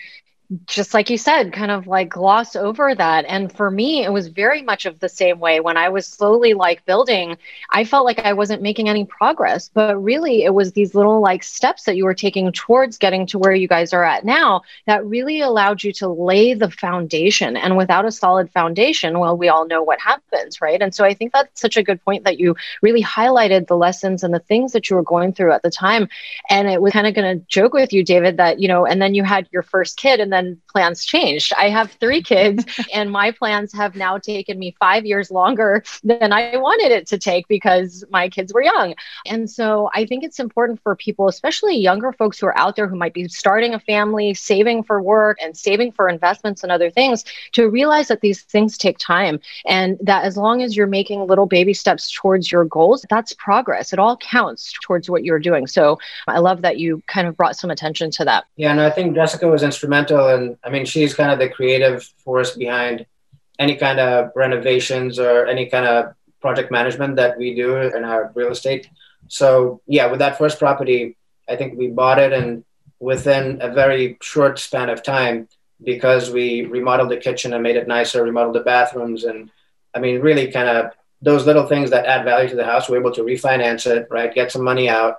just 0.65 0.95
like 0.95 1.11
you 1.11 1.19
said, 1.19 1.53
kind 1.53 1.71
of 1.71 1.87
like 1.87 2.09
gloss 2.09 2.57
over 2.57 2.95
that. 2.95 3.27
And 3.27 3.53
for 3.53 3.71
me, 3.71 4.03
it 4.03 4.11
was 4.11 4.29
very 4.29 4.63
much 4.63 4.87
of 4.87 4.99
the 4.99 5.09
same 5.09 5.41
way. 5.41 5.61
When 5.61 5.77
I 5.77 5.91
was 5.91 6.07
slowly 6.07 6.55
like 6.55 6.87
building, 6.87 7.37
I 7.69 7.85
felt 7.85 8.07
like 8.07 8.21
I 8.21 8.33
wasn't 8.33 8.63
making 8.63 8.89
any 8.89 9.05
progress. 9.05 9.69
But 9.69 10.03
really, 10.03 10.45
it 10.45 10.55
was 10.55 10.73
these 10.73 10.95
little 10.95 11.21
like 11.21 11.43
steps 11.43 11.85
that 11.85 11.97
you 11.97 12.05
were 12.05 12.15
taking 12.15 12.51
towards 12.53 12.97
getting 12.97 13.27
to 13.27 13.39
where 13.39 13.55
you 13.55 13.69
guys 13.69 13.93
are 13.93 14.05
at 14.05 14.25
now 14.25 14.63
that 14.87 15.05
really 15.05 15.41
allowed 15.43 15.85
you 15.85 15.93
to 15.95 16.09
lay 16.09 16.55
the 16.55 16.71
foundation. 16.71 17.55
And 17.55 17.77
without 17.77 18.07
a 18.07 18.13
solid 18.13 18.51
foundation, 18.51 19.19
well, 19.19 19.37
we 19.37 19.49
all 19.49 19.67
know 19.67 19.83
what 19.83 20.01
happens, 20.01 20.63
right? 20.63 20.81
And 20.81 20.95
so 20.95 21.05
I 21.05 21.13
think 21.13 21.35
that's 21.35 21.61
such 21.61 21.77
a 21.77 21.83
good 21.83 22.03
point 22.03 22.25
that 22.25 22.41
you 22.41 22.57
really 22.81 23.03
highlighted 23.03 23.67
the 23.67 23.77
lessons 23.77 24.25
and 24.25 24.33
the 24.33 24.39
things 24.39 24.73
that 24.73 24.89
you 24.89 24.97
were 24.97 25.03
going 25.03 25.35
through 25.35 25.53
at 25.53 25.63
the 25.63 25.71
time. 25.71 26.09
And 26.49 26.71
it 26.71 26.81
was 26.81 26.95
kind 26.95 27.07
of 27.07 27.15
going 27.15 27.39
to 27.39 27.45
joke 27.49 27.75
with 27.75 27.93
you, 27.93 28.03
David, 28.03 28.39
that, 28.39 28.61
you 28.61 28.69
know, 28.69 28.87
and 28.87 29.03
then 29.03 29.15
you 29.15 29.25
had 29.25 29.47
your 29.53 29.63
first 29.63 29.99
kid 29.99 30.21
and 30.21 30.33
then 30.33 30.38
then 30.39 30.61
plans 30.69 31.05
changed. 31.05 31.53
I 31.57 31.69
have 31.69 31.91
three 31.93 32.23
kids, 32.23 32.65
and 32.95 33.11
my 33.11 33.31
plans 33.31 33.73
have 33.73 33.97
now 33.97 34.19
taken 34.19 34.59
me 34.59 34.75
five 34.79 35.05
years 35.05 35.31
longer 35.31 35.83
than 36.05 36.33
I 36.33 36.57
wanted 36.57 36.93
it 36.93 37.07
to 37.09 37.19
take 37.19 37.49
because 37.49 38.05
my 38.11 38.29
kids 38.29 38.55
were 38.55 38.63
young. 38.63 38.95
And 39.27 39.51
so 39.51 39.91
I 39.95 40.07
think 40.07 40.25
it's 40.25 40.39
important 40.39 40.81
for 40.83 40.95
people, 40.95 41.29
especially 41.29 41.77
younger 41.77 42.13
folks 42.13 42.39
who 42.39 42.47
are 42.47 42.59
out 42.59 42.77
there 42.77 42.89
who 42.89 42.97
might 42.97 43.15
be 43.15 43.29
starting 43.29 43.75
a 43.75 43.81
family, 43.81 44.35
saving 44.35 44.85
for 44.85 45.03
work, 45.03 45.39
and 45.43 45.57
saving 45.57 45.93
for 45.93 46.09
investments 46.09 46.63
and 46.63 46.71
other 46.71 46.91
things, 46.91 47.25
to 47.53 47.69
realize 47.69 48.09
that 48.09 48.21
these 48.21 48.43
things 48.43 48.79
take 48.79 48.99
time 48.99 49.41
and 49.67 49.99
that 50.01 50.25
as 50.25 50.37
long 50.37 50.63
as 50.63 50.77
you're 50.77 50.87
making 50.87 51.27
little 51.27 51.47
baby 51.47 51.75
steps 51.75 52.13
towards 52.13 52.53
your 52.53 52.65
goals, 52.65 53.05
that's 53.11 53.33
progress. 53.35 53.93
It 53.93 53.99
all 53.99 54.17
counts 54.19 54.73
towards 54.83 55.11
what 55.11 55.25
you're 55.25 55.39
doing. 55.39 55.67
So 55.67 55.99
I 56.27 56.39
love 56.39 56.63
that 56.63 56.79
you 56.79 57.03
kind 57.07 57.27
of 57.27 57.37
brought 57.37 57.57
some 57.57 57.71
attention 57.71 58.11
to 58.13 58.25
that. 58.25 58.45
Yeah, 58.57 58.71
and 58.71 58.81
I 58.81 58.91
think 58.91 59.15
Jessica 59.15 59.49
was 59.49 59.63
instrumental 59.63 60.28
and 60.29 60.57
I 60.65 60.71
mean, 60.71 60.85
she's 60.85 61.15
kind 61.15 61.33
of 61.33 61.39
the 61.39 61.49
creative 61.49 62.05
force 62.25 62.57
behind 62.57 63.07
any 63.59 63.77
kind 63.77 63.99
of 63.99 64.31
renovations 64.37 65.19
or 65.19 65.47
any 65.47 65.67
kind 65.67 65.87
of 65.87 66.15
project 66.41 66.71
management 66.71 67.17
that 67.17 67.37
we 67.37 67.55
do 67.55 67.77
in 67.77 68.05
our 68.05 68.31
real 68.35 68.53
estate. 68.53 68.89
So 69.29 69.81
yeah, 69.87 70.07
with 70.07 70.21
that 70.21 70.39
first 70.39 70.59
property, 70.59 71.17
I 71.49 71.57
think 71.57 71.77
we 71.77 71.89
bought 71.89 72.19
it 72.19 72.33
and 72.33 72.65
within 73.01 73.59
a 73.61 73.73
very 73.73 74.19
short 74.23 74.59
span 74.59 74.91
of 74.91 75.03
time, 75.03 75.49
because 75.83 76.31
we 76.31 76.65
remodeled 76.67 77.11
the 77.11 77.17
kitchen 77.17 77.53
and 77.53 77.63
made 77.63 77.77
it 77.77 77.87
nicer, 77.87 78.25
remodeled 78.25 78.57
the 78.57 78.61
bathrooms, 78.61 79.23
and 79.25 79.51
I 79.95 80.01
mean, 80.01 80.21
really 80.21 80.51
kind 80.51 80.69
of 80.69 80.93
those 81.23 81.47
little 81.47 81.67
things 81.67 81.91
that 81.91 82.07
add 82.07 82.25
value 82.25 82.49
to 82.49 82.57
the 82.57 82.65
house. 82.65 82.89
We're 82.89 82.99
able 82.99 83.13
to 83.13 83.23
refinance 83.23 83.87
it, 83.87 84.09
right? 84.11 84.35
Get 84.35 84.51
some 84.51 84.65
money 84.65 84.89
out, 84.89 85.19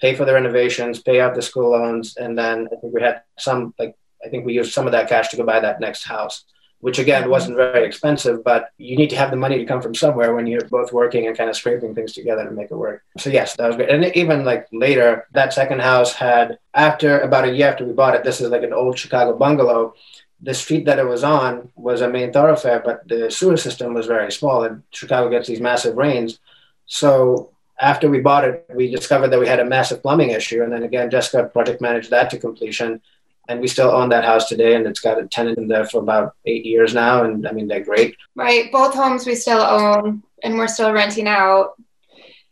pay 0.00 0.14
for 0.14 0.24
the 0.24 0.32
renovations, 0.32 1.02
pay 1.02 1.20
out 1.20 1.34
the 1.34 1.42
school 1.42 1.70
loans, 1.70 2.16
and 2.16 2.38
then 2.38 2.68
I 2.72 2.76
think 2.76 2.94
we 2.94 3.02
had 3.02 3.22
some 3.38 3.74
like 3.78 3.96
I 4.24 4.28
think 4.28 4.44
we 4.44 4.54
used 4.54 4.72
some 4.72 4.86
of 4.86 4.92
that 4.92 5.08
cash 5.08 5.28
to 5.28 5.36
go 5.36 5.44
buy 5.44 5.60
that 5.60 5.80
next 5.80 6.04
house, 6.04 6.44
which 6.80 6.98
again 6.98 7.28
wasn't 7.30 7.56
very 7.56 7.86
expensive, 7.86 8.44
but 8.44 8.70
you 8.78 8.96
need 8.96 9.10
to 9.10 9.16
have 9.16 9.30
the 9.30 9.36
money 9.36 9.58
to 9.58 9.64
come 9.64 9.80
from 9.80 9.94
somewhere 9.94 10.34
when 10.34 10.46
you're 10.46 10.68
both 10.68 10.92
working 10.92 11.26
and 11.26 11.36
kind 11.36 11.50
of 11.50 11.56
scraping 11.56 11.94
things 11.94 12.12
together 12.12 12.44
to 12.44 12.50
make 12.50 12.70
it 12.70 12.76
work. 12.76 13.02
So 13.18 13.30
yes, 13.30 13.56
that 13.56 13.66
was 13.66 13.76
great. 13.76 13.90
And 13.90 14.04
even 14.16 14.44
like 14.44 14.66
later, 14.72 15.26
that 15.32 15.52
second 15.52 15.80
house 15.80 16.12
had 16.12 16.58
after 16.74 17.20
about 17.20 17.48
a 17.48 17.52
year 17.52 17.68
after 17.68 17.84
we 17.84 17.92
bought 17.92 18.14
it, 18.14 18.24
this 18.24 18.40
is 18.40 18.50
like 18.50 18.62
an 18.62 18.72
old 18.72 18.98
Chicago 18.98 19.36
bungalow. 19.36 19.94
The 20.42 20.52
street 20.52 20.84
that 20.84 20.98
it 20.98 21.06
was 21.06 21.24
on 21.24 21.72
was 21.76 22.02
a 22.02 22.10
main 22.10 22.30
thoroughfare, 22.30 22.82
but 22.84 23.08
the 23.08 23.30
sewer 23.30 23.56
system 23.56 23.94
was 23.94 24.06
very 24.06 24.30
small, 24.30 24.64
and 24.64 24.82
Chicago 24.90 25.30
gets 25.30 25.48
these 25.48 25.62
massive 25.62 25.96
rains. 25.96 26.40
So 26.84 27.50
after 27.80 28.08
we 28.08 28.20
bought 28.20 28.44
it, 28.44 28.66
we 28.74 28.90
discovered 28.90 29.28
that 29.28 29.40
we 29.40 29.46
had 29.46 29.60
a 29.60 29.64
massive 29.64 30.02
plumbing 30.02 30.30
issue. 30.30 30.62
And 30.62 30.72
then 30.72 30.82
again, 30.82 31.10
Jessica 31.10 31.44
project 31.44 31.80
managed 31.80 32.10
that 32.10 32.30
to 32.30 32.38
completion 32.38 33.00
and 33.48 33.60
we 33.60 33.68
still 33.68 33.90
own 33.90 34.08
that 34.08 34.24
house 34.24 34.48
today 34.48 34.74
and 34.74 34.86
it's 34.86 35.00
got 35.00 35.20
a 35.20 35.26
tenant 35.26 35.58
in 35.58 35.68
there 35.68 35.84
for 35.84 35.98
about 35.98 36.34
eight 36.44 36.64
years 36.64 36.94
now 36.94 37.24
and 37.24 37.46
i 37.46 37.52
mean 37.52 37.68
they're 37.68 37.84
great. 37.84 38.16
Right 38.34 38.70
both 38.72 38.94
homes 38.94 39.26
we 39.26 39.34
still 39.34 39.60
own 39.60 40.22
and 40.42 40.56
we're 40.56 40.68
still 40.68 40.92
renting 40.92 41.28
out. 41.28 41.74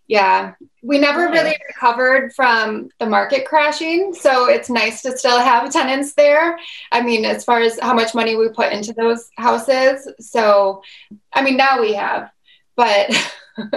Yeah 0.06 0.54
we 0.82 0.98
never 0.98 1.30
really 1.30 1.56
recovered 1.66 2.34
from 2.34 2.90
the 3.00 3.06
market 3.06 3.46
crashing 3.46 4.12
so 4.12 4.48
it's 4.48 4.68
nice 4.68 5.00
to 5.02 5.16
still 5.16 5.38
have 5.38 5.72
tenants 5.78 6.14
there. 6.14 6.58
I 6.92 7.02
mean 7.02 7.24
as 7.24 7.44
far 7.44 7.60
as 7.60 7.78
how 7.80 7.94
much 7.94 8.14
money 8.14 8.36
we 8.36 8.48
put 8.48 8.72
into 8.72 8.92
those 8.92 9.30
houses 9.36 10.08
so 10.20 10.82
i 11.32 11.42
mean 11.42 11.56
now 11.56 11.80
we 11.80 11.94
have 11.94 12.30
but 12.76 13.10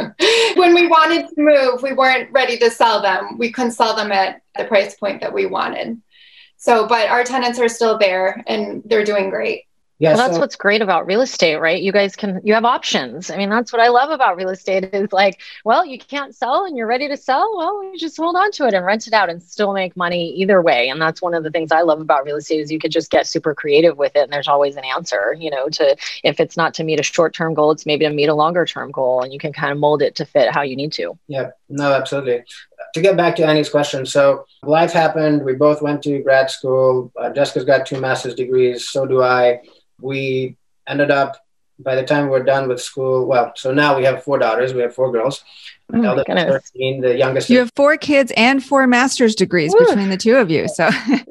when 0.55 0.73
we 0.73 0.87
wanted 0.87 1.27
to 1.27 1.35
move 1.37 1.83
we 1.83 1.93
weren't 1.93 2.31
ready 2.31 2.57
to 2.57 2.71
sell 2.71 3.01
them. 3.01 3.37
We 3.37 3.51
couldn't 3.51 3.71
sell 3.71 3.95
them 3.95 4.11
at 4.11 4.41
the 4.57 4.65
price 4.65 4.95
point 4.95 5.21
that 5.21 5.33
we 5.33 5.45
wanted 5.45 6.01
so, 6.57 6.87
but 6.87 7.09
our 7.09 7.23
tenants 7.23 7.59
are 7.59 7.69
still 7.69 7.97
there 7.97 8.43
and 8.47 8.83
they're 8.85 9.05
doing 9.05 9.29
great. 9.29 9.63
Yeah, 9.99 10.09
well, 10.09 10.17
that's 10.17 10.35
so, 10.35 10.41
what's 10.41 10.55
great 10.55 10.83
about 10.83 11.07
real 11.07 11.21
estate, 11.21 11.55
right? 11.55 11.81
You 11.81 11.91
guys 11.91 12.15
can 12.15 12.39
you 12.43 12.53
have 12.53 12.65
options. 12.65 13.31
I 13.31 13.37
mean, 13.37 13.49
that's 13.49 13.73
what 13.73 13.81
I 13.81 13.87
love 13.87 14.11
about 14.11 14.37
real 14.37 14.49
estate 14.49 14.93
is 14.93 15.11
like, 15.11 15.39
well, 15.65 15.83
you 15.83 15.97
can't 15.97 16.35
sell 16.35 16.65
and 16.65 16.77
you're 16.77 16.85
ready 16.85 17.07
to 17.07 17.17
sell. 17.17 17.57
Well, 17.57 17.83
you 17.83 17.97
just 17.97 18.15
hold 18.15 18.35
on 18.35 18.51
to 18.53 18.67
it 18.67 18.75
and 18.75 18.85
rent 18.85 19.07
it 19.07 19.13
out 19.13 19.29
and 19.29 19.41
still 19.41 19.73
make 19.73 19.97
money 19.97 20.29
either 20.35 20.61
way. 20.61 20.89
And 20.89 21.01
that's 21.01 21.19
one 21.19 21.33
of 21.33 21.43
the 21.43 21.49
things 21.49 21.71
I 21.71 21.81
love 21.81 21.99
about 21.99 22.25
real 22.25 22.35
estate 22.35 22.59
is 22.59 22.71
you 22.71 22.77
could 22.77 22.91
just 22.91 23.09
get 23.09 23.25
super 23.25 23.55
creative 23.55 23.97
with 23.97 24.15
it 24.15 24.19
and 24.19 24.31
there's 24.31 24.47
always 24.47 24.75
an 24.75 24.85
answer, 24.85 25.35
you 25.39 25.49
know, 25.49 25.67
to 25.69 25.97
if 26.23 26.39
it's 26.39 26.57
not 26.57 26.75
to 26.75 26.83
meet 26.83 26.99
a 26.99 27.03
short-term 27.03 27.55
goal, 27.55 27.71
it's 27.71 27.87
maybe 27.87 28.05
to 28.05 28.11
meet 28.11 28.29
a 28.29 28.35
longer-term 28.35 28.91
goal 28.91 29.23
and 29.23 29.33
you 29.33 29.39
can 29.39 29.51
kind 29.51 29.71
of 29.71 29.79
mold 29.79 30.03
it 30.03 30.13
to 30.15 30.25
fit 30.25 30.51
how 30.51 30.61
you 30.61 30.75
need 30.75 30.93
to. 30.93 31.17
Yeah. 31.27 31.49
No, 31.69 31.91
absolutely. 31.91 32.43
To 32.93 33.01
get 33.01 33.17
back 33.17 33.35
to 33.37 33.45
Annie's 33.45 33.69
question, 33.69 34.05
so 34.05 34.45
life 34.63 34.91
happened. 34.91 35.43
We 35.43 35.53
both 35.53 35.81
went 35.81 36.03
to 36.03 36.21
grad 36.21 36.49
school. 36.49 37.11
Uh, 37.19 37.31
Jessica's 37.31 37.65
got 37.65 37.85
two 37.85 37.99
master's 37.99 38.35
degrees. 38.35 38.89
So 38.89 39.05
do 39.05 39.21
I 39.23 39.61
we 39.99 40.57
ended 40.87 41.11
up 41.11 41.37
by 41.79 41.95
the 41.95 42.03
time 42.03 42.25
we 42.25 42.31
were 42.31 42.43
done 42.43 42.67
with 42.67 42.81
school 42.81 43.25
well 43.27 43.51
so 43.55 43.71
now 43.73 43.95
we 43.97 44.03
have 44.03 44.23
four 44.23 44.39
daughters 44.39 44.73
we 44.73 44.81
have 44.81 44.93
four 44.95 45.11
girls 45.11 45.43
oh 45.93 46.01
the 46.01 46.07
eldest 46.07 46.73
13 46.75 47.01
the 47.01 47.15
youngest 47.15 47.49
you 47.49 47.59
have 47.59 47.71
four 47.75 47.97
kids 47.97 48.31
and 48.35 48.63
four 48.63 48.87
master's 48.87 49.35
degrees 49.35 49.75
Woo. 49.77 49.85
between 49.85 50.09
the 50.09 50.17
two 50.17 50.35
of 50.37 50.49
you 50.49 50.67
so 50.67 50.89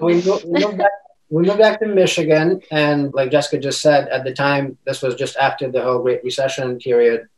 we, 0.00 0.14
moved, 0.14 0.44
we, 0.44 0.64
moved 0.64 0.78
back, 0.78 0.90
we 1.30 1.44
moved 1.44 1.58
back 1.58 1.78
to 1.80 1.86
michigan 1.86 2.60
and 2.70 3.14
like 3.14 3.30
jessica 3.30 3.58
just 3.58 3.80
said 3.80 4.08
at 4.08 4.24
the 4.24 4.32
time 4.32 4.76
this 4.84 5.02
was 5.02 5.14
just 5.14 5.36
after 5.36 5.70
the 5.70 5.82
whole 5.82 6.00
great 6.00 6.24
recession 6.24 6.78
period 6.78 7.28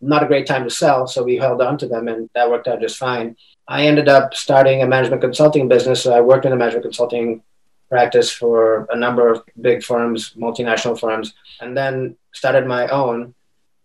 not 0.00 0.22
a 0.22 0.26
great 0.26 0.46
time 0.46 0.64
to 0.64 0.70
sell 0.70 1.06
so 1.06 1.22
we 1.22 1.36
held 1.36 1.60
on 1.60 1.76
to 1.76 1.86
them 1.86 2.08
and 2.08 2.30
that 2.34 2.50
worked 2.50 2.68
out 2.68 2.80
just 2.80 2.96
fine 2.96 3.36
i 3.68 3.86
ended 3.86 4.08
up 4.08 4.34
starting 4.34 4.82
a 4.82 4.86
management 4.86 5.20
consulting 5.20 5.68
business 5.68 6.02
so 6.02 6.12
i 6.12 6.20
worked 6.20 6.46
in 6.46 6.52
a 6.52 6.56
management 6.56 6.84
consulting 6.84 7.42
practice 7.90 8.32
for 8.32 8.86
a 8.90 8.96
number 8.96 9.30
of 9.30 9.42
big 9.60 9.82
firms, 9.82 10.32
multinational 10.34 10.98
firms, 10.98 11.34
and 11.60 11.76
then 11.76 12.16
started 12.32 12.66
my 12.66 12.86
own. 12.88 13.34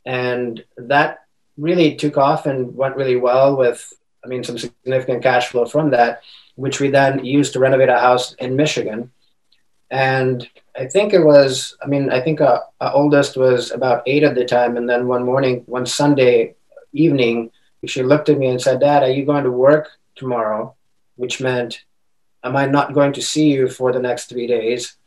And 0.06 0.64
that 0.78 1.26
really 1.58 1.96
took 1.96 2.16
off 2.16 2.46
and 2.46 2.76
went 2.76 2.96
really 2.96 3.16
well 3.16 3.58
with, 3.58 3.92
I 4.24 4.28
mean, 4.28 4.44
some 4.44 4.60
significant 4.60 5.24
cash 5.24 5.48
flow 5.48 5.66
from 5.66 5.90
that, 5.90 6.22
which 6.54 6.80
we 6.80 6.90
then 6.92 7.26
used 7.26 7.54
to 7.54 7.60
renovate 7.60 7.90
a 7.90 8.00
house 8.00 8.36
in 8.36 8.56
Michigan. 8.56 9.12
And 9.90 10.48
I 10.78 10.88
think 10.88 11.14
it 11.14 11.24
was, 11.24 11.78
I 11.82 11.88
mean, 11.88 12.10
I 12.10 12.22
think 12.22 12.42
our, 12.42 12.64
our 12.82 12.94
oldest 12.94 13.38
was 13.38 13.72
about 13.72 14.04
eight 14.06 14.24
at 14.24 14.36
the 14.36 14.46
time. 14.46 14.76
And 14.76 14.90
then 14.90 15.08
one 15.08 15.24
morning, 15.24 15.64
one 15.68 15.86
Sunday 15.86 16.56
evening, 16.92 17.52
she 17.86 18.04
looked 18.04 18.30
at 18.30 18.38
me 18.38 18.48
and 18.48 18.62
said, 18.62 18.80
Dad, 18.80 19.04
are 19.04 19.10
you 19.10 19.26
going 19.26 19.44
to 19.44 19.52
work 19.52 19.90
tomorrow? 20.16 20.76
Which 21.16 21.40
meant 21.40 21.84
am 22.44 22.56
I 22.56 22.66
not 22.66 22.94
going 22.94 23.14
to 23.14 23.22
see 23.22 23.52
you 23.52 23.70
for 23.70 23.92
the 23.92 24.00
next 24.00 24.28
three 24.28 24.48
days? 24.48 24.98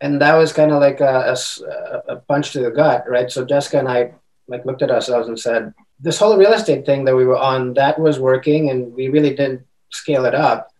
And 0.00 0.20
that 0.20 0.34
was 0.34 0.52
kind 0.52 0.70
of 0.70 0.80
like 0.80 1.00
a, 1.00 1.34
a, 1.34 2.12
a, 2.12 2.16
punch 2.16 2.52
to 2.52 2.60
the 2.60 2.70
gut, 2.70 3.08
right? 3.08 3.30
So 3.30 3.44
Jessica 3.44 3.78
and 3.78 3.88
I 3.88 4.12
like 4.48 4.64
looked 4.66 4.82
at 4.82 4.90
ourselves 4.90 5.28
and 5.28 5.38
said, 5.38 5.72
this 6.00 6.18
whole 6.18 6.36
real 6.36 6.52
estate 6.52 6.84
thing 6.84 7.04
that 7.04 7.16
we 7.16 7.24
were 7.24 7.38
on, 7.38 7.74
that 7.74 7.98
was 7.98 8.18
working, 8.18 8.70
and 8.70 8.92
we 8.92 9.08
really 9.08 9.34
didn't 9.34 9.62
scale 9.90 10.24
it 10.24 10.34
up. 10.34 10.70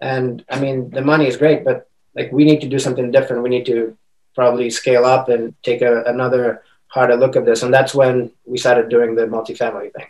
And 0.00 0.44
I 0.48 0.60
mean, 0.60 0.90
the 0.90 1.02
money 1.02 1.26
is 1.26 1.36
great, 1.36 1.64
but 1.64 1.89
like 2.20 2.32
we 2.32 2.44
need 2.44 2.60
to 2.60 2.68
do 2.68 2.78
something 2.78 3.10
different. 3.10 3.42
We 3.42 3.48
need 3.48 3.66
to 3.66 3.96
probably 4.34 4.68
scale 4.70 5.04
up 5.04 5.28
and 5.28 5.54
take 5.62 5.80
a, 5.80 6.02
another 6.04 6.62
harder 6.88 7.16
look 7.16 7.34
at 7.36 7.46
this. 7.46 7.62
And 7.62 7.72
that's 7.72 7.94
when 7.94 8.30
we 8.44 8.58
started 8.58 8.88
doing 8.90 9.14
the 9.14 9.22
multifamily 9.22 9.92
thing. 9.92 10.06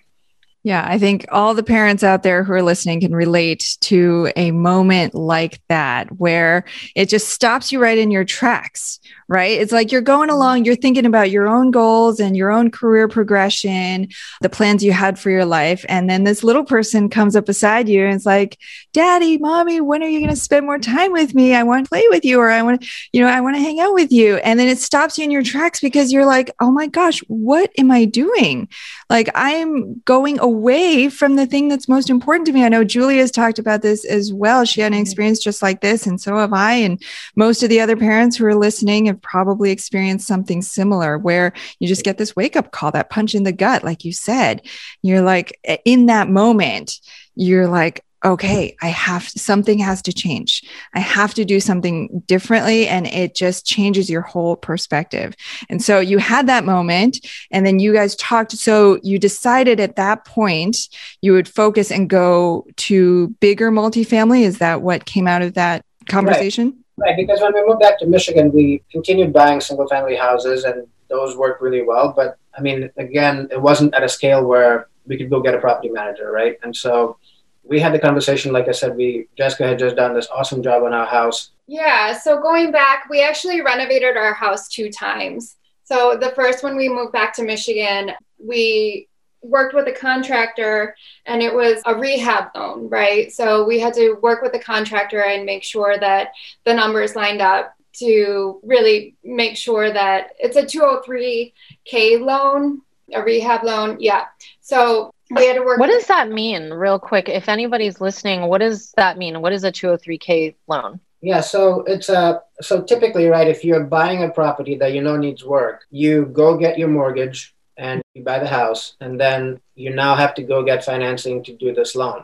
Yeah, 0.62 0.84
I 0.86 0.98
think 0.98 1.24
all 1.30 1.54
the 1.54 1.62
parents 1.62 2.02
out 2.02 2.22
there 2.22 2.44
who 2.44 2.52
are 2.52 2.62
listening 2.62 3.00
can 3.00 3.14
relate 3.14 3.78
to 3.82 4.30
a 4.36 4.50
moment 4.50 5.14
like 5.14 5.58
that 5.68 6.08
where 6.18 6.64
it 6.94 7.08
just 7.08 7.30
stops 7.30 7.72
you 7.72 7.80
right 7.80 7.96
in 7.96 8.10
your 8.10 8.26
tracks, 8.26 9.00
right? 9.30 9.58
It's 9.58 9.72
like 9.72 9.90
you're 9.90 10.02
going 10.02 10.28
along, 10.28 10.66
you're 10.66 10.76
thinking 10.76 11.06
about 11.06 11.30
your 11.30 11.48
own 11.48 11.70
goals 11.70 12.20
and 12.20 12.36
your 12.36 12.50
own 12.50 12.70
career 12.70 13.08
progression, 13.08 14.08
the 14.42 14.50
plans 14.50 14.84
you 14.84 14.92
had 14.92 15.18
for 15.18 15.30
your 15.30 15.46
life. 15.46 15.86
And 15.88 16.10
then 16.10 16.24
this 16.24 16.44
little 16.44 16.64
person 16.64 17.08
comes 17.08 17.34
up 17.34 17.46
beside 17.46 17.88
you 17.88 18.04
and 18.04 18.14
it's 18.14 18.26
like, 18.26 18.58
Daddy, 18.92 19.38
Mommy, 19.38 19.80
when 19.80 20.02
are 20.02 20.08
you 20.08 20.18
going 20.18 20.30
to 20.30 20.36
spend 20.36 20.66
more 20.66 20.78
time 20.78 21.12
with 21.12 21.34
me? 21.34 21.54
I 21.54 21.62
want 21.62 21.86
to 21.86 21.88
play 21.88 22.04
with 22.10 22.24
you 22.24 22.38
or 22.40 22.50
I 22.50 22.62
want 22.62 22.82
to, 22.82 22.88
you 23.12 23.22
know, 23.22 23.28
I 23.28 23.40
want 23.40 23.56
to 23.56 23.62
hang 23.62 23.80
out 23.80 23.94
with 23.94 24.12
you. 24.12 24.36
And 24.38 24.60
then 24.60 24.68
it 24.68 24.78
stops 24.78 25.16
you 25.16 25.24
in 25.24 25.30
your 25.30 25.42
tracks 25.42 25.80
because 25.80 26.12
you're 26.12 26.26
like, 26.26 26.50
oh 26.60 26.70
my 26.70 26.88
gosh, 26.88 27.20
what 27.28 27.70
am 27.78 27.90
I 27.90 28.04
doing? 28.04 28.68
Like 29.08 29.30
I'm 29.34 30.00
going 30.04 30.38
away 30.38 30.50
away 30.50 31.08
from 31.08 31.36
the 31.36 31.46
thing 31.46 31.68
that's 31.68 31.88
most 31.88 32.10
important 32.10 32.46
to 32.46 32.52
me. 32.52 32.64
I 32.64 32.68
know 32.68 32.84
Julie's 32.84 33.30
talked 33.30 33.58
about 33.58 33.82
this 33.82 34.04
as 34.04 34.32
well. 34.32 34.64
She 34.64 34.80
had 34.80 34.88
an 34.88 34.94
mm-hmm. 34.94 35.02
experience 35.02 35.38
just 35.38 35.62
like 35.62 35.80
this, 35.80 36.06
and 36.06 36.20
so 36.20 36.36
have 36.36 36.52
I. 36.52 36.74
And 36.74 37.02
most 37.36 37.62
of 37.62 37.68
the 37.68 37.80
other 37.80 37.96
parents 37.96 38.36
who 38.36 38.46
are 38.46 38.54
listening 38.54 39.06
have 39.06 39.19
probably 39.22 39.70
experienced 39.70 40.26
something 40.26 40.62
similar 40.62 41.18
where 41.18 41.52
you 41.78 41.88
just 41.88 42.04
get 42.04 42.18
this 42.18 42.36
wake 42.36 42.56
up 42.56 42.72
call, 42.72 42.90
that 42.92 43.10
punch 43.10 43.34
in 43.34 43.44
the 43.44 43.52
gut, 43.52 43.84
like 43.84 44.04
you 44.04 44.12
said. 44.12 44.62
You're 45.02 45.22
like, 45.22 45.58
eh, 45.64 45.78
in 45.84 46.06
that 46.06 46.28
moment, 46.28 47.00
you're 47.34 47.68
like, 47.68 48.04
okay, 48.24 48.76
I 48.82 48.88
have 48.88 49.26
something 49.28 49.78
has 49.78 50.02
to 50.02 50.12
change. 50.12 50.62
I 50.94 51.00
have 51.00 51.32
to 51.34 51.44
do 51.44 51.58
something 51.58 52.22
differently. 52.26 52.86
And 52.86 53.06
it 53.06 53.34
just 53.34 53.64
changes 53.64 54.10
your 54.10 54.20
whole 54.20 54.56
perspective. 54.56 55.34
And 55.70 55.82
so 55.82 56.00
you 56.00 56.18
had 56.18 56.46
that 56.48 56.64
moment, 56.64 57.26
and 57.50 57.64
then 57.64 57.78
you 57.78 57.92
guys 57.92 58.16
talked. 58.16 58.52
So 58.52 58.98
you 59.02 59.18
decided 59.18 59.80
at 59.80 59.96
that 59.96 60.24
point 60.24 60.88
you 61.22 61.32
would 61.32 61.48
focus 61.48 61.90
and 61.90 62.10
go 62.10 62.66
to 62.76 63.28
bigger 63.40 63.70
multifamily. 63.70 64.42
Is 64.42 64.58
that 64.58 64.82
what 64.82 65.06
came 65.06 65.26
out 65.26 65.42
of 65.42 65.54
that 65.54 65.84
conversation? 66.08 66.66
Right, 66.66 66.79
right. 67.00 67.16
because 67.16 67.40
when 67.40 67.54
we 67.54 67.66
moved 67.66 67.80
back 67.80 67.98
to 68.00 68.06
Michigan, 68.06 68.52
we 68.52 68.82
continued 68.90 69.32
buying 69.32 69.60
single 69.60 69.88
family 69.88 70.16
houses 70.16 70.64
and 70.64 70.86
those 71.08 71.36
worked 71.36 71.60
really 71.60 71.82
well. 71.82 72.12
But 72.14 72.36
I 72.56 72.60
mean, 72.60 72.90
again, 72.96 73.48
it 73.50 73.60
wasn't 73.60 73.94
at 73.94 74.02
a 74.02 74.08
scale 74.08 74.44
where 74.44 74.88
we 75.06 75.16
could 75.16 75.30
go 75.30 75.40
get 75.40 75.54
a 75.54 75.58
property 75.58 75.88
manager, 75.88 76.30
right? 76.30 76.58
And 76.62 76.74
so 76.74 77.16
we 77.64 77.80
had 77.80 77.92
the 77.92 77.98
conversation. 77.98 78.52
Like 78.52 78.68
I 78.68 78.72
said, 78.72 78.96
we 78.96 79.28
Jessica 79.36 79.66
had 79.66 79.78
just 79.78 79.96
done 79.96 80.14
this 80.14 80.28
awesome 80.28 80.62
job 80.62 80.82
on 80.84 80.92
our 80.92 81.06
house. 81.06 81.50
Yeah. 81.66 82.16
So 82.18 82.40
going 82.40 82.72
back, 82.72 83.08
we 83.10 83.22
actually 83.22 83.60
renovated 83.60 84.16
our 84.16 84.34
house 84.34 84.68
two 84.68 84.90
times. 84.90 85.56
So 85.84 86.16
the 86.16 86.30
first 86.30 86.62
when 86.62 86.76
we 86.76 86.88
moved 86.88 87.12
back 87.12 87.34
to 87.34 87.42
Michigan, 87.42 88.12
we 88.38 89.08
worked 89.42 89.74
with 89.74 89.88
a 89.88 89.92
contractor 89.92 90.94
and 91.26 91.42
it 91.42 91.54
was 91.54 91.80
a 91.86 91.94
rehab 91.94 92.48
loan, 92.54 92.88
right? 92.88 93.32
So 93.32 93.64
we 93.66 93.78
had 93.80 93.94
to 93.94 94.14
work 94.22 94.42
with 94.42 94.52
the 94.52 94.58
contractor 94.58 95.22
and 95.22 95.46
make 95.46 95.62
sure 95.62 95.98
that 95.98 96.32
the 96.64 96.74
numbers 96.74 97.16
lined 97.16 97.40
up 97.40 97.74
to 97.94 98.60
really 98.62 99.16
make 99.24 99.56
sure 99.56 99.92
that 99.92 100.30
it's 100.38 100.56
a 100.56 100.62
203k 100.62 102.20
loan, 102.20 102.82
a 103.12 103.22
rehab 103.22 103.64
loan. 103.64 103.96
Yeah. 104.00 104.26
So 104.60 105.12
we 105.30 105.46
had 105.46 105.54
to 105.54 105.62
work. 105.62 105.78
What 105.78 105.88
does 105.88 106.06
that 106.06 106.30
mean, 106.30 106.70
real 106.70 106.98
quick? 106.98 107.28
If 107.28 107.48
anybody's 107.48 108.00
listening, 108.00 108.42
what 108.42 108.58
does 108.58 108.92
that 108.92 109.18
mean? 109.18 109.40
What 109.40 109.52
is 109.52 109.64
a 109.64 109.72
203k 109.72 110.54
loan? 110.66 111.00
Yeah, 111.22 111.40
so 111.40 111.82
it's 111.82 112.08
a 112.08 112.42
so 112.62 112.82
typically, 112.82 113.26
right? 113.26 113.46
If 113.46 113.62
you're 113.62 113.84
buying 113.84 114.22
a 114.22 114.30
property 114.30 114.76
that 114.76 114.94
you 114.94 115.02
know 115.02 115.16
needs 115.16 115.44
work, 115.44 115.82
you 115.90 116.26
go 116.26 116.56
get 116.56 116.78
your 116.78 116.88
mortgage 116.88 117.54
and 117.80 118.02
you 118.14 118.22
buy 118.22 118.38
the 118.38 118.54
house, 118.60 118.82
and 119.00 119.18
then 119.18 119.60
you 119.74 119.90
now 120.04 120.14
have 120.14 120.34
to 120.34 120.42
go 120.42 120.62
get 120.62 120.84
financing 120.84 121.42
to 121.44 121.52
do 121.56 121.74
this 121.74 121.96
loan, 121.96 122.20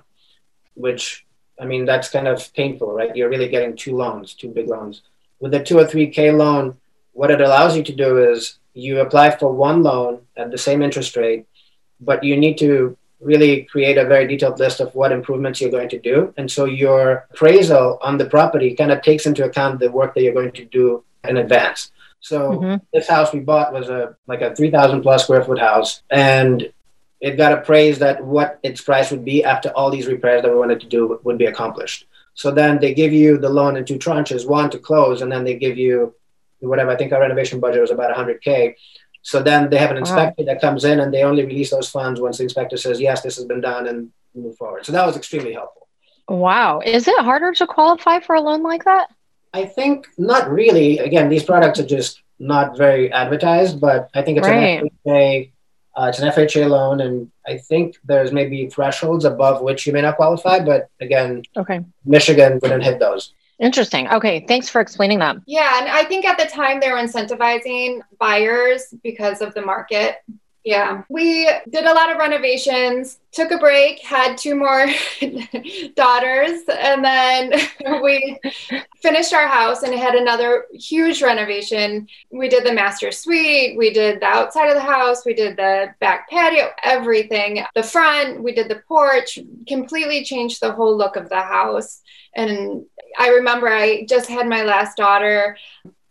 which 0.74 1.26
I 1.58 1.64
mean 1.64 1.84
that's 1.84 2.10
kind 2.16 2.28
of 2.28 2.38
painful, 2.54 2.92
right? 2.92 3.16
You're 3.16 3.34
really 3.34 3.48
getting 3.48 3.74
two 3.74 3.96
loans, 3.96 4.34
two 4.34 4.50
big 4.50 4.68
loans. 4.68 5.02
With 5.40 5.52
the 5.52 5.60
203k 5.60 6.36
loan, 6.36 6.76
what 7.12 7.30
it 7.30 7.40
allows 7.40 7.76
you 7.76 7.82
to 7.84 7.94
do 7.94 8.10
is 8.30 8.58
you 8.74 9.00
apply 9.00 9.36
for 9.36 9.50
one 9.52 9.82
loan 9.82 10.20
at 10.36 10.50
the 10.50 10.58
same 10.58 10.82
interest 10.82 11.16
rate 11.16 11.46
but 12.00 12.22
you 12.22 12.36
need 12.36 12.58
to 12.58 12.96
really 13.20 13.62
create 13.64 13.96
a 13.96 14.04
very 14.04 14.26
detailed 14.26 14.58
list 14.58 14.80
of 14.80 14.94
what 14.94 15.12
improvements 15.12 15.60
you're 15.60 15.70
going 15.70 15.88
to 15.88 15.98
do. 15.98 16.34
And 16.36 16.50
so 16.50 16.66
your 16.66 17.26
appraisal 17.30 17.98
on 18.02 18.18
the 18.18 18.26
property 18.26 18.74
kind 18.74 18.92
of 18.92 19.02
takes 19.02 19.26
into 19.26 19.44
account 19.44 19.80
the 19.80 19.90
work 19.90 20.14
that 20.14 20.22
you're 20.22 20.34
going 20.34 20.52
to 20.52 20.64
do 20.66 21.02
in 21.24 21.38
advance. 21.38 21.90
So 22.20 22.50
mm-hmm. 22.52 22.84
this 22.92 23.08
house 23.08 23.32
we 23.32 23.40
bought 23.40 23.72
was 23.72 23.88
a 23.88 24.16
like 24.26 24.42
a 24.42 24.54
3000 24.54 25.02
plus 25.02 25.24
square 25.24 25.44
foot 25.44 25.58
house 25.58 26.02
and 26.10 26.72
it 27.20 27.36
got 27.36 27.52
appraised 27.52 28.02
at 28.02 28.24
what 28.24 28.58
its 28.62 28.80
price 28.80 29.10
would 29.10 29.24
be 29.24 29.44
after 29.44 29.70
all 29.70 29.90
these 29.90 30.06
repairs 30.06 30.42
that 30.42 30.50
we 30.50 30.58
wanted 30.58 30.80
to 30.80 30.86
do 30.86 31.18
would 31.22 31.38
be 31.38 31.46
accomplished. 31.46 32.06
So 32.34 32.50
then 32.50 32.78
they 32.78 32.92
give 32.92 33.12
you 33.12 33.38
the 33.38 33.48
loan 33.48 33.76
in 33.76 33.84
two 33.84 33.98
tranches, 33.98 34.46
one 34.46 34.68
to 34.70 34.78
close 34.78 35.22
and 35.22 35.32
then 35.32 35.44
they 35.44 35.54
give 35.54 35.78
you 35.78 36.14
whatever 36.60 36.90
I 36.90 36.96
think 36.96 37.12
our 37.12 37.20
renovation 37.20 37.60
budget 37.60 37.80
was 37.80 37.90
about 37.90 38.14
100k 38.16 38.74
so 39.26 39.42
then 39.42 39.70
they 39.70 39.78
have 39.78 39.90
an 39.90 39.96
inspector 39.96 40.44
wow. 40.44 40.52
that 40.52 40.60
comes 40.60 40.84
in 40.84 41.00
and 41.00 41.12
they 41.12 41.24
only 41.24 41.44
release 41.44 41.72
those 41.72 41.88
funds 41.88 42.20
once 42.20 42.38
the 42.38 42.44
inspector 42.44 42.76
says, 42.76 43.00
yes, 43.00 43.22
this 43.22 43.34
has 43.34 43.44
been 43.44 43.60
done 43.60 43.88
and 43.88 44.12
move 44.36 44.56
forward. 44.56 44.86
So 44.86 44.92
that 44.92 45.04
was 45.04 45.16
extremely 45.16 45.52
helpful. 45.52 45.88
Wow. 46.28 46.78
Is 46.78 47.08
it 47.08 47.18
harder 47.18 47.52
to 47.54 47.66
qualify 47.66 48.20
for 48.20 48.36
a 48.36 48.40
loan 48.40 48.62
like 48.62 48.84
that? 48.84 49.08
I 49.56 49.64
think 49.64 50.08
not 50.18 50.50
really. 50.50 50.98
Again, 50.98 51.30
these 51.30 51.42
products 51.42 51.80
are 51.80 51.86
just 51.86 52.22
not 52.38 52.76
very 52.76 53.10
advertised, 53.10 53.80
but 53.80 54.10
I 54.14 54.20
think 54.20 54.36
it's 54.36 54.46
right. 54.46 54.82
an 54.82 54.90
FHA, 55.06 55.50
uh, 55.96 56.06
it's 56.10 56.18
an 56.18 56.30
FHA 56.30 56.68
loan, 56.68 57.00
and 57.00 57.30
I 57.46 57.56
think 57.56 57.96
there's 58.04 58.32
maybe 58.32 58.68
thresholds 58.68 59.24
above 59.24 59.62
which 59.62 59.86
you 59.86 59.94
may 59.94 60.02
not 60.02 60.16
qualify. 60.16 60.58
But 60.60 60.90
again, 61.00 61.42
okay, 61.56 61.80
Michigan 62.04 62.58
wouldn't 62.60 62.84
hit 62.84 63.00
those. 63.00 63.32
Interesting. 63.58 64.06
Okay, 64.08 64.44
thanks 64.46 64.68
for 64.68 64.82
explaining 64.82 65.20
that. 65.20 65.36
Yeah, 65.46 65.78
and 65.78 65.88
I 65.88 66.04
think 66.04 66.26
at 66.26 66.36
the 66.38 66.44
time 66.44 66.78
they 66.78 66.90
were 66.90 66.98
incentivizing 66.98 68.00
buyers 68.18 68.92
because 69.02 69.40
of 69.40 69.54
the 69.54 69.62
market. 69.62 70.16
Yeah, 70.66 71.04
we 71.08 71.48
did 71.70 71.84
a 71.84 71.94
lot 71.94 72.10
of 72.10 72.18
renovations, 72.18 73.20
took 73.30 73.52
a 73.52 73.56
break, 73.56 74.00
had 74.00 74.36
two 74.36 74.56
more 74.56 74.88
daughters, 75.94 76.62
and 76.68 77.04
then 77.04 77.52
we 78.02 78.36
finished 79.00 79.32
our 79.32 79.46
house 79.46 79.84
and 79.84 79.94
had 79.94 80.16
another 80.16 80.64
huge 80.72 81.22
renovation. 81.22 82.08
We 82.32 82.48
did 82.48 82.64
the 82.64 82.72
master 82.72 83.12
suite, 83.12 83.78
we 83.78 83.92
did 83.92 84.18
the 84.18 84.26
outside 84.26 84.66
of 84.66 84.74
the 84.74 84.80
house, 84.80 85.24
we 85.24 85.34
did 85.34 85.56
the 85.56 85.94
back 86.00 86.28
patio, 86.28 86.70
everything. 86.82 87.64
The 87.76 87.84
front, 87.84 88.42
we 88.42 88.52
did 88.52 88.68
the 88.68 88.82
porch, 88.88 89.38
completely 89.68 90.24
changed 90.24 90.60
the 90.60 90.72
whole 90.72 90.96
look 90.96 91.14
of 91.14 91.28
the 91.28 91.42
house. 91.42 92.02
And 92.34 92.86
I 93.16 93.28
remember 93.28 93.68
I 93.68 94.04
just 94.06 94.28
had 94.28 94.48
my 94.48 94.64
last 94.64 94.96
daughter 94.96 95.56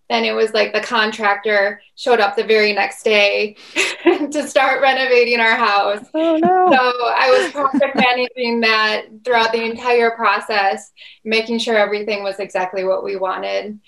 and 0.10 0.26
it 0.26 0.34
was 0.34 0.54
like 0.54 0.74
the 0.74 0.82
contractor 0.82 1.82
showed 1.96 2.20
up 2.20 2.36
the 2.36 2.44
very 2.44 2.74
next 2.74 3.04
day 3.04 3.56
to 4.04 4.48
start 4.48 4.82
renovating 4.82 5.40
our 5.40 5.56
house. 5.56 6.06
Oh, 6.14 6.38
no. 6.38 6.70
So 6.72 6.78
I 6.78 7.32
was 7.32 7.52
project 7.52 7.96
managing 7.96 8.62
that 8.62 9.06
throughout 9.24 9.52
the 9.52 9.64
entire 9.64 10.12
process, 10.12 10.92
making 11.24 11.60
sure 11.60 11.78
everything 11.78 12.24
was 12.24 12.40
exactly 12.40 12.84
what 12.84 13.04
we 13.04 13.16
wanted. 13.16 13.80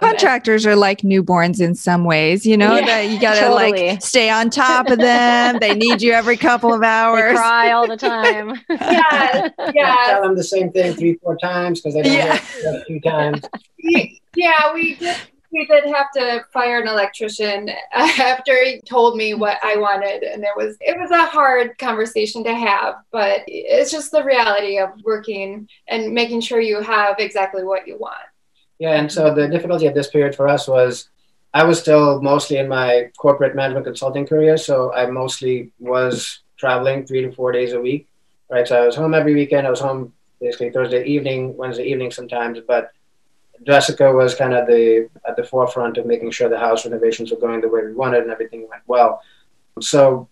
Contractors 0.00 0.66
are 0.66 0.74
like 0.74 1.02
newborns 1.02 1.60
in 1.60 1.74
some 1.74 2.04
ways, 2.04 2.44
you 2.44 2.56
know, 2.56 2.74
yeah, 2.74 2.86
that 2.86 3.00
you 3.10 3.20
got 3.20 3.34
to 3.34 3.40
totally. 3.42 3.88
like 3.90 4.02
stay 4.02 4.28
on 4.30 4.50
top 4.50 4.88
of 4.88 4.98
them. 4.98 5.58
they 5.60 5.74
need 5.74 6.02
you 6.02 6.12
every 6.12 6.36
couple 6.36 6.72
of 6.72 6.82
hours. 6.82 7.30
They 7.30 7.36
cry 7.36 7.70
all 7.70 7.86
the 7.86 7.96
time. 7.96 8.60
yeah. 8.70 9.48
Yeah. 9.72 9.96
Tell 10.06 10.22
them 10.22 10.34
the 10.34 10.42
same 10.42 10.72
thing 10.72 10.94
three, 10.94 11.14
four 11.22 11.36
times 11.36 11.80
because 11.80 11.94
they 11.94 12.02
don't 12.02 12.12
yeah. 12.12 12.82
two 12.88 13.00
times. 13.00 13.42
Yeah, 14.34 14.72
we 14.74 14.96
did 14.96 15.16
we 15.52 15.66
did 15.66 15.84
have 15.84 16.10
to 16.12 16.44
fire 16.52 16.80
an 16.80 16.88
electrician 16.88 17.70
after 17.92 18.64
he 18.64 18.80
told 18.80 19.16
me 19.16 19.34
what 19.34 19.58
I 19.62 19.76
wanted 19.76 20.22
and 20.22 20.42
it 20.42 20.50
was 20.56 20.76
it 20.80 20.98
was 20.98 21.10
a 21.10 21.26
hard 21.26 21.76
conversation 21.78 22.42
to 22.44 22.54
have 22.54 22.96
but 23.10 23.42
it's 23.46 23.90
just 23.90 24.10
the 24.10 24.24
reality 24.24 24.78
of 24.78 24.90
working 25.04 25.68
and 25.88 26.12
making 26.12 26.40
sure 26.40 26.60
you 26.60 26.80
have 26.80 27.16
exactly 27.18 27.64
what 27.64 27.86
you 27.86 27.98
want. 27.98 28.24
Yeah, 28.78 28.94
and 28.94 29.12
so 29.12 29.32
the 29.32 29.46
difficulty 29.46 29.86
of 29.86 29.94
this 29.94 30.10
period 30.10 30.34
for 30.34 30.48
us 30.48 30.66
was 30.66 31.08
I 31.54 31.64
was 31.64 31.78
still 31.78 32.20
mostly 32.22 32.56
in 32.56 32.68
my 32.68 33.10
corporate 33.18 33.54
management 33.54 33.86
consulting 33.86 34.26
career, 34.26 34.56
so 34.56 34.92
I 34.92 35.06
mostly 35.06 35.70
was 35.78 36.40
traveling 36.56 37.04
3 37.04 37.22
to 37.22 37.32
4 37.32 37.52
days 37.52 37.74
a 37.74 37.80
week. 37.80 38.08
Right? 38.50 38.66
So 38.66 38.82
I 38.82 38.86
was 38.86 38.96
home 38.96 39.14
every 39.14 39.34
weekend. 39.34 39.66
I 39.66 39.70
was 39.70 39.80
home 39.80 40.12
basically 40.40 40.70
Thursday 40.70 41.04
evening, 41.04 41.56
Wednesday 41.56 41.84
evening 41.84 42.10
sometimes, 42.10 42.58
but 42.66 42.90
Jessica 43.66 44.12
was 44.12 44.34
kind 44.34 44.54
of 44.54 44.66
the 44.66 45.08
at 45.26 45.36
the 45.36 45.44
forefront 45.44 45.98
of 45.98 46.06
making 46.06 46.30
sure 46.30 46.48
the 46.48 46.58
house 46.58 46.84
renovations 46.84 47.30
were 47.30 47.38
going 47.38 47.60
the 47.60 47.68
way 47.68 47.84
we 47.84 47.92
wanted 47.92 48.22
and 48.22 48.30
everything 48.30 48.68
went 48.68 48.82
well. 48.86 49.22
So, 49.80 50.28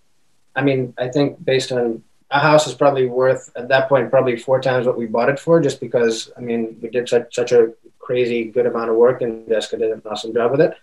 I 0.57 0.63
mean, 0.63 0.95
I 0.99 1.09
think 1.09 1.43
based 1.45 1.73
on 1.73 2.03
a 2.31 2.39
house 2.39 2.67
is 2.67 2.75
probably 2.75 3.07
worth 3.07 3.51
at 3.57 3.69
that 3.69 3.89
point 3.89 4.11
probably 4.11 4.37
four 4.37 4.61
times 4.61 4.87
what 4.87 4.99
we 4.99 5.07
bought 5.07 5.29
it 5.29 5.39
for, 5.39 5.61
just 5.61 5.81
because 5.81 6.31
I 6.37 6.41
mean 6.41 6.77
we 6.83 6.89
did 6.89 7.09
such 7.09 7.35
such 7.35 7.53
a 7.53 7.73
crazy 7.99 8.45
good 8.45 8.67
amount 8.67 8.91
of 8.91 8.97
work 8.97 9.23
and 9.23 9.49
Jessica 9.49 9.79
did 9.79 9.93
an 9.93 10.03
awesome 10.05 10.35
job 10.35 10.51
with 10.51 10.61
it. 10.61 10.75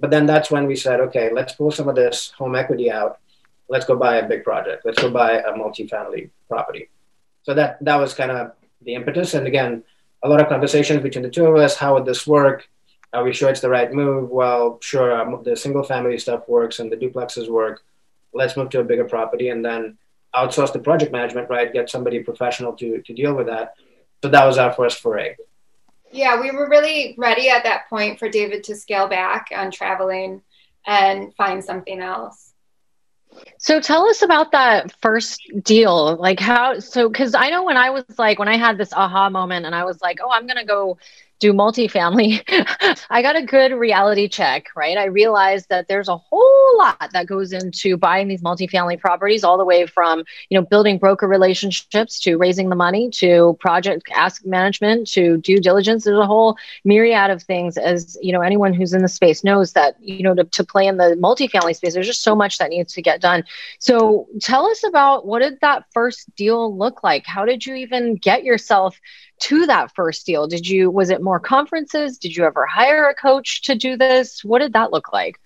But 0.00 0.10
then 0.10 0.26
that's 0.26 0.50
when 0.50 0.66
we 0.66 0.76
said, 0.76 1.00
okay, 1.00 1.30
let's 1.32 1.54
pull 1.54 1.72
some 1.72 1.88
of 1.88 1.96
this 1.96 2.30
home 2.38 2.54
equity 2.54 2.90
out 2.90 3.18
let's 3.68 3.84
go 3.84 3.96
buy 3.96 4.16
a 4.16 4.28
big 4.28 4.44
project. 4.44 4.84
Let's 4.84 5.00
go 5.00 5.10
buy 5.10 5.32
a 5.32 5.52
multifamily 5.52 6.30
property. 6.48 6.88
So 7.42 7.54
that 7.54 7.82
that 7.84 7.96
was 7.96 8.14
kind 8.14 8.30
of 8.30 8.52
the 8.82 8.94
impetus. 8.94 9.34
And 9.34 9.46
again, 9.46 9.84
a 10.22 10.28
lot 10.28 10.40
of 10.40 10.48
conversations 10.48 11.02
between 11.02 11.22
the 11.22 11.30
two 11.30 11.46
of 11.46 11.56
us. 11.56 11.76
How 11.76 11.94
would 11.94 12.04
this 12.04 12.26
work? 12.26 12.68
Are 13.12 13.24
we 13.24 13.32
sure 13.32 13.48
it's 13.48 13.60
the 13.60 13.70
right 13.70 13.92
move? 13.92 14.30
Well, 14.30 14.78
sure. 14.82 15.18
Um, 15.18 15.42
the 15.42 15.56
single 15.56 15.82
family 15.82 16.18
stuff 16.18 16.48
works 16.48 16.78
and 16.78 16.92
the 16.92 16.96
duplexes 16.96 17.48
work. 17.48 17.82
Let's 18.34 18.56
move 18.56 18.70
to 18.70 18.80
a 18.80 18.84
bigger 18.84 19.04
property 19.04 19.48
and 19.48 19.64
then 19.64 19.96
outsource 20.34 20.72
the 20.72 20.78
project 20.78 21.12
management, 21.12 21.48
right? 21.48 21.72
Get 21.72 21.88
somebody 21.88 22.20
professional 22.20 22.74
to 22.74 23.00
to 23.00 23.14
deal 23.14 23.34
with 23.34 23.46
that. 23.46 23.74
So 24.22 24.28
that 24.28 24.44
was 24.44 24.58
our 24.58 24.72
first 24.72 25.00
foray. 25.00 25.36
Yeah, 26.10 26.40
we 26.40 26.50
were 26.50 26.68
really 26.68 27.14
ready 27.18 27.50
at 27.50 27.64
that 27.64 27.88
point 27.88 28.18
for 28.18 28.28
David 28.28 28.64
to 28.64 28.76
scale 28.76 29.08
back 29.08 29.48
on 29.54 29.70
traveling 29.70 30.42
and 30.86 31.34
find 31.34 31.62
something 31.62 32.00
else. 32.00 32.47
So 33.58 33.80
tell 33.80 34.06
us 34.08 34.22
about 34.22 34.52
that 34.52 34.92
first 35.00 35.40
deal. 35.62 36.16
Like 36.16 36.40
how 36.40 36.78
so 36.80 37.10
cuz 37.10 37.34
I 37.34 37.50
know 37.50 37.64
when 37.64 37.76
I 37.76 37.90
was 37.90 38.04
like 38.18 38.38
when 38.38 38.48
I 38.48 38.56
had 38.56 38.78
this 38.78 38.92
aha 38.92 39.28
moment 39.30 39.66
and 39.66 39.74
I 39.74 39.84
was 39.84 40.00
like, 40.00 40.18
"Oh, 40.22 40.30
I'm 40.30 40.46
going 40.46 40.56
to 40.58 40.64
go 40.64 40.98
do 41.38 41.52
multifamily, 41.52 42.42
I 43.10 43.22
got 43.22 43.36
a 43.36 43.42
good 43.42 43.72
reality 43.72 44.28
check, 44.28 44.66
right? 44.74 44.96
I 44.96 45.04
realized 45.04 45.68
that 45.68 45.88
there's 45.88 46.08
a 46.08 46.16
whole 46.16 46.78
lot 46.78 47.10
that 47.12 47.26
goes 47.26 47.52
into 47.52 47.96
buying 47.96 48.28
these 48.28 48.42
multifamily 48.42 48.98
properties, 48.98 49.44
all 49.44 49.58
the 49.58 49.64
way 49.64 49.86
from 49.86 50.24
you 50.48 50.58
know 50.58 50.66
building 50.66 50.98
broker 50.98 51.28
relationships 51.28 52.20
to 52.20 52.36
raising 52.36 52.68
the 52.68 52.76
money 52.76 53.10
to 53.10 53.56
project 53.60 54.02
asset 54.14 54.46
management 54.46 55.08
to 55.12 55.38
due 55.38 55.58
diligence. 55.58 56.04
There's 56.04 56.18
a 56.18 56.26
whole 56.26 56.56
myriad 56.84 57.30
of 57.30 57.42
things. 57.42 57.76
As 57.76 58.18
you 58.20 58.32
know, 58.32 58.40
anyone 58.40 58.74
who's 58.74 58.92
in 58.92 59.02
the 59.02 59.08
space 59.08 59.44
knows 59.44 59.72
that 59.72 59.96
you 60.00 60.22
know 60.22 60.34
to, 60.34 60.44
to 60.44 60.64
play 60.64 60.86
in 60.86 60.96
the 60.96 61.16
multifamily 61.20 61.76
space, 61.76 61.94
there's 61.94 62.06
just 62.06 62.22
so 62.22 62.34
much 62.34 62.58
that 62.58 62.70
needs 62.70 62.92
to 62.94 63.02
get 63.02 63.20
done. 63.20 63.44
So 63.78 64.26
tell 64.40 64.66
us 64.66 64.84
about 64.84 65.26
what 65.26 65.40
did 65.40 65.58
that 65.60 65.84
first 65.92 66.34
deal 66.34 66.76
look 66.76 67.02
like? 67.04 67.26
How 67.26 67.44
did 67.44 67.64
you 67.64 67.74
even 67.74 68.16
get 68.16 68.44
yourself 68.44 68.98
to 69.40 69.66
that 69.66 69.94
first 69.94 70.26
deal? 70.26 70.46
Did 70.46 70.66
you, 70.66 70.90
was 70.90 71.10
it 71.10 71.22
more 71.22 71.40
conferences? 71.40 72.18
Did 72.18 72.36
you 72.36 72.44
ever 72.44 72.66
hire 72.66 73.08
a 73.08 73.14
coach 73.14 73.62
to 73.62 73.74
do 73.74 73.96
this? 73.96 74.44
What 74.44 74.60
did 74.60 74.72
that 74.72 74.92
look 74.92 75.12
like? 75.12 75.40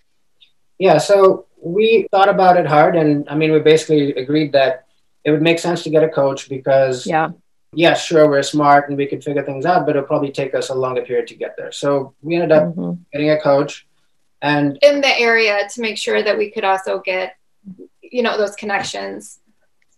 Yeah, 0.78 0.98
so 0.98 1.46
we 1.62 2.08
thought 2.10 2.28
about 2.28 2.56
it 2.56 2.66
hard. 2.66 2.96
And 2.96 3.28
I 3.28 3.34
mean, 3.34 3.52
we 3.52 3.60
basically 3.60 4.14
agreed 4.14 4.52
that 4.52 4.86
it 5.24 5.30
would 5.30 5.42
make 5.42 5.58
sense 5.58 5.82
to 5.84 5.90
get 5.90 6.02
a 6.02 6.08
coach 6.08 6.48
because, 6.48 7.06
yeah, 7.06 7.30
yeah, 7.74 7.94
sure, 7.94 8.28
we're 8.28 8.42
smart 8.42 8.88
and 8.88 8.98
we 8.98 9.06
could 9.06 9.22
figure 9.24 9.44
things 9.44 9.64
out, 9.64 9.86
but 9.86 9.96
it'll 9.96 10.06
probably 10.06 10.32
take 10.32 10.54
us 10.54 10.68
a 10.68 10.74
longer 10.74 11.02
period 11.02 11.26
to 11.28 11.34
get 11.34 11.56
there. 11.56 11.72
So 11.72 12.14
we 12.20 12.34
ended 12.34 12.52
up 12.52 12.74
mm-hmm. 12.74 13.00
getting 13.12 13.30
a 13.30 13.40
coach 13.40 13.86
and 14.42 14.78
in 14.82 15.00
the 15.00 15.18
area 15.18 15.68
to 15.72 15.80
make 15.80 15.96
sure 15.96 16.22
that 16.22 16.36
we 16.36 16.50
could 16.50 16.64
also 16.64 17.00
get, 17.00 17.36
you 18.02 18.22
know, 18.22 18.36
those 18.36 18.56
connections 18.56 19.38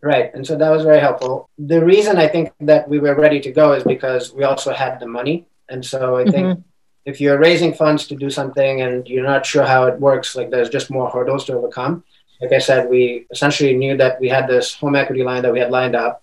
Right. 0.04 0.34
And 0.34 0.46
so 0.46 0.54
that 0.58 0.68
was 0.68 0.84
very 0.84 1.00
helpful. 1.00 1.48
The 1.56 1.82
reason 1.82 2.18
I 2.18 2.28
think 2.28 2.52
that 2.60 2.86
we 2.86 2.98
were 2.98 3.14
ready 3.14 3.40
to 3.40 3.50
go 3.50 3.72
is 3.72 3.84
because 3.84 4.34
we 4.34 4.44
also 4.44 4.74
had 4.74 5.00
the 5.00 5.06
money. 5.06 5.46
And 5.70 5.82
so 5.82 6.16
I 6.16 6.24
think 6.24 6.46
mm-hmm. 6.46 6.60
if 7.06 7.22
you're 7.22 7.38
raising 7.38 7.72
funds 7.72 8.06
to 8.08 8.14
do 8.14 8.28
something 8.28 8.82
and 8.82 9.08
you're 9.08 9.24
not 9.24 9.46
sure 9.46 9.64
how 9.64 9.86
it 9.86 9.98
works, 9.98 10.36
like 10.36 10.50
there's 10.50 10.68
just 10.68 10.90
more 10.90 11.08
hurdles 11.08 11.46
to 11.46 11.54
overcome. 11.54 12.04
Like 12.42 12.52
I 12.52 12.58
said, 12.58 12.90
we 12.90 13.26
essentially 13.30 13.74
knew 13.74 13.96
that 13.96 14.20
we 14.20 14.28
had 14.28 14.46
this 14.46 14.74
home 14.74 14.94
equity 14.94 15.22
line 15.22 15.40
that 15.40 15.54
we 15.54 15.60
had 15.60 15.70
lined 15.70 15.96
up 15.96 16.22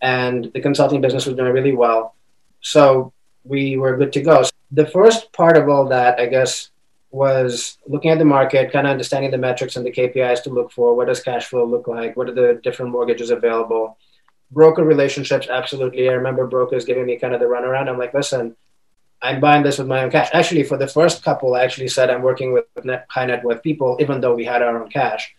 and 0.00 0.50
the 0.52 0.60
consulting 0.60 1.00
business 1.00 1.24
was 1.24 1.36
doing 1.36 1.52
really 1.52 1.76
well. 1.76 2.16
So 2.60 3.12
we 3.44 3.76
were 3.76 3.96
good 3.96 4.12
to 4.14 4.20
go. 4.20 4.42
So 4.42 4.50
the 4.72 4.86
first 4.86 5.32
part 5.32 5.56
of 5.56 5.68
all 5.68 5.86
that, 5.90 6.18
I 6.18 6.26
guess, 6.26 6.71
was 7.12 7.78
looking 7.86 8.10
at 8.10 8.18
the 8.18 8.24
market, 8.24 8.72
kind 8.72 8.86
of 8.86 8.90
understanding 8.90 9.30
the 9.30 9.38
metrics 9.38 9.76
and 9.76 9.84
the 9.84 9.92
KPIs 9.92 10.42
to 10.44 10.50
look 10.50 10.72
for. 10.72 10.96
What 10.96 11.08
does 11.08 11.22
cash 11.22 11.46
flow 11.46 11.64
look 11.64 11.86
like? 11.86 12.16
What 12.16 12.28
are 12.28 12.34
the 12.34 12.58
different 12.62 12.90
mortgages 12.90 13.30
available? 13.30 13.98
Broker 14.50 14.82
relationships, 14.82 15.46
absolutely. 15.48 16.08
I 16.08 16.14
remember 16.14 16.46
brokers 16.46 16.86
giving 16.86 17.04
me 17.04 17.18
kind 17.18 17.34
of 17.34 17.40
the 17.40 17.46
runaround. 17.46 17.88
I'm 17.88 17.98
like, 17.98 18.14
listen, 18.14 18.56
I'm 19.20 19.40
buying 19.40 19.62
this 19.62 19.78
with 19.78 19.88
my 19.88 20.02
own 20.02 20.10
cash. 20.10 20.30
Actually, 20.32 20.64
for 20.64 20.78
the 20.78 20.88
first 20.88 21.22
couple, 21.22 21.54
I 21.54 21.62
actually 21.64 21.88
said 21.88 22.08
I'm 22.08 22.22
working 22.22 22.52
with 22.52 22.64
net, 22.82 23.06
high 23.10 23.26
net 23.26 23.44
worth 23.44 23.62
people, 23.62 23.98
even 24.00 24.22
though 24.22 24.34
we 24.34 24.46
had 24.46 24.62
our 24.62 24.82
own 24.82 24.88
cash. 24.88 25.34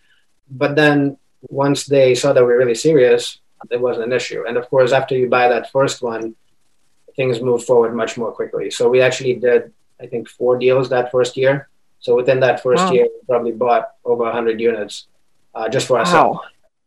But 0.49 0.75
then 0.75 1.17
once 1.49 1.85
they 1.85 2.13
saw 2.13 2.33
that 2.33 2.41
we 2.41 2.47
we're 2.47 2.59
really 2.59 2.75
serious, 2.75 3.39
it 3.71 3.81
wasn't 3.81 4.05
an 4.05 4.13
issue. 4.13 4.43
And 4.47 4.57
of 4.57 4.69
course, 4.69 4.91
after 4.91 5.17
you 5.17 5.27
buy 5.27 5.47
that 5.47 5.71
first 5.71 6.03
one, 6.03 6.35
things 7.15 7.41
move 7.41 7.65
forward 7.65 7.95
much 7.95 8.15
more 8.15 8.31
quickly. 8.31 8.69
So 8.69 8.89
we 8.89 9.01
actually 9.01 9.35
did 9.35 9.73
I 10.01 10.07
think 10.07 10.29
four 10.29 10.57
deals 10.57 10.89
that 10.89 11.11
first 11.11 11.37
year. 11.37 11.69
So 11.99 12.15
within 12.15 12.39
that 12.41 12.61
first 12.61 12.83
wow. 12.83 12.91
year, 12.91 13.05
we 13.05 13.25
probably 13.27 13.51
bought 13.53 13.91
over 14.03 14.23
100 14.23 14.59
units 14.59 15.07
uh, 15.55 15.69
just 15.69 15.87
for 15.87 15.99
ourselves. 15.99 16.39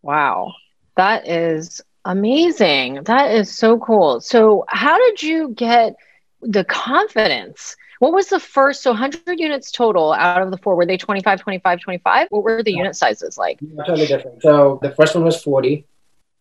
Wow. 0.02 0.46
wow. 0.46 0.54
That 0.96 1.28
is 1.28 1.80
amazing. 2.06 3.02
That 3.04 3.32
is 3.32 3.54
so 3.54 3.78
cool. 3.78 4.20
So, 4.20 4.64
how 4.68 4.98
did 4.98 5.22
you 5.22 5.48
get 5.50 5.96
the 6.40 6.64
confidence? 6.64 7.76
What 7.98 8.12
was 8.12 8.28
the 8.28 8.40
first? 8.40 8.82
So, 8.82 8.90
100 8.90 9.38
units 9.38 9.70
total 9.70 10.12
out 10.12 10.40
of 10.40 10.50
the 10.50 10.58
four. 10.58 10.74
Were 10.74 10.86
they 10.86 10.96
25, 10.96 11.40
25, 11.40 11.80
25? 11.80 12.28
What 12.30 12.42
were 12.42 12.62
the 12.62 12.72
yeah. 12.72 12.78
unit 12.78 12.96
sizes 12.96 13.36
like? 13.36 13.60
Totally 13.86 14.06
different. 14.06 14.42
So, 14.42 14.78
the 14.82 14.92
first 14.92 15.14
one 15.14 15.24
was 15.24 15.42
40. 15.42 15.84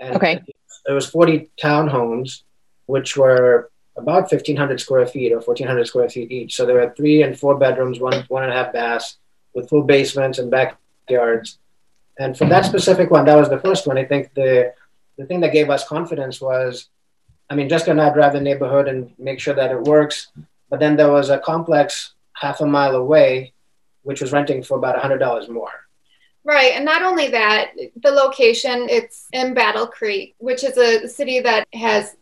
okay. 0.01 0.41
It 0.87 0.91
was 0.91 1.09
40 1.09 1.49
townhomes, 1.61 2.43
which 2.85 3.17
were 3.17 3.71
about 3.97 4.31
1,500 4.31 4.79
square 4.79 5.05
feet 5.05 5.31
or 5.31 5.37
1,400 5.37 5.87
square 5.87 6.09
feet 6.09 6.31
each. 6.31 6.55
So 6.55 6.65
there 6.65 6.75
were 6.75 6.93
three 6.95 7.23
and 7.23 7.37
four 7.37 7.57
bedrooms, 7.57 7.99
one 7.99 8.25
one 8.27 8.43
and 8.43 8.51
a 8.51 8.55
half 8.55 8.73
baths, 8.73 9.17
with 9.53 9.69
full 9.69 9.83
basements 9.83 10.39
and 10.39 10.51
backyards. 10.51 11.59
And 12.19 12.37
for 12.37 12.45
that 12.45 12.65
specific 12.65 13.11
one, 13.11 13.25
that 13.25 13.35
was 13.35 13.49
the 13.49 13.59
first 13.59 13.87
one. 13.87 13.97
I 13.97 14.05
think 14.05 14.33
the 14.33 14.73
the 15.17 15.25
thing 15.25 15.39
that 15.41 15.53
gave 15.53 15.69
us 15.69 15.87
confidence 15.87 16.41
was, 16.41 16.89
I 17.49 17.55
mean, 17.55 17.69
just 17.69 17.85
gonna 17.85 18.13
drive 18.13 18.33
the 18.33 18.41
neighborhood 18.41 18.87
and 18.87 19.13
make 19.17 19.39
sure 19.39 19.55
that 19.55 19.71
it 19.71 19.81
works. 19.81 20.31
But 20.69 20.79
then 20.79 20.97
there 20.97 21.11
was 21.11 21.29
a 21.29 21.39
complex 21.39 22.13
half 22.33 22.59
a 22.59 22.65
mile 22.65 22.95
away, 22.95 23.53
which 24.03 24.21
was 24.21 24.33
renting 24.33 24.61
for 24.61 24.77
about 24.77 24.99
hundred 24.99 25.19
dollars 25.19 25.47
more. 25.47 25.71
Right. 26.43 26.73
And 26.73 26.85
not 26.85 27.01
only 27.01 27.29
that, 27.29 27.71
the 28.03 28.11
location, 28.11 28.87
it's 28.87 29.27
in 29.33 29.55
Battle 29.55 29.87
Creek, 29.87 30.35
which 30.37 30.63
is 30.63 30.77
a 30.77 31.07
city 31.07 31.39
that 31.39 31.67
has 31.73 32.15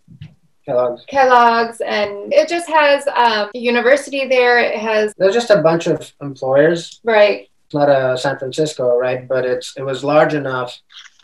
Kellogg's. 0.66 1.04
Kellogg's, 1.08 1.82
and 1.82 2.34
it 2.34 2.48
just 2.48 2.70
has 2.70 3.08
um, 3.08 3.50
a 3.54 3.60
university 3.60 4.28
there. 4.28 4.60
It 4.60 4.80
has. 4.80 5.14
There's 5.18 5.34
just 5.34 5.50
a 5.50 5.62
bunch 5.62 5.88
of 5.88 6.12
employers. 6.22 7.02
Right. 7.04 7.50
It's 7.66 7.74
not 7.74 7.90
a 7.90 8.18
San 8.18 8.38
Francisco, 8.38 8.98
right? 8.98 9.28
But 9.28 9.46
it's 9.46 9.76
it 9.78 9.84
was 9.84 10.04
large 10.04 10.34
enough 10.34 10.80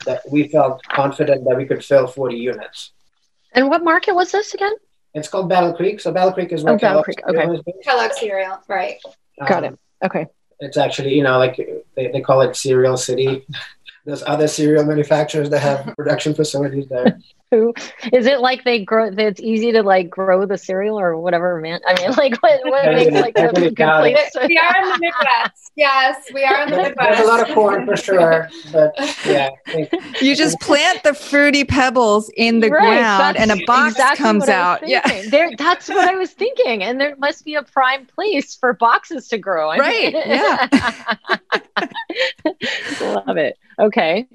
that 0.06 0.22
we 0.30 0.48
felt 0.48 0.84
confident 0.84 1.46
that 1.46 1.56
we 1.56 1.66
could 1.66 1.84
fill 1.84 2.08
40 2.08 2.38
units. 2.38 2.92
And 3.54 3.70
what 3.70 3.84
market 3.84 4.14
was 4.14 4.32
this 4.32 4.54
again? 4.54 4.74
It's 5.14 5.28
called 5.28 5.50
Battle 5.50 5.74
Creek. 5.74 6.00
So 6.00 6.12
Battle 6.12 6.34
Creek 6.34 6.52
is 6.52 6.64
where 6.64 6.76
oh, 6.76 6.78
Battle 6.78 7.04
Creek. 7.04 7.20
Okay. 7.28 7.62
Kellogg 7.84 8.14
cereal, 8.14 8.60
right? 8.68 8.98
Got 9.48 9.66
um, 9.66 9.74
it. 9.74 10.06
Okay. 10.06 10.28
It's 10.60 10.78
actually, 10.78 11.16
you 11.16 11.24
know, 11.24 11.38
like 11.38 11.58
they, 11.96 12.08
they 12.08 12.22
call 12.22 12.42
it 12.42 12.56
Cereal 12.56 12.98
City. 12.98 13.46
There's 14.06 14.24
other 14.24 14.48
cereal 14.48 14.86
manufacturers 14.86 15.50
that 15.50 15.60
have 15.60 15.96
production 15.98 16.34
facilities 16.34 16.88
there 16.88 17.20
who 17.52 17.74
is 18.14 18.26
it 18.26 18.40
like 18.40 18.64
they 18.64 18.84
grow 18.84 19.10
that 19.10 19.26
it's 19.26 19.42
easy 19.42 19.72
to 19.72 19.82
like 19.82 20.10
grow 20.10 20.46
the 20.46 20.58
cereal 20.58 21.00
or 21.00 21.18
whatever 21.18 21.60
man 21.60 21.80
i 21.88 21.94
mean 22.00 22.12
like 22.12 22.36
what, 22.42 22.60
what 22.66 22.86
makes 22.86 23.12
like 23.12 23.38
a 23.38 23.52
good 23.52 23.76
place? 23.76 24.32
We 24.48 24.58
are 24.58 24.76
in 24.82 24.90
the 24.90 25.00
midwest. 25.00 25.72
Yes 25.76 26.26
we 26.34 26.44
are 26.44 26.64
in 26.64 26.72
the 26.72 26.78
midwest 26.78 27.18
there's 27.18 27.20
a 27.20 27.28
lot 27.28 27.48
of 27.48 27.54
corn 27.56 27.86
for 27.86 27.98
sure 27.98 28.50
but 28.72 28.94
yeah. 29.26 29.50
You 30.22 30.36
just 30.36 30.60
plant 30.60 31.04
the 31.04 31.14
fruity 31.14 31.64
pebbles 31.64 32.30
in 32.36 32.60
the 32.60 32.70
right, 32.70 32.82
ground 32.82 33.38
and 33.38 33.52
a 33.52 33.66
box 33.66 33.94
exactly 33.94 34.24
comes 34.24 34.50
out. 34.50 34.88
Yeah. 34.88 35.24
there 35.30 35.52
that's 35.58 35.90
what 35.90 36.08
i 36.08 36.16
was 36.16 36.32
thinking 36.32 36.84
and 36.84 37.00
there 37.00 37.16
must 37.18 37.46
be 37.46 37.56
a 37.56 37.64
prime 37.64 38.06
place 38.06 38.56
for 38.56 38.74
boxes 38.74 39.28
to 39.30 39.38
grow. 39.38 39.70
I 39.70 39.78
right 39.78 40.14
mean, 40.14 40.24
yeah. 40.26 40.68
Love 43.26 43.38
it. 43.38 43.58
Okay 43.80 44.28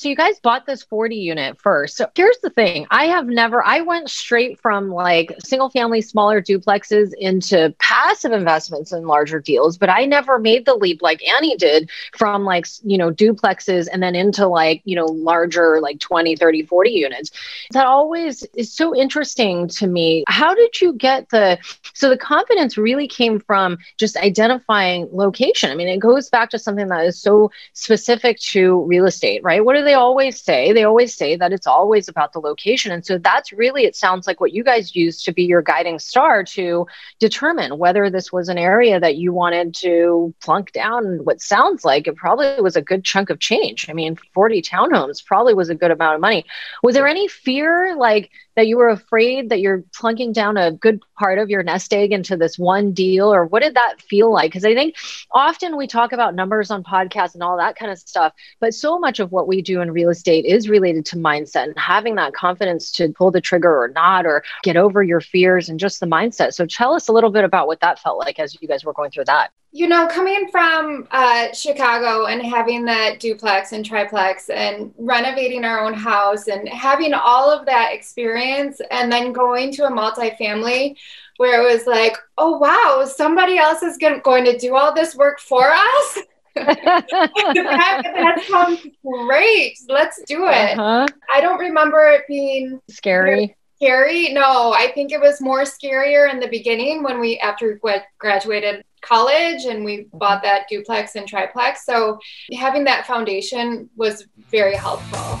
so 0.00 0.08
you 0.08 0.16
guys 0.16 0.40
bought 0.40 0.64
this 0.64 0.82
40 0.82 1.14
unit 1.14 1.60
first. 1.60 1.98
So 1.98 2.06
here's 2.14 2.38
the 2.38 2.48
thing. 2.48 2.86
I 2.90 3.04
have 3.04 3.26
never 3.26 3.62
I 3.62 3.82
went 3.82 4.08
straight 4.08 4.58
from 4.58 4.88
like 4.90 5.34
single 5.44 5.68
family 5.68 6.00
smaller 6.00 6.40
duplexes 6.40 7.12
into 7.18 7.74
passive 7.78 8.32
investments 8.32 8.92
in 8.92 9.06
larger 9.06 9.40
deals, 9.40 9.76
but 9.76 9.90
I 9.90 10.06
never 10.06 10.38
made 10.38 10.64
the 10.64 10.74
leap 10.74 11.02
like 11.02 11.22
Annie 11.28 11.54
did 11.58 11.90
from 12.16 12.46
like, 12.46 12.66
you 12.82 12.96
know, 12.96 13.10
duplexes 13.10 13.88
and 13.92 14.02
then 14.02 14.14
into 14.14 14.46
like, 14.46 14.80
you 14.86 14.96
know, 14.96 15.04
larger 15.04 15.82
like 15.82 16.00
20, 16.00 16.34
30, 16.34 16.62
40 16.62 16.90
units. 16.90 17.30
That 17.72 17.84
always 17.84 18.42
is 18.54 18.72
so 18.72 18.96
interesting 18.96 19.68
to 19.68 19.86
me. 19.86 20.24
How 20.28 20.54
did 20.54 20.80
you 20.80 20.94
get 20.94 21.28
the 21.28 21.58
so 21.92 22.08
the 22.08 22.16
confidence 22.16 22.78
really 22.78 23.06
came 23.06 23.38
from 23.38 23.76
just 23.98 24.16
identifying 24.16 25.10
location. 25.12 25.70
I 25.70 25.74
mean, 25.74 25.88
it 25.88 25.98
goes 25.98 26.30
back 26.30 26.48
to 26.50 26.58
something 26.58 26.88
that 26.88 27.04
is 27.04 27.20
so 27.20 27.50
specific 27.74 28.38
to 28.52 28.82
real 28.84 29.04
estate, 29.04 29.42
right? 29.42 29.62
What 29.62 29.76
are 29.76 29.84
the 29.84 29.89
they 29.90 29.94
always 29.94 30.40
say. 30.40 30.72
They 30.72 30.84
always 30.84 31.16
say 31.16 31.34
that 31.34 31.52
it's 31.52 31.66
always 31.66 32.06
about 32.06 32.32
the 32.32 32.38
location. 32.38 32.92
And 32.92 33.04
so 33.04 33.18
that's 33.18 33.52
really, 33.52 33.86
it 33.86 33.96
sounds 33.96 34.28
like 34.28 34.40
what 34.40 34.52
you 34.52 34.62
guys 34.62 34.94
used 34.94 35.24
to 35.24 35.32
be 35.32 35.42
your 35.42 35.62
guiding 35.62 35.98
star 35.98 36.44
to 36.44 36.86
determine 37.18 37.76
whether 37.76 38.08
this 38.08 38.32
was 38.32 38.48
an 38.48 38.56
area 38.56 39.00
that 39.00 39.16
you 39.16 39.32
wanted 39.32 39.74
to 39.76 40.32
plunk 40.40 40.70
down 40.70 41.24
what 41.24 41.40
sounds 41.40 41.84
like 41.84 42.06
it 42.06 42.14
probably 42.14 42.60
was 42.60 42.76
a 42.76 42.82
good 42.82 43.02
chunk 43.02 43.30
of 43.30 43.40
change. 43.40 43.90
I 43.90 43.92
mean, 43.92 44.16
40 44.32 44.62
townhomes 44.62 45.24
probably 45.26 45.54
was 45.54 45.70
a 45.70 45.74
good 45.74 45.90
amount 45.90 46.14
of 46.14 46.20
money. 46.20 46.44
Was 46.84 46.94
there 46.94 47.08
any 47.08 47.26
fear 47.26 47.96
like 47.96 48.30
that 48.54 48.68
you 48.68 48.76
were 48.76 48.90
afraid 48.90 49.48
that 49.48 49.60
you're 49.60 49.82
plunking 49.94 50.32
down 50.32 50.56
a 50.56 50.70
good 50.70 51.00
part 51.18 51.38
of 51.38 51.50
your 51.50 51.62
nest 51.62 51.92
egg 51.92 52.12
into 52.12 52.36
this 52.36 52.58
one 52.58 52.92
deal? 52.92 53.32
Or 53.32 53.44
what 53.44 53.62
did 53.62 53.74
that 53.74 54.00
feel 54.00 54.32
like? 54.32 54.50
Because 54.50 54.64
I 54.64 54.74
think 54.74 54.94
often 55.32 55.76
we 55.76 55.86
talk 55.86 56.12
about 56.12 56.34
numbers 56.34 56.70
on 56.70 56.84
podcasts 56.84 57.34
and 57.34 57.42
all 57.42 57.56
that 57.56 57.76
kind 57.76 57.90
of 57.90 57.98
stuff, 57.98 58.34
but 58.60 58.74
so 58.74 58.98
much 58.98 59.18
of 59.18 59.32
what 59.32 59.48
we 59.48 59.62
do 59.62 59.79
in 59.80 59.90
real 59.90 60.10
estate 60.10 60.44
is 60.44 60.68
related 60.68 61.04
to 61.06 61.16
mindset 61.16 61.64
and 61.64 61.78
having 61.78 62.14
that 62.16 62.32
confidence 62.32 62.90
to 62.92 63.12
pull 63.12 63.30
the 63.30 63.40
trigger 63.40 63.82
or 63.82 63.88
not, 63.88 64.26
or 64.26 64.42
get 64.62 64.76
over 64.76 65.02
your 65.02 65.20
fears 65.20 65.68
and 65.68 65.80
just 65.80 66.00
the 66.00 66.06
mindset. 66.06 66.54
So 66.54 66.66
tell 66.66 66.94
us 66.94 67.08
a 67.08 67.12
little 67.12 67.30
bit 67.30 67.44
about 67.44 67.66
what 67.66 67.80
that 67.80 67.98
felt 67.98 68.18
like 68.18 68.38
as 68.38 68.56
you 68.60 68.68
guys 68.68 68.84
were 68.84 68.92
going 68.92 69.10
through 69.10 69.24
that. 69.24 69.50
You 69.72 69.86
know, 69.86 70.08
coming 70.08 70.48
from 70.50 71.06
uh, 71.12 71.52
Chicago 71.52 72.26
and 72.26 72.42
having 72.42 72.84
that 72.86 73.20
duplex 73.20 73.70
and 73.70 73.86
triplex 73.86 74.50
and 74.50 74.92
renovating 74.98 75.64
our 75.64 75.84
own 75.84 75.94
house 75.94 76.48
and 76.48 76.68
having 76.68 77.14
all 77.14 77.50
of 77.50 77.66
that 77.66 77.92
experience, 77.92 78.80
and 78.90 79.12
then 79.12 79.32
going 79.32 79.70
to 79.74 79.84
a 79.84 79.90
multifamily 79.90 80.96
where 81.36 81.62
it 81.62 81.72
was 81.72 81.86
like, 81.86 82.16
oh, 82.36 82.58
wow, 82.58 83.04
somebody 83.06 83.58
else 83.58 83.82
is 83.82 83.96
going 83.96 84.44
to 84.44 84.58
do 84.58 84.74
all 84.74 84.92
this 84.92 85.14
work 85.14 85.38
for 85.38 85.70
us. 85.70 86.18
That, 86.66 88.02
that, 88.02 88.44
sounds 88.48 88.86
great. 89.04 89.78
Let's 89.88 90.22
do 90.26 90.46
it. 90.46 90.78
Uh-huh. 90.78 91.06
I 91.32 91.40
don't 91.40 91.58
remember 91.58 92.06
it 92.08 92.22
being 92.28 92.80
scary. 92.88 93.56
Scary? 93.76 94.32
No, 94.32 94.72
I 94.72 94.92
think 94.94 95.12
it 95.12 95.20
was 95.20 95.40
more 95.40 95.62
scarier 95.62 96.30
in 96.30 96.38
the 96.38 96.48
beginning 96.48 97.02
when 97.02 97.18
we, 97.18 97.38
after 97.38 97.78
we 97.82 97.92
graduated 98.18 98.84
college 99.00 99.64
and 99.64 99.84
we 99.84 100.06
bought 100.12 100.42
that 100.42 100.68
duplex 100.68 101.16
and 101.16 101.26
triplex. 101.26 101.86
So 101.86 102.18
having 102.58 102.84
that 102.84 103.06
foundation 103.06 103.88
was 103.96 104.26
very 104.50 104.76
helpful. 104.76 105.40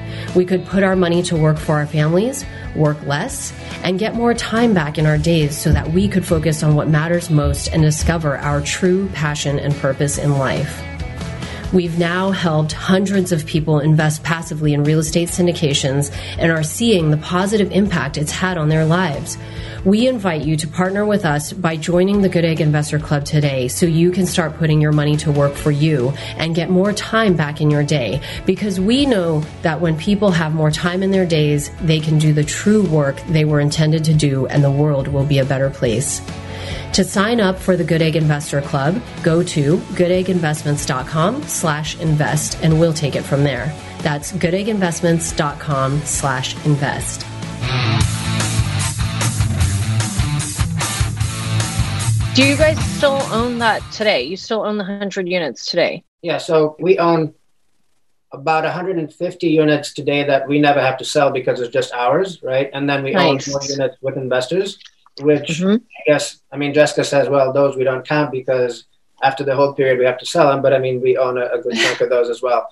We 0.35 0.45
could 0.45 0.65
put 0.65 0.83
our 0.83 0.95
money 0.95 1.23
to 1.23 1.35
work 1.35 1.57
for 1.57 1.75
our 1.75 1.85
families, 1.85 2.45
work 2.75 3.01
less, 3.05 3.53
and 3.83 3.99
get 3.99 4.15
more 4.15 4.33
time 4.33 4.73
back 4.73 4.97
in 4.97 5.05
our 5.05 5.17
days 5.17 5.57
so 5.57 5.71
that 5.73 5.91
we 5.91 6.07
could 6.07 6.25
focus 6.25 6.63
on 6.63 6.75
what 6.75 6.87
matters 6.87 7.29
most 7.29 7.67
and 7.67 7.81
discover 7.81 8.37
our 8.37 8.61
true 8.61 9.09
passion 9.09 9.59
and 9.59 9.75
purpose 9.75 10.17
in 10.17 10.37
life. 10.37 10.81
We've 11.73 11.97
now 11.97 12.31
helped 12.31 12.73
hundreds 12.73 13.31
of 13.31 13.45
people 13.45 13.79
invest 13.79 14.23
passively 14.23 14.73
in 14.73 14.83
real 14.83 14.99
estate 14.99 15.29
syndications 15.29 16.13
and 16.37 16.51
are 16.51 16.63
seeing 16.63 17.11
the 17.11 17.17
positive 17.17 17.71
impact 17.71 18.17
it's 18.17 18.31
had 18.31 18.57
on 18.57 18.67
their 18.67 18.83
lives. 18.83 19.37
We 19.85 20.05
invite 20.05 20.41
you 20.41 20.57
to 20.57 20.67
partner 20.67 21.05
with 21.05 21.23
us 21.23 21.53
by 21.53 21.77
joining 21.77 22.21
the 22.21 22.29
Good 22.29 22.43
Egg 22.43 22.59
Investor 22.59 22.99
Club 22.99 23.23
today 23.23 23.69
so 23.69 23.85
you 23.85 24.11
can 24.11 24.25
start 24.25 24.57
putting 24.57 24.81
your 24.81 24.91
money 24.91 25.15
to 25.17 25.31
work 25.31 25.53
for 25.53 25.71
you 25.71 26.09
and 26.35 26.53
get 26.53 26.69
more 26.69 26.91
time 26.91 27.37
back 27.37 27.61
in 27.61 27.71
your 27.71 27.83
day. 27.83 28.21
Because 28.45 28.77
we 28.77 29.05
know 29.05 29.39
that 29.61 29.79
when 29.79 29.97
people 29.97 30.29
have 30.31 30.53
more 30.53 30.71
time 30.71 31.01
in 31.01 31.11
their 31.11 31.25
days, 31.25 31.71
they 31.81 32.01
can 32.01 32.19
do 32.19 32.33
the 32.33 32.43
true 32.43 32.83
work 32.89 33.17
they 33.29 33.45
were 33.45 33.61
intended 33.61 34.03
to 34.05 34.13
do 34.13 34.45
and 34.47 34.61
the 34.61 34.69
world 34.69 35.07
will 35.07 35.25
be 35.25 35.39
a 35.39 35.45
better 35.45 35.69
place. 35.69 36.21
To 36.93 37.05
sign 37.05 37.39
up 37.39 37.57
for 37.57 37.77
the 37.77 37.85
Good 37.85 38.01
Egg 38.01 38.17
Investor 38.17 38.59
Club, 38.59 39.01
go 39.23 39.41
to 39.43 39.77
goodegginvestments.com 39.77 41.43
slash 41.43 41.97
invest 42.01 42.59
and 42.61 42.77
we'll 42.81 42.91
take 42.91 43.15
it 43.15 43.21
from 43.21 43.45
there. 43.45 43.73
That's 43.99 44.33
goodegginvestments.com 44.33 46.01
slash 46.01 46.65
invest. 46.65 47.21
Do 52.35 52.45
you 52.45 52.57
guys 52.57 52.77
still 52.97 53.21
own 53.31 53.59
that 53.59 53.81
today? 53.93 54.23
You 54.23 54.35
still 54.35 54.63
own 54.65 54.77
the 54.77 54.83
100 54.83 55.29
units 55.29 55.67
today? 55.67 56.03
Yeah, 56.21 56.39
so 56.39 56.75
we 56.77 56.97
own 56.99 57.33
about 58.33 58.65
150 58.65 59.47
units 59.47 59.93
today 59.93 60.25
that 60.25 60.45
we 60.45 60.59
never 60.59 60.81
have 60.81 60.97
to 60.97 61.05
sell 61.05 61.31
because 61.31 61.61
it's 61.61 61.71
just 61.71 61.93
ours, 61.93 62.43
right? 62.43 62.69
And 62.73 62.89
then 62.89 63.03
we 63.03 63.11
nice. 63.11 63.47
own 63.47 63.53
more 63.53 63.63
units 63.63 63.95
with 64.01 64.17
investors, 64.17 64.77
which 65.19 65.59
mm-hmm. 65.59 65.75
I 65.75 66.01
guess, 66.07 66.41
I 66.51 66.57
mean, 66.57 66.73
Jessica 66.73 67.03
says, 67.03 67.29
well, 67.29 67.51
those 67.51 67.75
we 67.75 67.83
don't 67.83 68.07
count 68.07 68.31
because 68.31 68.85
after 69.23 69.43
the 69.43 69.55
whole 69.55 69.73
period 69.73 69.99
we 69.99 70.05
have 70.05 70.17
to 70.19 70.25
sell 70.25 70.49
them, 70.49 70.61
but 70.61 70.73
I 70.73 70.79
mean, 70.79 71.01
we 71.01 71.17
own 71.17 71.37
a, 71.37 71.45
a 71.47 71.61
good 71.61 71.75
chunk 71.75 72.01
of 72.01 72.09
those 72.09 72.29
as 72.29 72.41
well. 72.41 72.67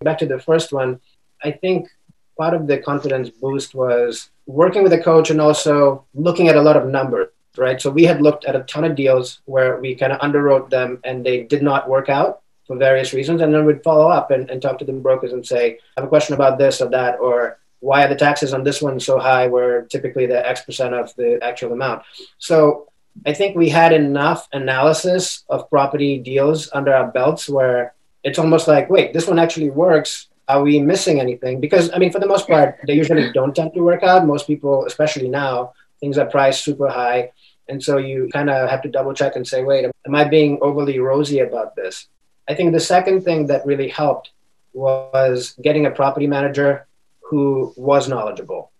Back 0.00 0.18
to 0.18 0.26
the 0.26 0.38
first 0.38 0.72
one, 0.72 1.00
I 1.42 1.50
think 1.50 1.88
part 2.36 2.54
of 2.54 2.66
the 2.66 2.78
confidence 2.78 3.30
boost 3.30 3.74
was 3.74 4.30
working 4.46 4.82
with 4.82 4.92
a 4.92 5.02
coach 5.02 5.30
and 5.30 5.40
also 5.40 6.04
looking 6.14 6.48
at 6.48 6.56
a 6.56 6.62
lot 6.62 6.76
of 6.76 6.86
numbers 6.86 7.28
right? 7.56 7.80
So 7.80 7.90
we 7.90 8.04
had 8.04 8.22
looked 8.22 8.44
at 8.44 8.56
a 8.56 8.62
ton 8.64 8.84
of 8.84 8.94
deals 8.94 9.40
where 9.44 9.78
we 9.80 9.94
kind 9.94 10.12
of 10.12 10.20
underwrote 10.20 10.70
them 10.70 11.00
and 11.04 11.24
they 11.24 11.42
did 11.42 11.62
not 11.62 11.88
work 11.88 12.08
out 12.08 12.42
for 12.66 12.76
various 12.76 13.12
reasons. 13.12 13.40
And 13.40 13.54
then 13.54 13.64
we'd 13.64 13.82
follow 13.82 14.08
up 14.08 14.30
and, 14.30 14.50
and 14.50 14.60
talk 14.60 14.78
to 14.78 14.84
the 14.84 14.92
brokers 14.92 15.32
and 15.32 15.46
say, 15.46 15.78
I 15.96 16.00
have 16.00 16.04
a 16.04 16.08
question 16.08 16.34
about 16.34 16.58
this 16.58 16.80
or 16.80 16.88
that, 16.90 17.18
or 17.20 17.58
why 17.84 18.02
are 18.02 18.08
the 18.08 18.16
taxes 18.26 18.54
on 18.54 18.64
this 18.64 18.80
one 18.80 18.98
so 18.98 19.18
high 19.18 19.46
where 19.46 19.82
typically 19.82 20.24
the 20.26 20.40
X 20.48 20.62
percent 20.62 20.94
of 20.94 21.14
the 21.16 21.38
actual 21.42 21.70
amount. 21.72 22.02
So 22.38 22.88
I 23.26 23.34
think 23.34 23.54
we 23.54 23.68
had 23.68 23.92
enough 23.92 24.48
analysis 24.54 25.44
of 25.50 25.68
property 25.68 26.18
deals 26.18 26.70
under 26.72 26.94
our 26.94 27.08
belts 27.12 27.46
where 27.46 27.94
it's 28.22 28.38
almost 28.38 28.66
like, 28.66 28.88
wait, 28.88 29.12
this 29.12 29.28
one 29.28 29.38
actually 29.38 29.68
works. 29.68 30.28
Are 30.48 30.62
we 30.62 30.78
missing 30.80 31.20
anything? 31.20 31.60
Because 31.60 31.90
I 31.92 31.98
mean, 31.98 32.10
for 32.10 32.20
the 32.20 32.26
most 32.26 32.48
part, 32.48 32.80
they 32.86 32.94
usually 32.94 33.30
don't 33.32 33.54
tend 33.54 33.74
to 33.74 33.82
work 33.82 34.02
out. 34.02 34.26
Most 34.26 34.46
people, 34.46 34.86
especially 34.86 35.28
now, 35.28 35.74
things 36.00 36.16
are 36.16 36.26
priced 36.26 36.64
super 36.64 36.88
high. 36.88 37.32
And 37.68 37.82
so 37.82 37.98
you 37.98 38.30
kind 38.32 38.48
of 38.48 38.68
have 38.70 38.82
to 38.82 38.90
double 38.90 39.12
check 39.12 39.36
and 39.36 39.46
say, 39.46 39.62
wait, 39.62 39.84
am 40.06 40.14
I 40.14 40.24
being 40.24 40.58
overly 40.62 40.98
rosy 40.98 41.40
about 41.40 41.76
this? 41.76 42.08
I 42.48 42.54
think 42.54 42.72
the 42.72 42.80
second 42.94 43.24
thing 43.24 43.46
that 43.48 43.66
really 43.66 43.88
helped 43.88 44.30
was 44.72 45.54
getting 45.62 45.84
a 45.86 45.90
property 45.90 46.26
manager 46.26 46.86
who 47.28 47.72
was 47.76 48.08
knowledgeable. 48.08 48.70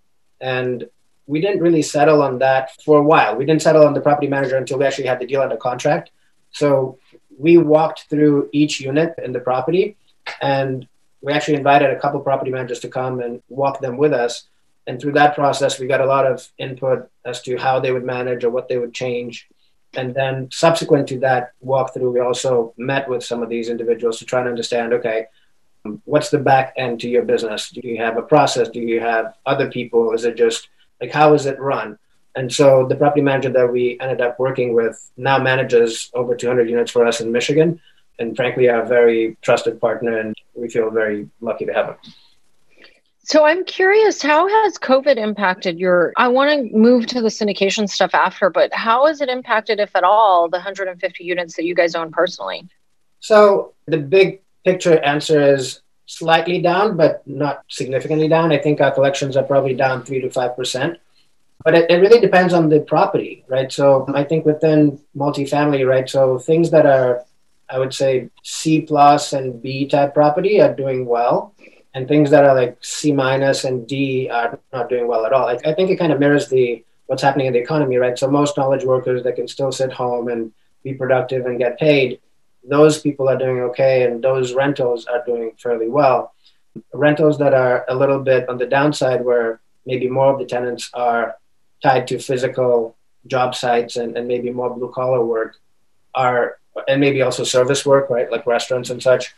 And 0.41 0.89
we 1.27 1.41
didn't 1.41 1.61
really 1.61 1.83
settle 1.83 2.23
on 2.23 2.39
that 2.41 2.71
for 2.83 2.99
a 2.99 3.03
while. 3.03 3.37
We 3.37 3.47
didn't 3.47 3.63
settle 3.63 3.87
on 3.87 3.95
the 3.95 4.01
property 4.01 4.29
manager 4.29 4.57
until 4.57 4.79
we 4.79 4.85
actually 4.85 5.07
had 5.07 5.21
the 5.21 5.27
deal 5.27 5.41
under 5.41 5.57
contract. 5.57 6.11
So 6.53 6.99
we 7.39 7.57
walked 7.57 8.07
through 8.11 8.51
each 8.53 8.81
unit 8.81 9.15
in 9.23 9.33
the 9.33 9.41
property 9.41 9.97
and 10.43 10.87
we 11.23 11.33
actually 11.33 11.57
invited 11.57 11.91
a 11.91 11.99
couple 11.99 12.21
property 12.21 12.51
managers 12.51 12.81
to 12.81 12.89
come 12.89 13.21
and 13.21 13.43
walk 13.49 13.81
them 13.81 13.97
with 13.97 14.13
us 14.13 14.49
and 14.87 15.01
through 15.01 15.13
that 15.13 15.35
process, 15.35 15.79
we 15.79 15.87
got 15.87 16.01
a 16.01 16.07
lot 16.07 16.27
of 16.27 16.47
input 16.59 17.11
as 17.25 17.41
to 17.43 17.57
how 17.57 17.81
they 17.81 17.91
would 17.91 18.05
manage 18.05 18.45
or 18.45 18.51
what 18.51 18.69
they 18.69 18.79
would 18.79 18.93
change. 18.93 19.49
And 19.95 20.15
then 20.15 20.49
subsequent 20.51 21.09
to 21.09 21.21
that 21.21 21.53
walkthrough, 21.65 22.13
we 22.13 22.21
also 22.21 22.75
met 22.77 23.09
with 23.09 23.25
some 23.25 23.43
of 23.43 23.49
these 23.49 23.69
individuals 23.69 24.19
to 24.19 24.25
try 24.25 24.41
and 24.41 24.49
understand, 24.49 24.93
okay, 24.93 25.27
what's 26.05 26.31
the 26.31 26.39
back 26.39 26.73
end 26.77 27.01
to 27.01 27.09
your 27.09 27.23
business? 27.23 27.71
Do 27.71 27.81
you 27.83 27.99
have 27.99 28.17
a 28.17 28.23
process? 28.23 28.69
Do 28.69 28.81
you 28.81 29.01
have 29.01 29.35
other 29.47 29.71
people? 29.71 30.13
Is 30.13 30.25
it 30.25 30.37
just 30.37 30.69
like, 31.01 31.13
how 31.13 31.35
is 31.35 31.47
it 31.47 31.59
run? 31.61 31.99
And 32.37 32.53
so 32.53 32.87
the 32.87 32.97
property 32.97 33.21
manager 33.23 33.51
that 33.51 33.71
we 33.71 33.99
ended 34.01 34.21
up 34.21 34.39
working 34.39 34.75
with 34.75 35.11
now 35.17 35.39
manages 35.39 36.11
over 36.15 36.35
200 36.35 36.69
units 36.69 36.91
for 36.91 37.07
us 37.07 37.21
in 37.21 37.31
Michigan. 37.31 37.81
and 38.19 38.37
frankly, 38.37 38.67
a 38.67 38.83
very 38.83 39.37
trusted 39.43 39.81
partner, 39.81 40.19
and 40.19 40.35
we 40.55 40.69
feel 40.69 40.91
very 40.91 41.29
lucky 41.41 41.65
to 41.67 41.73
have 41.73 41.87
him. 41.89 41.97
So 43.27 43.45
I'm 43.45 43.65
curious, 43.65 44.21
how 44.21 44.47
has 44.47 44.79
COVID 44.79 45.17
impacted 45.17 45.79
your? 45.79 46.13
I 46.17 46.29
want 46.29 46.51
to 46.71 46.77
move 46.77 47.07
to 47.07 47.23
the 47.23 47.29
syndication 47.29 47.89
stuff 47.89 48.15
after, 48.15 48.51
but 48.51 48.73
how 48.75 49.07
has 49.07 49.21
it 49.23 49.31
impacted, 49.31 49.81
if 49.81 49.97
at 49.97 50.05
all, 50.05 50.49
the 50.49 50.59
150 50.59 51.25
units 51.25 51.57
that 51.57 51.65
you 51.65 51.75
guys 51.75 51.95
own 51.95 52.13
personally? 52.13 52.69
So 53.21 53.73
the 53.87 53.97
big 53.97 54.43
picture 54.65 54.99
answer 55.05 55.55
is 55.55 55.81
slightly 56.07 56.61
down, 56.61 56.97
but 56.97 57.27
not 57.27 57.65
significantly 57.69 58.29
down. 58.29 58.53
I 58.53 58.59
think 58.59 58.81
our 58.81 58.91
collections 58.93 59.37
are 59.37 59.45
probably 59.45 59.75
down 59.75 60.05
three 60.05 60.21
to 60.21 60.31
five 60.31 60.57
percent. 60.57 60.99
But 61.65 61.75
it, 61.75 61.91
it 61.91 61.97
really 61.97 62.21
depends 62.21 62.53
on 62.53 62.69
the 62.69 62.81
property, 62.81 63.45
right? 63.49 63.73
So 63.73 64.07
I 64.15 64.25
think 64.25 64.45
within 64.45 65.01
multifamily, 65.17 65.87
right? 65.89 66.09
So 66.09 66.39
things 66.39 66.71
that 66.73 66.85
are, 66.85 67.25
I 67.71 67.79
would 67.79 67.95
say, 67.95 68.29
C 68.43 68.83
plus 68.83 69.33
and 69.33 69.63
B 69.63 69.87
type 69.87 70.13
property 70.13 70.61
are 70.61 70.75
doing 70.75 71.07
well 71.07 71.55
and 71.95 72.09
things 72.09 72.31
that 72.31 72.45
are 72.45 72.55
like 72.55 72.77
C 72.83 73.13
minus 73.13 73.65
and 73.65 73.87
D 73.87 74.29
are 74.29 74.59
not 74.73 74.89
doing 74.89 75.07
well 75.07 75.25
at 75.25 75.33
all. 75.33 75.47
I, 75.49 75.53
I, 75.65 75.75
think 75.75 75.91
it 75.91 75.97
kind 75.97 76.13
of 76.13 76.19
mirrors 76.19 76.49
the 76.49 76.85
what's 77.07 77.23
happening 77.23 77.47
in 77.47 77.53
the 77.53 77.61
economy, 77.61 77.97
right? 77.97 78.19
So 78.19 78.29
most 78.29 78.57
knowledge 78.57 78.85
workers 78.85 79.23
that 79.23 79.37
can 79.37 79.47
still 79.47 79.71
sit 79.71 79.93
home 79.93 80.29
and 80.29 80.53
be 80.83 80.95
productive 80.95 81.47
and 81.47 81.59
get 81.59 81.79
paid, 81.79 82.21
those 82.69 83.01
people 83.01 83.29
are 83.29 83.39
doing 83.39 83.61
okay, 83.61 84.05
and 84.05 84.23
those 84.23 84.55
rentals 84.55 85.07
are 85.07 85.25
doing 85.25 85.53
fairly 85.59 85.89
well. 85.89 86.35
Rentals 86.93 87.39
that 87.39 87.55
are 87.55 87.85
a 87.89 87.95
little 87.95 88.21
bit 88.21 88.49
on 88.49 88.59
the 88.59 88.67
downside, 88.67 89.25
where 89.25 89.61
maybe 89.87 90.09
more 90.09 90.33
of 90.33 90.39
the 90.39 90.47
tenants 90.47 90.91
are 90.95 91.37
tied 91.83 92.07
to 92.09 92.19
physical 92.19 92.97
job 93.27 93.55
sites 93.55 93.97
and, 93.97 94.17
and 94.17 94.27
maybe 94.29 94.51
more 94.51 94.75
blue 94.75 94.91
collar 94.91 95.25
work, 95.25 95.57
are 96.15 96.59
and 96.89 97.01
maybe 97.01 97.23
also 97.23 97.45
service 97.45 97.87
work, 97.87 98.11
right, 98.11 98.31
like 98.31 98.47
restaurants 98.47 98.91
and 98.91 99.03
such 99.03 99.35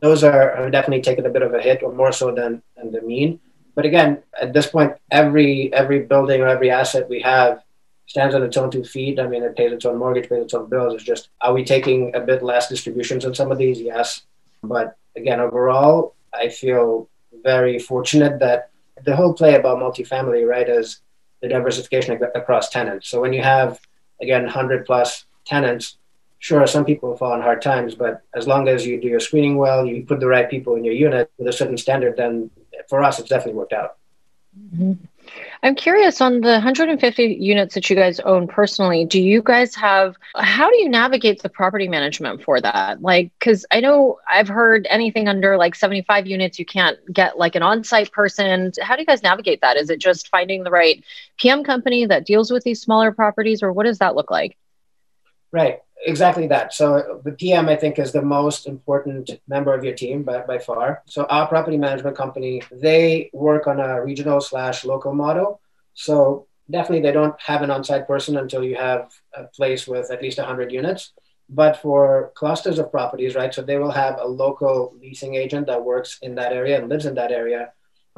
those 0.00 0.22
are 0.22 0.70
definitely 0.70 1.02
taking 1.02 1.26
a 1.26 1.30
bit 1.30 1.42
of 1.42 1.54
a 1.54 1.60
hit, 1.60 1.82
or 1.82 1.92
more 1.92 2.12
so 2.12 2.32
than, 2.32 2.62
than 2.76 2.92
the 2.92 3.00
mean. 3.00 3.40
But 3.74 3.86
again, 3.86 4.22
at 4.40 4.52
this 4.52 4.66
point, 4.66 4.94
every 5.10 5.72
every 5.72 6.00
building 6.00 6.40
or 6.40 6.48
every 6.48 6.70
asset 6.70 7.08
we 7.08 7.20
have 7.20 7.62
stands 8.10 8.34
on 8.34 8.42
its 8.42 8.56
own 8.56 8.72
two 8.72 8.82
feet. 8.82 9.20
I 9.20 9.28
mean, 9.28 9.44
it 9.44 9.54
pays 9.54 9.70
its 9.70 9.84
own 9.84 9.96
mortgage, 9.96 10.28
pays 10.28 10.42
its 10.42 10.52
own 10.52 10.68
bills. 10.68 10.94
It's 10.94 11.04
just, 11.04 11.28
are 11.42 11.54
we 11.54 11.62
taking 11.62 12.12
a 12.16 12.18
bit 12.18 12.42
less 12.42 12.68
distributions 12.68 13.24
on 13.24 13.36
some 13.36 13.52
of 13.52 13.58
these? 13.58 13.80
Yes. 13.80 14.22
But 14.64 14.96
again, 15.14 15.38
overall, 15.38 16.16
I 16.34 16.48
feel 16.48 17.08
very 17.44 17.78
fortunate 17.78 18.40
that 18.40 18.70
the 19.04 19.14
whole 19.14 19.32
play 19.32 19.54
about 19.54 19.78
multifamily, 19.78 20.44
right, 20.44 20.68
is 20.68 21.02
the 21.40 21.46
diversification 21.46 22.20
across 22.34 22.68
tenants. 22.68 23.08
So 23.08 23.20
when 23.20 23.32
you 23.32 23.42
have, 23.42 23.78
again, 24.20 24.42
100 24.42 24.86
plus 24.86 25.24
tenants, 25.44 25.96
sure, 26.40 26.66
some 26.66 26.84
people 26.84 27.16
fall 27.16 27.30
on 27.30 27.42
hard 27.42 27.62
times, 27.62 27.94
but 27.94 28.22
as 28.34 28.48
long 28.48 28.66
as 28.66 28.84
you 28.84 29.00
do 29.00 29.06
your 29.06 29.20
screening 29.20 29.56
well, 29.56 29.86
you 29.86 30.04
put 30.04 30.18
the 30.18 30.26
right 30.26 30.50
people 30.50 30.74
in 30.74 30.84
your 30.84 30.94
unit 30.94 31.30
with 31.38 31.46
a 31.46 31.52
certain 31.52 31.78
standard, 31.78 32.16
then 32.16 32.50
for 32.88 33.04
us, 33.04 33.20
it's 33.20 33.28
definitely 33.28 33.54
worked 33.54 33.72
out. 33.72 33.98
Mm-hmm. 34.58 34.94
I'm 35.62 35.74
curious 35.74 36.20
on 36.20 36.40
the 36.40 36.52
150 36.52 37.22
units 37.40 37.74
that 37.74 37.90
you 37.90 37.96
guys 37.96 38.18
own 38.20 38.48
personally. 38.48 39.04
Do 39.04 39.20
you 39.20 39.42
guys 39.42 39.74
have, 39.74 40.16
how 40.34 40.70
do 40.70 40.76
you 40.76 40.88
navigate 40.88 41.42
the 41.42 41.48
property 41.48 41.86
management 41.86 42.42
for 42.42 42.60
that? 42.60 43.02
Like, 43.02 43.30
because 43.38 43.66
I 43.70 43.80
know 43.80 44.18
I've 44.30 44.48
heard 44.48 44.86
anything 44.88 45.28
under 45.28 45.56
like 45.56 45.74
75 45.74 46.26
units, 46.26 46.58
you 46.58 46.64
can't 46.64 46.98
get 47.12 47.38
like 47.38 47.54
an 47.56 47.62
on 47.62 47.84
site 47.84 48.10
person. 48.12 48.72
How 48.80 48.96
do 48.96 49.02
you 49.02 49.06
guys 49.06 49.22
navigate 49.22 49.60
that? 49.60 49.76
Is 49.76 49.90
it 49.90 50.00
just 50.00 50.28
finding 50.28 50.64
the 50.64 50.70
right 50.70 51.04
PM 51.36 51.62
company 51.62 52.06
that 52.06 52.24
deals 52.24 52.50
with 52.50 52.64
these 52.64 52.80
smaller 52.80 53.12
properties, 53.12 53.62
or 53.62 53.72
what 53.72 53.84
does 53.84 53.98
that 53.98 54.14
look 54.14 54.30
like? 54.30 54.56
Right 55.52 55.80
exactly 56.04 56.46
that. 56.48 56.72
So 56.72 57.20
the 57.24 57.32
PM, 57.32 57.68
I 57.68 57.76
think, 57.76 57.98
is 57.98 58.12
the 58.12 58.22
most 58.22 58.66
important 58.66 59.30
member 59.48 59.74
of 59.74 59.84
your 59.84 59.94
team 59.94 60.22
by, 60.22 60.40
by 60.40 60.58
far. 60.58 61.02
So 61.06 61.24
our 61.24 61.46
property 61.46 61.76
management 61.76 62.16
company, 62.16 62.62
they 62.70 63.30
work 63.32 63.66
on 63.66 63.80
a 63.80 64.02
regional 64.02 64.40
slash 64.40 64.84
local 64.84 65.14
model. 65.14 65.60
So 65.94 66.46
definitely 66.70 67.02
they 67.02 67.12
don't 67.12 67.38
have 67.40 67.62
an 67.62 67.70
on-site 67.70 68.06
person 68.06 68.36
until 68.36 68.64
you 68.64 68.76
have 68.76 69.10
a 69.34 69.44
place 69.44 69.86
with 69.86 70.10
at 70.10 70.22
least 70.22 70.38
100 70.38 70.72
units. 70.72 71.12
But 71.48 71.78
for 71.78 72.30
clusters 72.36 72.78
of 72.78 72.92
properties, 72.92 73.34
right, 73.34 73.52
so 73.52 73.60
they 73.60 73.78
will 73.78 73.90
have 73.90 74.18
a 74.20 74.26
local 74.26 74.94
leasing 75.00 75.34
agent 75.34 75.66
that 75.66 75.84
works 75.84 76.18
in 76.22 76.36
that 76.36 76.52
area 76.52 76.78
and 76.78 76.88
lives 76.88 77.06
in 77.06 77.16
that 77.16 77.32
area. 77.32 77.72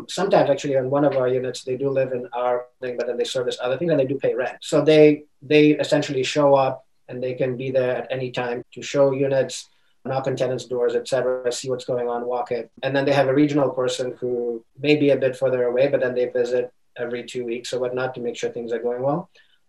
Sometimes, 0.08 0.50
actually, 0.50 0.76
on 0.76 0.90
one 0.90 1.04
of 1.04 1.16
our 1.16 1.28
units, 1.28 1.64
they 1.64 1.76
do 1.76 1.88
live 1.88 2.12
in 2.12 2.28
our 2.34 2.66
thing, 2.82 2.96
but 2.98 3.06
then 3.06 3.16
they 3.16 3.24
service 3.24 3.56
other 3.62 3.78
things 3.78 3.90
and 3.90 4.00
they 4.00 4.04
do 4.04 4.18
pay 4.18 4.34
rent. 4.34 4.58
So 4.60 4.82
they 4.82 5.24
they 5.40 5.70
essentially 5.70 6.22
show 6.22 6.54
up 6.54 6.84
and 7.12 7.22
they 7.22 7.34
can 7.34 7.56
be 7.56 7.70
there 7.70 7.94
at 7.94 8.08
any 8.10 8.30
time 8.30 8.64
to 8.72 8.80
show 8.80 9.12
units, 9.12 9.68
knock 10.04 10.26
on 10.26 10.34
tenants' 10.34 10.64
doors, 10.64 10.94
etc., 10.94 11.52
see 11.52 11.68
what's 11.68 11.84
going 11.84 12.08
on, 12.08 12.26
walk 12.26 12.50
it. 12.50 12.70
And 12.82 12.96
then 12.96 13.04
they 13.04 13.12
have 13.12 13.28
a 13.28 13.34
regional 13.34 13.68
person 13.68 14.16
who 14.18 14.64
may 14.78 14.96
be 14.96 15.10
a 15.10 15.16
bit 15.16 15.36
further 15.36 15.64
away, 15.64 15.88
but 15.88 16.00
then 16.00 16.14
they 16.14 16.26
visit 16.26 16.72
every 16.96 17.24
two 17.24 17.44
weeks 17.44 17.72
or 17.72 17.80
whatnot 17.80 18.14
to 18.14 18.20
make 18.20 18.36
sure 18.36 18.50
things 18.50 18.72
are 18.72 18.78
going 18.78 19.02
well. 19.02 19.28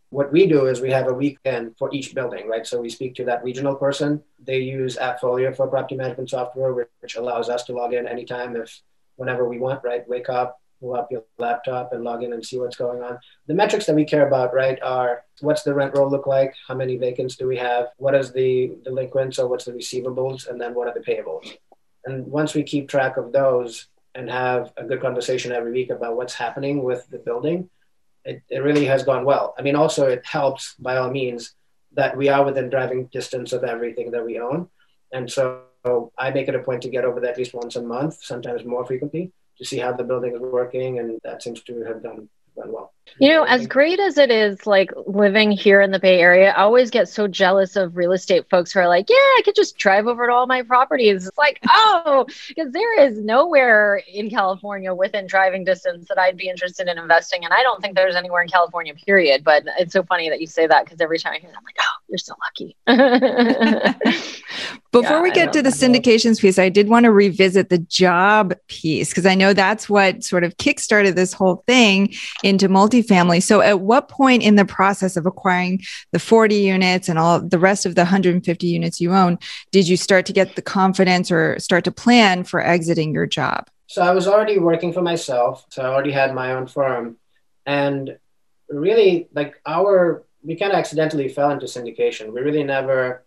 What 0.09 0.31
we 0.31 0.47
do 0.47 0.67
is 0.67 0.79
we 0.79 0.91
have 0.91 1.09
a 1.09 1.13
weekend 1.13 1.75
for 1.77 1.93
each 1.93 2.15
building, 2.15 2.47
right? 2.47 2.65
So 2.65 2.79
we 2.79 2.89
speak 2.89 3.15
to 3.15 3.25
that 3.25 3.43
regional 3.43 3.75
person. 3.75 4.23
They 4.41 4.59
use 4.59 4.95
AppFolio 4.95 5.55
for 5.55 5.67
property 5.67 5.95
management 5.95 6.29
software, 6.29 6.73
which 7.01 7.15
allows 7.15 7.49
us 7.49 7.63
to 7.65 7.73
log 7.73 7.93
in 7.93 8.07
anytime 8.07 8.55
if 8.55 8.81
whenever 9.17 9.49
we 9.49 9.59
want, 9.59 9.83
right? 9.83 10.07
Wake 10.07 10.29
up, 10.29 10.61
pull 10.79 10.95
up 10.95 11.07
your 11.11 11.23
laptop 11.39 11.93
and 11.93 12.03
log 12.03 12.23
in 12.23 12.33
and 12.33 12.45
see 12.45 12.59
what's 12.59 12.75
going 12.75 13.01
on. 13.01 13.17
The 13.47 13.53
metrics 13.53 13.85
that 13.87 13.95
we 13.95 14.05
care 14.05 14.27
about, 14.27 14.53
right, 14.53 14.79
are 14.83 15.23
what's 15.43 15.63
the 15.63 15.73
rent 15.73 15.95
roll 15.95 16.09
look 16.09 16.25
like? 16.25 16.55
How 16.67 16.73
many 16.73 16.97
vacants 16.97 17.35
do 17.35 17.47
we 17.47 17.57
have? 17.57 17.87
What 17.97 18.15
is 18.15 18.31
the 18.31 18.71
delinquents 18.83 19.37
or 19.39 19.47
what's 19.47 19.65
the 19.65 19.73
receivables? 19.73 20.47
And 20.47 20.59
then 20.59 20.73
what 20.73 20.87
are 20.87 20.93
the 20.93 21.01
payables? 21.01 21.57
And 22.05 22.25
once 22.27 22.53
we 22.53 22.63
keep 22.63 22.87
track 22.87 23.17
of 23.17 23.31
those 23.31 23.87
and 24.15 24.29
have 24.29 24.71
a 24.77 24.85
good 24.85 25.01
conversation 25.01 25.51
every 25.51 25.71
week 25.71 25.89
about 25.89 26.15
what's 26.15 26.33
happening 26.33 26.83
with 26.83 27.07
the 27.09 27.17
building, 27.17 27.69
it, 28.23 28.41
it 28.49 28.59
really 28.59 28.85
has 28.85 29.03
gone 29.03 29.25
well. 29.25 29.53
I 29.57 29.61
mean, 29.61 29.75
also, 29.75 30.07
it 30.07 30.25
helps 30.25 30.75
by 30.79 30.95
all 30.97 31.11
means 31.11 31.55
that 31.93 32.15
we 32.15 32.29
are 32.29 32.45
within 32.45 32.69
driving 32.69 33.07
distance 33.07 33.51
of 33.51 33.63
everything 33.63 34.11
that 34.11 34.25
we 34.25 34.39
own. 34.39 34.69
And 35.11 35.29
so 35.29 35.63
I 36.17 36.31
make 36.31 36.47
it 36.47 36.55
a 36.55 36.59
point 36.59 36.81
to 36.83 36.89
get 36.89 37.03
over 37.03 37.19
there 37.19 37.31
at 37.31 37.37
least 37.37 37.53
once 37.53 37.75
a 37.75 37.81
month, 37.81 38.23
sometimes 38.23 38.63
more 38.63 38.85
frequently, 38.85 39.31
to 39.57 39.65
see 39.65 39.77
how 39.77 39.91
the 39.91 40.03
building 40.03 40.33
is 40.33 40.41
working, 40.41 40.99
and 40.99 41.19
that 41.23 41.43
seems 41.43 41.61
to 41.63 41.83
have 41.83 42.01
done 42.01 42.29
done 42.55 42.71
well. 42.71 42.93
You 43.19 43.29
know, 43.29 43.43
as 43.43 43.67
great 43.67 43.99
as 43.99 44.17
it 44.17 44.31
is, 44.31 44.65
like 44.65 44.91
living 45.05 45.51
here 45.51 45.81
in 45.81 45.91
the 45.91 45.99
Bay 45.99 46.19
Area, 46.19 46.51
I 46.51 46.63
always 46.63 46.89
get 46.89 47.07
so 47.07 47.27
jealous 47.27 47.75
of 47.75 47.95
real 47.95 48.11
estate 48.11 48.49
folks 48.49 48.71
who 48.71 48.79
are 48.79 48.87
like, 48.87 49.09
"Yeah, 49.09 49.15
I 49.15 49.41
could 49.45 49.55
just 49.55 49.77
drive 49.77 50.07
over 50.07 50.25
to 50.25 50.33
all 50.33 50.47
my 50.47 50.63
properties." 50.63 51.27
It's 51.27 51.37
like, 51.37 51.59
oh, 51.69 52.25
because 52.47 52.71
there 52.71 52.99
is 53.01 53.19
nowhere 53.19 54.01
in 54.11 54.29
California 54.29 54.93
within 54.93 55.27
driving 55.27 55.63
distance 55.63 56.07
that 56.07 56.17
I'd 56.17 56.37
be 56.37 56.49
interested 56.49 56.87
in 56.87 56.97
investing, 56.97 57.45
and 57.45 57.53
I 57.53 57.61
don't 57.61 57.81
think 57.81 57.95
there's 57.95 58.15
anywhere 58.15 58.41
in 58.41 58.47
California, 58.47 58.93
period. 58.95 59.43
But 59.43 59.63
it's 59.77 59.93
so 59.93 60.03
funny 60.03 60.29
that 60.29 60.41
you 60.41 60.47
say 60.47 60.65
that 60.65 60.85
because 60.85 60.99
every 60.99 61.19
time 61.19 61.33
I 61.33 61.39
hear 61.39 61.49
it, 61.49 61.55
I'm 61.55 61.63
like, 61.63 61.77
oh, 61.79 62.03
you're 62.09 62.17
so 62.17 62.33
lucky. 62.43 62.75
Before 64.91 65.17
yeah, 65.17 65.21
we 65.23 65.31
get 65.31 65.51
to 65.53 65.63
the 65.63 65.71
syndications 65.71 66.39
piece, 66.39 66.59
I 66.59 66.69
did 66.69 66.87
want 66.87 67.05
to 67.05 67.11
revisit 67.11 67.69
the 67.69 67.79
job 67.79 68.53
piece 68.67 69.09
because 69.09 69.25
I 69.25 69.33
know 69.33 69.51
that's 69.51 69.89
what 69.89 70.23
sort 70.23 70.43
of 70.43 70.55
kickstarted 70.57 71.15
this 71.15 71.33
whole 71.33 71.63
thing 71.65 72.13
into 72.43 72.69
multifamily. 72.93 73.41
So, 73.41 73.61
at 73.61 73.79
what 73.81 74.09
point 74.09 74.43
in 74.43 74.55
the 74.55 74.65
process 74.65 75.17
of 75.17 75.25
acquiring 75.25 75.81
the 76.11 76.19
40 76.19 76.55
units 76.55 77.09
and 77.09 77.19
all 77.19 77.39
the 77.39 77.59
rest 77.59 77.85
of 77.85 77.95
the 77.95 78.01
150 78.01 78.67
units 78.67 79.01
you 79.01 79.13
own 79.13 79.37
did 79.71 79.87
you 79.87 79.97
start 79.97 80.25
to 80.27 80.33
get 80.33 80.55
the 80.55 80.61
confidence 80.61 81.31
or 81.31 81.57
start 81.59 81.83
to 81.85 81.91
plan 81.91 82.43
for 82.43 82.61
exiting 82.61 83.13
your 83.13 83.25
job? 83.25 83.69
So, 83.87 84.01
I 84.01 84.11
was 84.11 84.27
already 84.27 84.59
working 84.59 84.93
for 84.93 85.01
myself. 85.01 85.65
So, 85.69 85.83
I 85.83 85.87
already 85.87 86.11
had 86.11 86.33
my 86.33 86.53
own 86.53 86.67
firm. 86.67 87.17
And 87.65 88.17
really, 88.69 89.27
like 89.33 89.55
our, 89.65 90.23
we 90.43 90.55
kind 90.55 90.71
of 90.71 90.77
accidentally 90.77 91.29
fell 91.29 91.51
into 91.51 91.65
syndication. 91.65 92.33
We 92.33 92.41
really 92.41 92.63
never 92.63 93.23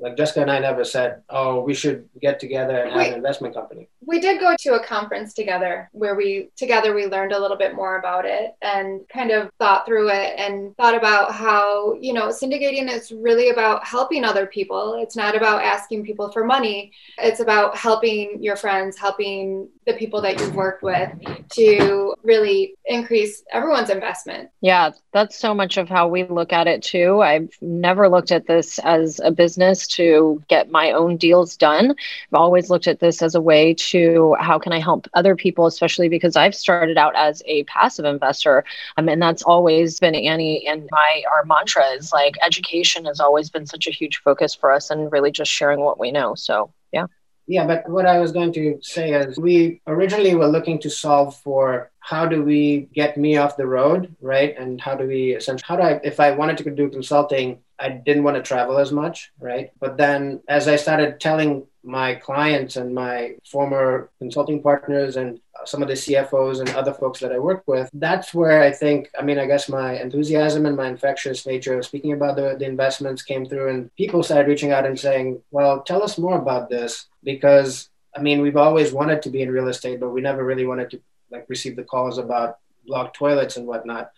like 0.00 0.16
Jessica 0.16 0.42
and 0.42 0.50
I 0.50 0.58
never 0.58 0.84
said, 0.84 1.22
"Oh, 1.28 1.60
we 1.60 1.74
should 1.74 2.08
get 2.20 2.38
together 2.38 2.84
and 2.84 2.92
have 2.92 3.08
an 3.08 3.14
investment 3.14 3.54
company." 3.54 3.88
We 4.04 4.20
did 4.20 4.40
go 4.40 4.54
to 4.58 4.74
a 4.74 4.84
conference 4.84 5.34
together 5.34 5.90
where 5.92 6.14
we 6.14 6.50
together 6.56 6.94
we 6.94 7.06
learned 7.06 7.32
a 7.32 7.38
little 7.38 7.56
bit 7.56 7.74
more 7.74 7.98
about 7.98 8.24
it 8.24 8.54
and 8.62 9.00
kind 9.08 9.30
of 9.30 9.50
thought 9.58 9.86
through 9.86 10.10
it 10.10 10.38
and 10.38 10.76
thought 10.76 10.94
about 10.94 11.32
how, 11.32 11.94
you 11.94 12.12
know, 12.12 12.28
syndicating 12.28 12.90
is 12.90 13.10
really 13.12 13.50
about 13.50 13.84
helping 13.84 14.24
other 14.24 14.46
people. 14.46 14.94
It's 15.00 15.16
not 15.16 15.36
about 15.36 15.62
asking 15.62 16.04
people 16.04 16.30
for 16.30 16.44
money. 16.44 16.92
It's 17.18 17.40
about 17.40 17.76
helping 17.76 18.42
your 18.42 18.56
friends, 18.56 18.96
helping 18.96 19.68
the 19.88 19.94
people 19.94 20.20
that 20.20 20.38
you've 20.38 20.54
worked 20.54 20.82
with 20.82 21.10
to 21.48 22.14
really 22.22 22.74
increase 22.84 23.42
everyone's 23.50 23.88
investment. 23.88 24.50
Yeah, 24.60 24.90
that's 25.12 25.38
so 25.38 25.54
much 25.54 25.78
of 25.78 25.88
how 25.88 26.06
we 26.08 26.24
look 26.24 26.52
at 26.52 26.66
it 26.66 26.82
too. 26.82 27.22
I've 27.22 27.50
never 27.62 28.06
looked 28.06 28.30
at 28.30 28.46
this 28.46 28.78
as 28.80 29.18
a 29.24 29.30
business 29.30 29.86
to 29.88 30.42
get 30.48 30.70
my 30.70 30.92
own 30.92 31.16
deals 31.16 31.56
done. 31.56 31.90
I've 31.90 32.34
always 32.38 32.68
looked 32.68 32.86
at 32.86 33.00
this 33.00 33.22
as 33.22 33.34
a 33.34 33.40
way 33.40 33.72
to 33.74 34.36
how 34.38 34.58
can 34.58 34.74
I 34.74 34.78
help 34.78 35.08
other 35.14 35.34
people, 35.34 35.64
especially 35.64 36.10
because 36.10 36.36
I've 36.36 36.54
started 36.54 36.98
out 36.98 37.16
as 37.16 37.42
a 37.46 37.64
passive 37.64 38.04
investor. 38.04 38.64
Um, 38.98 39.08
and 39.08 39.22
that's 39.22 39.42
always 39.42 39.98
been 39.98 40.14
Annie 40.14 40.66
and 40.66 40.86
my 40.92 41.22
our 41.32 41.46
mantra 41.46 41.84
is 41.92 42.12
like 42.12 42.36
education 42.44 43.06
has 43.06 43.20
always 43.20 43.48
been 43.48 43.64
such 43.64 43.86
a 43.86 43.90
huge 43.90 44.18
focus 44.18 44.54
for 44.54 44.70
us 44.70 44.90
and 44.90 45.10
really 45.10 45.30
just 45.30 45.50
sharing 45.50 45.80
what 45.80 45.98
we 45.98 46.10
know. 46.10 46.34
So 46.34 46.74
yeah. 46.92 47.06
Yeah, 47.48 47.66
but 47.66 47.88
what 47.88 48.04
I 48.04 48.18
was 48.18 48.30
going 48.30 48.52
to 48.52 48.78
say 48.82 49.14
is 49.14 49.38
we 49.38 49.80
originally 49.86 50.34
were 50.34 50.48
looking 50.48 50.78
to 50.80 50.90
solve 50.90 51.34
for 51.40 51.90
how 51.98 52.26
do 52.26 52.42
we 52.42 52.90
get 52.92 53.16
me 53.16 53.38
off 53.38 53.56
the 53.56 53.66
road, 53.66 54.14
right? 54.20 54.54
And 54.58 54.78
how 54.78 54.94
do 54.94 55.06
we 55.06 55.32
essentially, 55.34 55.64
how 55.66 55.76
do 55.76 55.82
I, 55.82 56.00
if 56.04 56.20
I 56.20 56.32
wanted 56.32 56.58
to 56.58 56.70
do 56.70 56.90
consulting, 56.90 57.60
I 57.78 57.90
didn't 57.90 58.24
want 58.24 58.36
to 58.36 58.42
travel 58.42 58.78
as 58.78 58.92
much, 58.92 59.30
right? 59.38 59.70
But 59.78 59.96
then 59.96 60.40
as 60.48 60.66
I 60.66 60.76
started 60.76 61.20
telling 61.20 61.66
my 61.84 62.16
clients 62.16 62.76
and 62.76 62.94
my 62.94 63.36
former 63.48 64.10
consulting 64.18 64.62
partners 64.62 65.16
and 65.16 65.40
some 65.64 65.82
of 65.82 65.88
the 65.88 65.94
CFOs 65.94 66.60
and 66.60 66.70
other 66.70 66.92
folks 66.92 67.20
that 67.20 67.32
I 67.32 67.38
work 67.38 67.62
with, 67.66 67.88
that's 67.94 68.34
where 68.34 68.62
I 68.62 68.72
think, 68.72 69.10
I 69.18 69.22
mean, 69.22 69.38
I 69.38 69.46
guess 69.46 69.68
my 69.68 69.98
enthusiasm 70.00 70.66
and 70.66 70.76
my 70.76 70.88
infectious 70.88 71.46
nature 71.46 71.78
of 71.78 71.86
speaking 71.86 72.12
about 72.12 72.36
the, 72.36 72.56
the 72.58 72.66
investments 72.66 73.22
came 73.22 73.46
through, 73.46 73.68
and 73.70 73.94
people 73.96 74.22
started 74.22 74.48
reaching 74.48 74.72
out 74.72 74.86
and 74.86 74.98
saying, 74.98 75.40
Well, 75.50 75.82
tell 75.82 76.02
us 76.02 76.18
more 76.18 76.38
about 76.38 76.68
this. 76.68 77.06
Because, 77.22 77.90
I 78.16 78.20
mean, 78.20 78.40
we've 78.40 78.56
always 78.56 78.92
wanted 78.92 79.22
to 79.22 79.30
be 79.30 79.42
in 79.42 79.50
real 79.50 79.68
estate, 79.68 80.00
but 80.00 80.10
we 80.10 80.20
never 80.20 80.44
really 80.44 80.66
wanted 80.66 80.90
to 80.90 81.00
like 81.30 81.46
receive 81.48 81.76
the 81.76 81.84
calls 81.84 82.18
about 82.18 82.58
blocked 82.86 83.16
toilets 83.16 83.56
and 83.56 83.66
whatnot. 83.66 84.10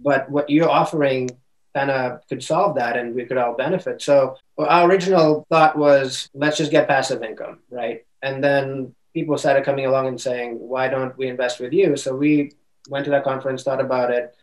But 0.00 0.30
what 0.30 0.50
you're 0.50 0.70
offering 0.70 1.30
kind 1.74 1.90
of 1.90 2.26
could 2.28 2.42
solve 2.42 2.76
that 2.76 2.96
and 2.96 3.14
we 3.14 3.24
could 3.24 3.36
all 3.36 3.54
benefit. 3.54 4.00
So 4.00 4.36
our 4.58 4.88
original 4.88 5.46
thought 5.50 5.76
was 5.76 6.28
let's 6.34 6.56
just 6.56 6.70
get 6.70 6.88
passive 6.88 7.22
income, 7.22 7.58
right? 7.70 8.04
And 8.22 8.42
then 8.42 8.94
people 9.12 9.36
started 9.38 9.64
coming 9.64 9.86
along 9.86 10.06
and 10.08 10.20
saying, 10.20 10.58
why 10.58 10.88
don't 10.88 11.16
we 11.18 11.28
invest 11.28 11.60
with 11.60 11.72
you? 11.72 11.96
So 11.96 12.14
we 12.14 12.52
went 12.88 13.04
to 13.06 13.10
that 13.10 13.24
conference, 13.24 13.62
thought 13.62 13.80
about 13.80 14.10
it, 14.10 14.34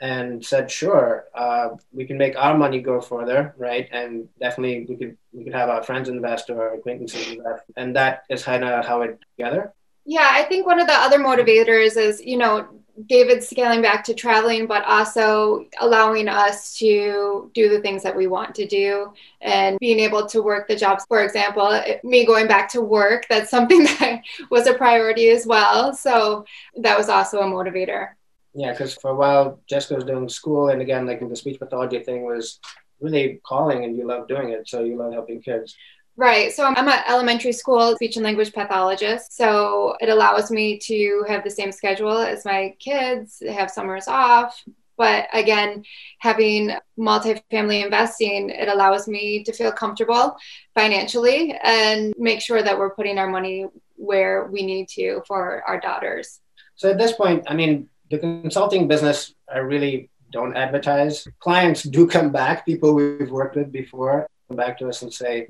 and 0.00 0.44
said, 0.44 0.70
sure, 0.70 1.26
uh, 1.34 1.70
we 1.92 2.04
can 2.04 2.18
make 2.18 2.36
our 2.36 2.56
money 2.56 2.80
go 2.80 3.00
further, 3.00 3.54
right? 3.56 3.88
And 3.92 4.28
definitely 4.38 4.86
we 4.88 4.96
could 4.96 5.16
we 5.32 5.44
could 5.44 5.54
have 5.54 5.70
our 5.70 5.82
friends 5.82 6.08
invest 6.08 6.50
or 6.50 6.74
acquaintances 6.74 7.32
invest, 7.32 7.64
and 7.76 7.96
that 7.96 8.24
is 8.28 8.42
kind 8.42 8.64
of 8.64 8.84
how 8.84 9.02
it 9.02 9.18
together. 9.36 9.72
Yeah, 10.04 10.28
I 10.30 10.42
think 10.42 10.66
one 10.66 10.78
of 10.78 10.86
the 10.86 10.92
other 10.92 11.18
motivators 11.18 11.96
is, 11.96 12.20
you 12.20 12.36
know, 12.36 12.68
David 13.04 13.42
scaling 13.44 13.82
back 13.82 14.02
to 14.04 14.14
traveling, 14.14 14.66
but 14.66 14.84
also 14.84 15.66
allowing 15.80 16.28
us 16.28 16.76
to 16.78 17.50
do 17.54 17.68
the 17.68 17.80
things 17.80 18.02
that 18.02 18.16
we 18.16 18.26
want 18.26 18.54
to 18.54 18.66
do 18.66 19.12
and 19.42 19.78
being 19.78 20.00
able 20.00 20.26
to 20.26 20.42
work 20.42 20.66
the 20.66 20.76
jobs. 20.76 21.04
For 21.06 21.22
example, 21.22 21.78
me 22.02 22.24
going 22.24 22.46
back 22.46 22.70
to 22.70 22.80
work, 22.80 23.26
that's 23.28 23.50
something 23.50 23.84
that 24.00 24.22
was 24.50 24.66
a 24.66 24.74
priority 24.74 25.28
as 25.28 25.46
well. 25.46 25.92
So 25.92 26.46
that 26.80 26.96
was 26.96 27.08
also 27.08 27.40
a 27.40 27.44
motivator. 27.44 28.10
Yeah, 28.54 28.72
because 28.72 28.94
for 28.94 29.10
a 29.10 29.14
while, 29.14 29.60
Jessica 29.68 29.96
was 29.96 30.04
doing 30.04 30.28
school. 30.30 30.70
And 30.70 30.80
again, 30.80 31.06
like 31.06 31.20
the 31.20 31.36
speech 31.36 31.58
pathology 31.58 32.02
thing 32.02 32.24
was 32.24 32.58
really 33.00 33.40
calling 33.44 33.84
and 33.84 33.96
you 33.96 34.06
love 34.06 34.28
doing 34.28 34.50
it. 34.50 34.66
So 34.68 34.82
you 34.82 34.96
love 34.96 35.12
helping 35.12 35.42
kids. 35.42 35.76
Right. 36.18 36.50
So 36.52 36.64
I'm 36.64 36.88
an 36.88 37.00
elementary 37.06 37.52
school 37.52 37.94
speech 37.96 38.16
and 38.16 38.24
language 38.24 38.54
pathologist. 38.54 39.36
So 39.36 39.96
it 40.00 40.08
allows 40.08 40.50
me 40.50 40.78
to 40.78 41.24
have 41.28 41.44
the 41.44 41.50
same 41.50 41.72
schedule 41.72 42.18
as 42.18 42.44
my 42.46 42.74
kids, 42.78 43.42
have 43.46 43.70
summers 43.70 44.08
off. 44.08 44.62
But 44.96 45.28
again, 45.34 45.84
having 46.20 46.72
multifamily 46.98 47.84
investing, 47.84 48.48
it 48.48 48.68
allows 48.68 49.06
me 49.06 49.44
to 49.44 49.52
feel 49.52 49.70
comfortable 49.70 50.36
financially 50.74 51.54
and 51.62 52.14
make 52.16 52.40
sure 52.40 52.62
that 52.62 52.78
we're 52.78 52.94
putting 52.94 53.18
our 53.18 53.28
money 53.28 53.66
where 53.96 54.46
we 54.46 54.64
need 54.64 54.88
to 54.90 55.22
for 55.26 55.62
our 55.68 55.78
daughters. 55.78 56.40
So 56.76 56.90
at 56.90 56.96
this 56.96 57.12
point, 57.12 57.44
I 57.46 57.54
mean, 57.54 57.90
the 58.10 58.18
consulting 58.18 58.88
business, 58.88 59.34
I 59.52 59.58
really 59.58 60.08
don't 60.30 60.56
advertise. 60.56 61.28
Clients 61.40 61.82
do 61.82 62.06
come 62.06 62.30
back, 62.32 62.64
people 62.64 62.94
we've 62.94 63.30
worked 63.30 63.56
with 63.56 63.70
before 63.70 64.26
come 64.48 64.56
back 64.56 64.78
to 64.78 64.88
us 64.88 65.02
and 65.02 65.12
say, 65.12 65.48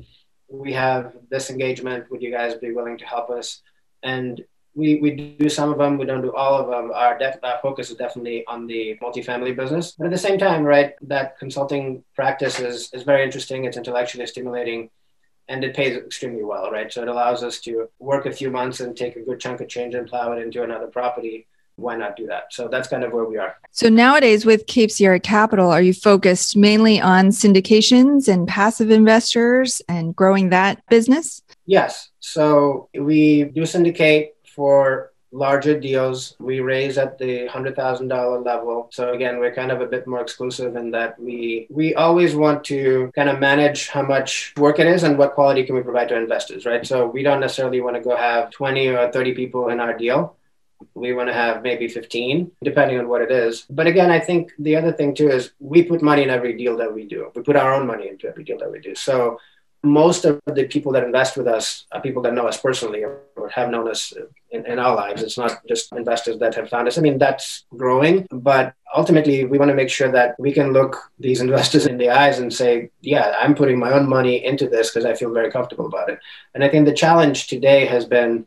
we 0.49 0.73
have 0.73 1.13
this 1.31 1.51
engagement. 1.51 2.11
Would 2.11 2.23
you 2.23 2.31
guys 2.31 2.55
be 2.55 2.73
willing 2.73 2.99
to 2.99 3.07
help 3.07 3.31
us? 3.31 3.63
And 4.03 4.45
we, 4.75 4.97
we 4.97 5.11
do 5.39 5.49
some 5.49 5.73
of 5.73 5.79
them, 5.79 5.97
we 5.97 6.05
don't 6.05 6.21
do 6.21 6.35
all 6.35 6.61
of 6.61 6.69
them. 6.69 6.93
Our, 6.95 7.19
def- 7.19 7.39
our 7.43 7.59
focus 7.63 7.91
is 7.91 7.97
definitely 7.97 8.45
on 8.47 8.67
the 8.67 8.99
multifamily 9.03 9.57
business. 9.57 9.93
But 9.93 10.05
at 10.05 10.13
the 10.13 10.19
same 10.19 10.39
time, 10.39 10.65
right, 10.65 10.93
that 11.03 11.39
consulting 11.39 12.05
practice 12.15 12.61
is, 12.61 12.91
is 12.93 13.03
very 13.03 13.25
interesting. 13.25 13.65
It's 13.65 13.79
intellectually 13.79 14.27
stimulating 14.27 14.91
and 15.49 15.65
it 15.65 15.75
pays 15.75 15.97
extremely 15.97 16.45
well, 16.45 16.71
right? 16.71 16.93
So 16.93 17.03
it 17.03 17.09
allows 17.09 17.43
us 17.43 17.61
to 17.61 17.89
work 17.99 18.27
a 18.27 18.33
few 18.33 18.51
months 18.51 18.81
and 18.81 18.97
take 18.97 19.17
a 19.17 19.23
good 19.23 19.41
chunk 19.41 19.61
of 19.61 19.69
change 19.69 19.95
and 19.95 20.07
plow 20.07 20.33
it 20.33 20.43
into 20.43 20.63
another 20.63 20.89
property 20.89 21.47
why 21.77 21.97
not 21.97 22.16
do 22.16 22.27
that? 22.27 22.53
So 22.53 22.68
that's 22.68 22.89
kind 22.89 23.05
of 23.05 23.12
where 23.12 23.24
we 23.24 23.39
are. 23.39 23.57
So 23.70 23.89
nowadays 23.89 24.45
with 24.45 24.66
Cape 24.66 24.91
Sierra 24.91 25.20
Capital, 25.20 25.70
are 25.70 25.83
you 25.83 25.93
focused 25.93 26.57
mainly 26.57 27.01
on 27.01 27.29
syndications 27.29 28.29
and 28.29 28.49
passive 28.49 28.91
investors 28.91 29.83
and 29.89 30.16
growing 30.16 30.49
that 30.51 30.85
business? 30.89 31.43
Yes. 31.66 32.11
So 32.20 32.89
we 32.99 33.45
do 33.45 33.66
syndicate 33.66 34.37
for 34.55 35.12
larger 35.33 35.79
deals. 35.79 36.35
We 36.41 36.61
raise 36.61 36.97
at 36.97 37.18
the 37.18 37.47
$100,000 37.49 38.45
level. 38.45 38.89
So 38.91 39.12
again, 39.12 39.39
we're 39.39 39.55
kind 39.55 39.70
of 39.70 39.83
a 39.83 39.87
bit 39.87 40.07
more 40.07 40.22
exclusive 40.22 40.77
in 40.77 40.91
that 40.93 41.18
we 41.20 41.66
we 41.68 41.95
always 41.95 42.35
want 42.35 42.64
to 42.64 43.11
kind 43.14 43.29
of 43.29 43.39
manage 43.39 43.89
how 43.89 44.03
much 44.03 44.55
work 44.57 44.79
it 44.79 44.87
is 44.87 45.03
and 45.03 45.18
what 45.18 45.35
quality 45.35 45.64
can 45.64 45.74
we 45.74 45.83
provide 45.83 46.09
to 46.09 46.16
investors, 46.16 46.64
right? 46.64 46.87
So 46.87 47.07
we 47.07 47.22
don't 47.22 47.41
necessarily 47.41 47.81
want 47.83 47.97
to 47.97 48.03
go 48.03 48.16
have 48.16 48.51
20 48.51 48.89
or 48.89 49.12
30 49.12 49.35
people 49.35 49.68
in 49.68 49.81
our 49.81 49.95
deal 49.97 50.37
we 50.95 51.12
want 51.12 51.29
to 51.29 51.35
have 51.35 51.62
maybe 51.62 51.89
15 51.89 52.51
depending 52.62 52.99
on 52.99 53.09
what 53.09 53.22
it 53.22 53.31
is. 53.31 53.66
But 53.70 53.87
again 53.87 54.11
i 54.11 54.20
think 54.20 54.53
the 54.59 54.77
other 54.77 54.93
thing 54.93 55.14
too 55.14 55.29
is 55.29 55.53
we 55.61 55.83
put 55.83 56.03
money 56.03 56.22
in 56.22 56.31
every 56.31 56.57
deal 56.57 56.77
that 56.79 56.93
we 56.93 57.05
do. 57.07 57.31
We 57.35 57.43
put 57.43 57.57
our 57.57 57.74
own 57.74 57.87
money 57.87 58.09
into 58.09 58.29
every 58.29 58.45
deal 58.45 58.59
that 58.59 58.70
we 58.70 58.81
do. 58.81 58.95
So 58.95 59.39
most 59.83 60.24
of 60.24 60.41
the 60.47 60.64
people 60.64 60.91
that 60.93 61.05
invest 61.05 61.37
with 61.37 61.47
us 61.47 61.87
are 61.93 62.01
people 62.01 62.22
that 62.22 62.35
know 62.35 62.49
us 62.49 62.61
personally 62.61 63.05
or, 63.05 63.20
have 63.55 63.70
known 63.70 63.89
us 63.89 64.12
in, 64.51 64.66
in, 64.66 64.81
our 64.81 64.97
lives. 64.97 65.22
It's 65.22 65.39
not 65.39 65.64
just 65.68 65.93
investors 65.93 66.37
that 66.41 66.57
have 66.57 66.68
found 66.68 66.89
us. 66.89 66.99
I 66.99 67.01
mean 67.01 67.16
that's 67.16 67.64
growing 67.77 68.27
but 68.33 68.74
ultimately 68.95 69.45
we 69.45 69.59
want 69.59 69.68
to 69.68 69.74
make 69.74 69.91
sure 69.91 70.11
that 70.11 70.35
we 70.41 70.53
can 70.53 70.72
look 70.72 70.97
these 71.20 71.41
investors 71.47 71.87
in 71.87 71.97
the 71.97 72.11
eyes 72.11 72.39
and 72.41 72.53
say 72.53 72.91
yeah 73.03 73.37
i'm 73.41 73.55
putting 73.55 73.79
my 73.79 73.93
own 73.93 74.09
money 74.09 74.45
into 74.45 74.68
this 74.68 74.91
because 74.91 75.05
i 75.05 75.14
feel 75.14 75.33
very 75.33 75.51
comfortable 75.51 75.87
about 75.87 76.09
it. 76.09 76.18
And 76.55 76.64
i 76.64 76.68
think 76.68 76.87
the 76.87 76.93
challenge 77.05 77.47
today 77.47 77.87
has 77.87 78.05
been 78.05 78.47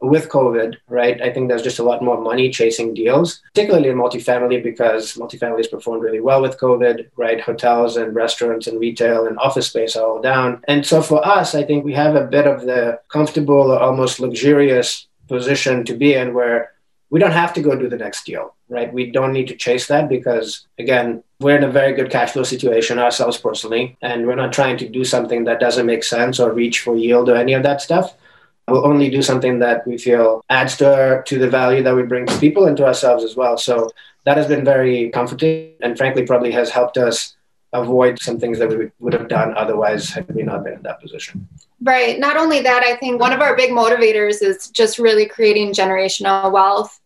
with 0.00 0.28
COVID, 0.28 0.76
right, 0.88 1.20
I 1.20 1.32
think 1.32 1.48
there's 1.48 1.62
just 1.62 1.78
a 1.78 1.82
lot 1.82 2.02
more 2.02 2.20
money 2.20 2.50
chasing 2.50 2.94
deals, 2.94 3.40
particularly 3.52 3.90
in 3.90 3.96
multifamily 3.96 4.62
because 4.62 5.14
multifamily 5.14 5.58
has 5.58 5.68
performed 5.68 6.02
really 6.02 6.20
well 6.20 6.40
with 6.40 6.58
COVID, 6.58 7.10
right? 7.16 7.40
Hotels 7.40 7.96
and 7.96 8.14
restaurants 8.14 8.66
and 8.66 8.80
retail 8.80 9.26
and 9.26 9.38
office 9.38 9.68
space 9.68 9.96
are 9.96 10.06
all 10.06 10.22
down. 10.22 10.62
And 10.68 10.86
so 10.86 11.02
for 11.02 11.26
us, 11.26 11.54
I 11.54 11.64
think 11.64 11.84
we 11.84 11.94
have 11.94 12.16
a 12.16 12.24
bit 12.26 12.46
of 12.46 12.62
the 12.62 13.00
comfortable 13.08 13.72
or 13.72 13.78
almost 13.78 14.20
luxurious 14.20 15.06
position 15.28 15.84
to 15.84 15.94
be 15.94 16.14
in 16.14 16.34
where 16.34 16.72
we 17.10 17.18
don't 17.18 17.32
have 17.32 17.52
to 17.54 17.62
go 17.62 17.76
do 17.76 17.88
the 17.88 17.96
next 17.96 18.24
deal, 18.24 18.54
right? 18.68 18.92
We 18.92 19.10
don't 19.10 19.32
need 19.32 19.48
to 19.48 19.56
chase 19.56 19.88
that 19.88 20.08
because, 20.08 20.66
again, 20.78 21.24
we're 21.40 21.56
in 21.56 21.64
a 21.64 21.70
very 21.70 21.92
good 21.92 22.10
cash 22.10 22.32
flow 22.32 22.44
situation 22.44 23.00
ourselves 23.00 23.36
personally, 23.36 23.96
and 24.00 24.26
we're 24.26 24.36
not 24.36 24.52
trying 24.52 24.78
to 24.78 24.88
do 24.88 25.04
something 25.04 25.44
that 25.44 25.60
doesn't 25.60 25.86
make 25.86 26.04
sense 26.04 26.38
or 26.38 26.52
reach 26.52 26.80
for 26.80 26.96
yield 26.96 27.28
or 27.28 27.36
any 27.36 27.52
of 27.52 27.64
that 27.64 27.82
stuff. 27.82 28.14
We'll 28.70 28.86
only 28.86 29.10
do 29.10 29.22
something 29.22 29.58
that 29.60 29.86
we 29.86 29.98
feel 29.98 30.44
adds 30.48 30.76
to, 30.78 30.94
our, 30.94 31.22
to 31.22 31.38
the 31.38 31.48
value 31.48 31.82
that 31.82 31.94
we 31.94 32.02
bring 32.02 32.26
to 32.26 32.38
people 32.38 32.66
and 32.66 32.76
to 32.76 32.86
ourselves 32.86 33.24
as 33.24 33.36
well. 33.36 33.56
So 33.56 33.90
that 34.24 34.36
has 34.36 34.46
been 34.46 34.64
very 34.64 35.10
comforting 35.10 35.72
and 35.80 35.96
frankly 35.96 36.24
probably 36.26 36.52
has 36.52 36.70
helped 36.70 36.96
us 36.96 37.36
avoid 37.72 38.20
some 38.20 38.38
things 38.38 38.58
that 38.58 38.68
we 38.68 38.90
would 38.98 39.12
have 39.12 39.28
done 39.28 39.56
otherwise 39.56 40.10
had 40.10 40.28
we 40.34 40.42
not 40.42 40.64
been 40.64 40.74
in 40.74 40.82
that 40.82 41.00
position. 41.00 41.46
Right. 41.82 42.18
Not 42.18 42.36
only 42.36 42.60
that, 42.60 42.82
I 42.82 42.96
think 42.96 43.20
one 43.20 43.32
of 43.32 43.40
our 43.40 43.56
big 43.56 43.70
motivators 43.70 44.42
is 44.42 44.68
just 44.68 44.98
really 44.98 45.26
creating 45.26 45.72
generational 45.72 46.50
wealth 46.50 47.00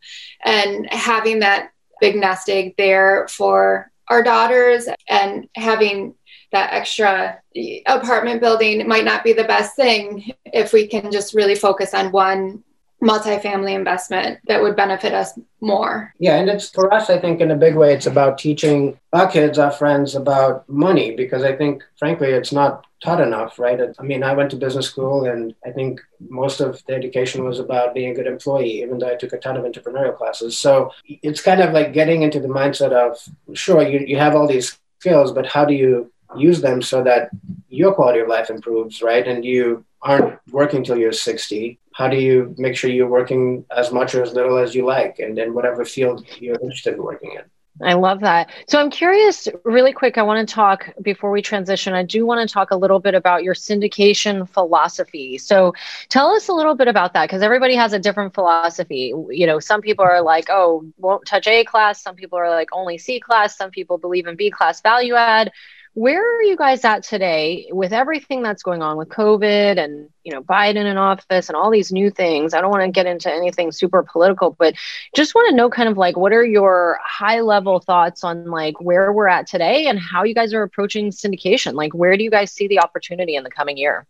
and 0.44 0.86
having 0.90 1.40
that 1.40 1.70
big 2.00 2.16
nest 2.16 2.48
egg 2.48 2.74
there 2.78 3.28
for 3.28 3.90
our 4.08 4.22
daughters 4.22 4.88
and 5.08 5.48
having 5.54 6.14
that 6.54 6.72
extra 6.72 7.40
apartment 7.86 8.40
building 8.40 8.86
might 8.88 9.04
not 9.04 9.24
be 9.24 9.32
the 9.32 9.44
best 9.44 9.76
thing 9.76 10.32
if 10.46 10.72
we 10.72 10.86
can 10.86 11.10
just 11.10 11.34
really 11.34 11.54
focus 11.54 11.94
on 11.94 12.12
one 12.12 12.62
multifamily 13.02 13.74
investment 13.74 14.38
that 14.46 14.62
would 14.62 14.76
benefit 14.76 15.12
us 15.12 15.38
more. 15.60 16.14
Yeah, 16.18 16.36
and 16.36 16.48
it's 16.48 16.70
for 16.70 16.92
us, 16.92 17.10
I 17.10 17.18
think, 17.18 17.40
in 17.40 17.50
a 17.50 17.56
big 17.56 17.74
way, 17.76 17.92
it's 17.92 18.06
about 18.06 18.38
teaching 18.38 18.98
our 19.12 19.30
kids, 19.30 19.58
our 19.58 19.70
friends 19.70 20.14
about 20.14 20.66
money 20.68 21.14
because 21.14 21.42
I 21.42 21.54
think, 21.54 21.84
frankly, 21.98 22.28
it's 22.28 22.52
not 22.52 22.86
taught 23.02 23.20
enough, 23.20 23.58
right? 23.58 23.78
I 23.98 24.02
mean, 24.02 24.22
I 24.22 24.32
went 24.32 24.50
to 24.52 24.56
business 24.56 24.86
school 24.86 25.26
and 25.26 25.54
I 25.66 25.70
think 25.70 26.00
most 26.28 26.60
of 26.60 26.82
the 26.86 26.94
education 26.94 27.44
was 27.44 27.58
about 27.58 27.94
being 27.94 28.12
a 28.12 28.14
good 28.14 28.26
employee, 28.26 28.80
even 28.82 28.98
though 28.98 29.12
I 29.12 29.16
took 29.16 29.34
a 29.34 29.38
ton 29.38 29.56
of 29.56 29.64
entrepreneurial 29.64 30.16
classes. 30.16 30.58
So 30.58 30.90
it's 31.04 31.42
kind 31.42 31.60
of 31.60 31.72
like 31.74 31.92
getting 31.92 32.22
into 32.22 32.40
the 32.40 32.48
mindset 32.48 32.92
of, 32.92 33.18
sure, 33.54 33.82
you, 33.86 34.00
you 34.06 34.16
have 34.16 34.34
all 34.34 34.46
these 34.46 34.78
skills, 35.00 35.32
but 35.32 35.46
how 35.46 35.66
do 35.66 35.74
you 35.74 36.10
use 36.38 36.60
them 36.60 36.82
so 36.82 37.02
that 37.02 37.30
your 37.68 37.94
quality 37.94 38.20
of 38.20 38.28
life 38.28 38.50
improves, 38.50 39.02
right? 39.02 39.26
And 39.26 39.44
you 39.44 39.84
aren't 40.02 40.38
working 40.50 40.84
till 40.84 40.98
you're 40.98 41.12
60 41.12 41.78
how 41.94 42.08
do 42.08 42.16
you 42.16 42.54
make 42.58 42.76
sure 42.76 42.90
you're 42.90 43.08
working 43.08 43.64
as 43.74 43.92
much 43.92 44.14
or 44.14 44.22
as 44.22 44.32
little 44.32 44.58
as 44.58 44.74
you 44.74 44.84
like 44.84 45.18
and 45.20 45.38
in 45.38 45.54
whatever 45.54 45.84
field 45.84 46.26
you're 46.40 46.56
interested 46.56 46.94
in 46.94 47.02
working 47.02 47.32
in 47.32 47.42
I 47.82 47.94
love 47.94 48.20
that. 48.20 48.50
So 48.68 48.78
I'm 48.78 48.88
curious, 48.88 49.48
really 49.64 49.92
quick. 49.92 50.16
I 50.16 50.22
want 50.22 50.48
to 50.48 50.54
talk 50.54 50.92
before 51.02 51.32
we 51.32 51.42
transition. 51.42 51.92
I 51.92 52.04
do 52.04 52.24
want 52.24 52.48
to 52.48 52.52
talk 52.52 52.70
a 52.70 52.76
little 52.76 53.00
bit 53.00 53.16
about 53.16 53.42
your 53.42 53.54
syndication 53.54 54.48
philosophy. 54.48 55.38
So 55.38 55.74
tell 56.08 56.28
us 56.28 56.46
a 56.46 56.52
little 56.52 56.76
bit 56.76 56.86
about 56.86 57.14
that 57.14 57.24
because 57.24 57.42
everybody 57.42 57.74
has 57.74 57.92
a 57.92 57.98
different 57.98 58.32
philosophy. 58.32 59.12
You 59.28 59.46
know, 59.48 59.58
some 59.58 59.80
people 59.80 60.04
are 60.04 60.22
like, 60.22 60.46
oh, 60.50 60.86
won't 60.98 61.26
touch 61.26 61.48
A 61.48 61.64
class. 61.64 62.00
Some 62.00 62.14
people 62.14 62.38
are 62.38 62.48
like, 62.48 62.68
only 62.72 62.96
C 62.96 63.18
class. 63.18 63.56
Some 63.56 63.72
people 63.72 63.98
believe 63.98 64.28
in 64.28 64.36
B 64.36 64.52
class 64.52 64.80
value 64.80 65.16
add 65.16 65.50
where 65.94 66.38
are 66.38 66.42
you 66.42 66.56
guys 66.56 66.84
at 66.84 67.04
today 67.04 67.68
with 67.70 67.92
everything 67.92 68.42
that's 68.42 68.64
going 68.64 68.82
on 68.82 68.96
with 68.96 69.08
covid 69.08 69.78
and 69.78 70.10
you 70.24 70.32
know 70.32 70.42
biden 70.42 70.86
in 70.86 70.96
office 70.96 71.48
and 71.48 71.56
all 71.56 71.70
these 71.70 71.92
new 71.92 72.10
things? 72.10 72.52
I 72.52 72.60
don't 72.60 72.70
want 72.70 72.82
to 72.82 72.90
get 72.90 73.06
into 73.06 73.32
anything 73.32 73.70
super 73.70 74.02
political 74.02 74.50
but 74.50 74.74
just 75.14 75.34
want 75.34 75.50
to 75.50 75.56
know 75.56 75.70
kind 75.70 75.88
of 75.88 75.96
like 75.96 76.16
what 76.16 76.32
are 76.32 76.44
your 76.44 76.98
high 77.04 77.40
level 77.40 77.78
thoughts 77.78 78.24
on 78.24 78.46
like 78.46 78.80
where 78.80 79.12
we're 79.12 79.28
at 79.28 79.46
today 79.46 79.86
and 79.86 79.98
how 79.98 80.24
you 80.24 80.34
guys 80.34 80.52
are 80.52 80.62
approaching 80.62 81.10
syndication? 81.10 81.74
Like 81.74 81.94
where 81.94 82.16
do 82.16 82.24
you 82.24 82.30
guys 82.30 82.50
see 82.50 82.66
the 82.66 82.80
opportunity 82.80 83.36
in 83.36 83.44
the 83.44 83.50
coming 83.50 83.76
year? 83.76 84.06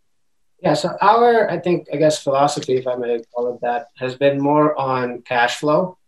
Yeah 0.63 0.75
so 0.75 0.97
our 1.03 1.51
i 1.51 1.59
think 1.59 1.89
i 1.93 1.97
guess 1.97 2.23
philosophy 2.23 2.77
if 2.77 2.87
i 2.87 2.97
may 2.97 3.21
call 3.35 3.53
it 3.53 3.61
that 3.61 3.89
has 3.99 4.15
been 4.15 4.41
more 4.41 4.75
on 4.79 5.21
cash 5.23 5.59
flow 5.59 5.99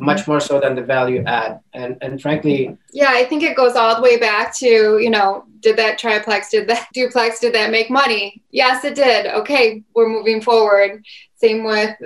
much 0.00 0.26
more 0.26 0.40
so 0.40 0.60
than 0.60 0.74
the 0.74 0.82
value 0.82 1.22
add. 1.26 1.60
And 1.72 1.96
and 2.00 2.20
frankly, 2.20 2.76
yeah, 2.92 3.10
I 3.10 3.24
think 3.24 3.42
it 3.42 3.56
goes 3.56 3.76
all 3.76 3.96
the 3.96 4.02
way 4.02 4.18
back 4.18 4.54
to 4.58 4.98
you 4.98 5.10
know, 5.10 5.44
did 5.60 5.76
that 5.76 5.98
triplex, 5.98 6.50
did 6.50 6.68
that 6.68 6.88
duplex, 6.94 7.40
did 7.40 7.54
that 7.54 7.70
make 7.70 7.90
money? 7.90 8.42
Yes, 8.50 8.84
it 8.84 8.94
did. 8.94 9.26
Okay, 9.26 9.82
we're 9.94 10.08
moving 10.08 10.40
forward. 10.40 11.04
Same 11.36 11.64
with 11.64 11.96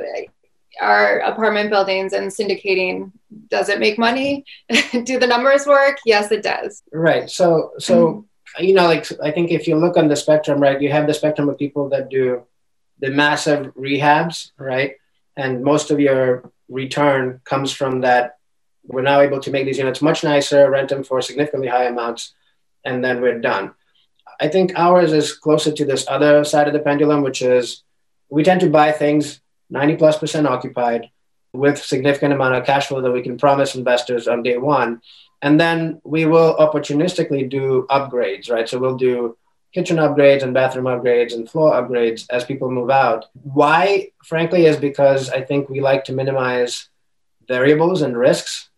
our 0.81 1.19
apartment 1.21 1.71
buildings 1.71 2.13
and 2.13 2.31
syndicating. 2.31 3.13
Does 3.49 3.69
it 3.69 3.79
make 3.79 3.99
money? 3.99 4.45
Do 5.05 5.19
the 5.19 5.27
numbers 5.27 5.67
work? 5.67 5.99
Yes, 6.05 6.33
it 6.33 6.43
does. 6.43 6.83
Right. 6.93 7.31
So 7.31 7.73
so. 7.79 8.07
Mm-hmm. 8.07 8.21
You 8.59 8.75
know, 8.75 8.85
like 8.85 9.07
I 9.23 9.31
think 9.31 9.51
if 9.51 9.67
you 9.67 9.77
look 9.77 9.97
on 9.97 10.09
the 10.09 10.17
spectrum, 10.17 10.61
right, 10.61 10.79
you 10.79 10.93
have 10.93 11.07
the 11.07 11.15
spectrum 11.15 11.49
of 11.49 11.57
people 11.57 11.89
that 11.89 12.11
do 12.11 12.43
the 13.03 13.11
massive 13.11 13.75
rehabs, 13.75 14.53
right? 14.59 14.97
And 15.37 15.63
most 15.63 15.91
of 15.91 15.99
your 16.01 16.51
return 16.73 17.41
comes 17.45 17.73
from 17.73 18.01
that 18.01 18.39
we're 18.85 19.03
now 19.03 19.21
able 19.21 19.41
to 19.41 19.51
make 19.51 19.65
these 19.65 19.79
units 19.79 20.03
much 20.03 20.25
nicer, 20.25 20.69
rent 20.69 20.89
them 20.89 21.05
for 21.05 21.21
significantly 21.21 21.69
high 21.69 21.85
amounts, 21.85 22.35
and 22.85 23.05
then 23.05 23.21
we're 23.21 23.39
done. 23.39 23.75
I 24.41 24.49
think 24.49 24.73
ours 24.77 25.13
is 25.13 25.35
closer 25.35 25.71
to 25.73 25.85
this 25.85 26.05
other 26.09 26.43
side 26.45 26.67
of 26.67 26.73
the 26.73 26.81
pendulum, 26.81 27.23
which 27.23 27.43
is 27.43 27.85
we 28.29 28.43
tend 28.43 28.61
to 28.63 28.71
buy 28.71 28.91
things 28.91 29.41
90 29.71 29.97
plus 29.97 30.19
percent 30.19 30.47
occupied 30.47 31.11
with 31.53 31.79
significant 31.83 32.33
amount 32.33 32.55
of 32.55 32.65
cash 32.65 32.87
flow 32.87 33.01
that 33.03 33.13
we 33.13 33.23
can 33.23 33.39
promise 33.39 33.75
investors 33.75 34.27
on 34.27 34.43
day 34.43 34.57
one. 34.59 35.01
And 35.43 35.61
then 35.61 36.01
we 36.03 36.25
will 36.25 36.57
opportunistically 36.57 37.49
do 37.49 37.87
upgrades, 37.91 38.51
right? 38.51 38.69
So 38.69 38.79
we'll 38.79 38.97
do 38.97 39.37
kitchen 39.73 39.97
upgrades 39.97 40.43
and 40.43 40.53
bathroom 40.55 40.85
upgrades 40.85 41.35
and 41.35 41.49
floor 41.49 41.73
upgrades 41.73 42.27
as 42.31 42.45
people 42.45 42.71
move 42.71 42.91
out. 42.91 43.27
Why, 43.43 44.11
frankly, 44.25 44.67
is 44.67 44.77
because 44.77 45.31
I 45.31 45.43
think 45.43 45.69
we 45.69 45.81
like 45.81 46.05
to 46.05 46.13
minimize 46.13 46.89
variables 47.49 48.03
and 48.03 48.17
risks. 48.17 48.69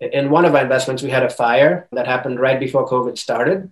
In 0.00 0.30
one 0.30 0.46
of 0.46 0.54
our 0.54 0.62
investments, 0.62 1.02
we 1.02 1.10
had 1.10 1.24
a 1.24 1.30
fire 1.30 1.88
that 1.92 2.06
happened 2.06 2.40
right 2.40 2.58
before 2.58 2.88
COVID 2.88 3.18
started. 3.18 3.70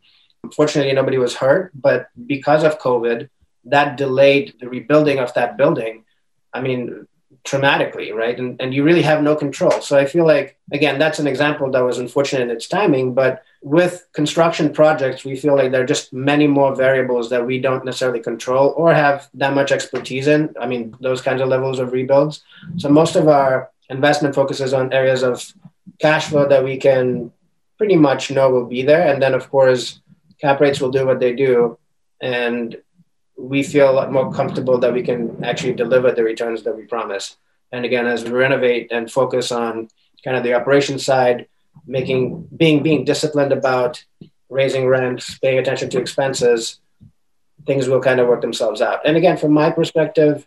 Fortunately, 0.54 0.92
nobody 0.92 1.18
was 1.18 1.34
hurt, 1.34 1.72
but 1.74 2.08
because 2.26 2.64
of 2.64 2.78
COVID, 2.78 3.28
that 3.64 3.96
delayed 3.96 4.54
the 4.60 4.68
rebuilding 4.68 5.18
of 5.18 5.32
that 5.34 5.56
building. 5.56 6.04
I 6.52 6.60
mean, 6.60 7.06
traumatically, 7.44 8.12
right? 8.14 8.38
And, 8.38 8.60
and 8.60 8.74
you 8.74 8.84
really 8.84 9.02
have 9.02 9.22
no 9.22 9.34
control. 9.34 9.80
So 9.80 9.96
I 9.96 10.04
feel 10.04 10.26
like, 10.26 10.58
again, 10.72 10.98
that's 10.98 11.18
an 11.18 11.26
example 11.26 11.70
that 11.70 11.80
was 11.80 11.98
unfortunate 11.98 12.42
in 12.42 12.50
its 12.50 12.68
timing. 12.68 13.14
But 13.14 13.42
with 13.62 14.06
construction 14.12 14.72
projects, 14.72 15.24
we 15.24 15.36
feel 15.36 15.56
like 15.56 15.72
there 15.72 15.82
are 15.82 15.86
just 15.86 16.12
many 16.12 16.46
more 16.46 16.74
variables 16.74 17.30
that 17.30 17.44
we 17.44 17.61
don't 17.61 17.84
necessarily 17.84 18.20
control 18.20 18.72
or 18.76 18.94
have 18.94 19.28
that 19.34 19.54
much 19.54 19.72
expertise 19.72 20.28
in. 20.28 20.54
I 20.61 20.66
mean, 20.66 20.96
those 21.00 21.20
kinds 21.20 21.42
of 21.42 21.48
levels 21.48 21.78
of 21.78 21.92
rebuilds. 21.92 22.42
So 22.76 22.88
most 22.88 23.16
of 23.16 23.26
our 23.26 23.70
investment 23.90 24.34
focuses 24.34 24.72
on 24.72 24.92
areas 24.92 25.22
of 25.22 25.44
cash 25.98 26.26
flow 26.26 26.48
that 26.48 26.62
we 26.62 26.76
can 26.76 27.32
pretty 27.78 27.96
much 27.96 28.30
know 28.30 28.50
will 28.50 28.66
be 28.66 28.82
there. 28.82 29.12
And 29.12 29.20
then, 29.22 29.34
of 29.34 29.50
course, 29.50 30.00
cap 30.40 30.61
rates 30.61 30.80
will 30.80 30.90
do 30.90 31.06
what 31.06 31.20
they 31.20 31.34
do. 31.34 31.78
And 32.20 32.76
we 33.36 33.62
feel 33.62 33.90
a 33.90 33.92
lot 33.92 34.12
more 34.12 34.32
comfortable 34.32 34.78
that 34.78 34.92
we 34.92 35.02
can 35.02 35.42
actually 35.44 35.72
deliver 35.72 36.12
the 36.12 36.24
returns 36.24 36.62
that 36.62 36.76
we 36.76 36.84
promise. 36.84 37.36
And 37.72 37.84
again, 37.84 38.06
as 38.06 38.24
we 38.24 38.30
renovate 38.30 38.92
and 38.92 39.11
focus 39.11 39.52
on 39.52 39.88
kind 40.24 40.36
of 40.36 40.42
the 40.42 40.54
operation 40.54 40.98
side, 40.98 41.46
making 41.87 42.49
being 42.57 42.83
being 42.83 43.05
disciplined 43.05 43.53
about 43.53 44.05
raising 44.49 44.87
rents, 44.87 45.39
paying 45.39 45.59
attention 45.59 45.91
to 45.91 46.01
expenses, 46.01 46.81
things 47.66 47.89
will 47.89 48.01
kind 48.01 48.20
of 48.20 48.29
work 48.29 48.41
themselves 48.41 48.81
out. 48.81 49.01
And 49.05 49.16
again, 49.16 49.37
from 49.37 49.53
my 49.53 49.70
perspective, 49.70 50.47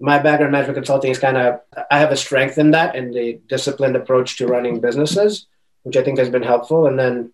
my 0.00 0.18
background 0.18 0.52
management 0.52 0.76
consulting 0.76 1.10
is 1.10 1.18
kind 1.18 1.36
of 1.36 1.60
I 1.90 1.98
have 1.98 2.10
a 2.10 2.16
strength 2.16 2.58
in 2.58 2.72
that 2.72 2.96
and 2.96 3.14
the 3.14 3.40
disciplined 3.48 3.96
approach 3.96 4.36
to 4.38 4.46
running 4.46 4.80
businesses, 4.80 5.46
which 5.82 5.96
I 5.96 6.02
think 6.02 6.18
has 6.18 6.30
been 6.30 6.42
helpful. 6.42 6.86
And 6.86 6.98
then 6.98 7.32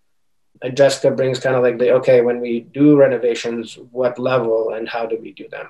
Jessica 0.74 1.10
brings 1.10 1.38
kind 1.38 1.56
of 1.56 1.62
like 1.62 1.78
the 1.78 1.92
okay, 1.94 2.20
when 2.22 2.40
we 2.40 2.60
do 2.60 2.96
renovations, 2.96 3.78
what 3.90 4.18
level 4.18 4.70
and 4.70 4.88
how 4.88 5.06
do 5.06 5.18
we 5.20 5.32
do 5.32 5.48
them? 5.48 5.68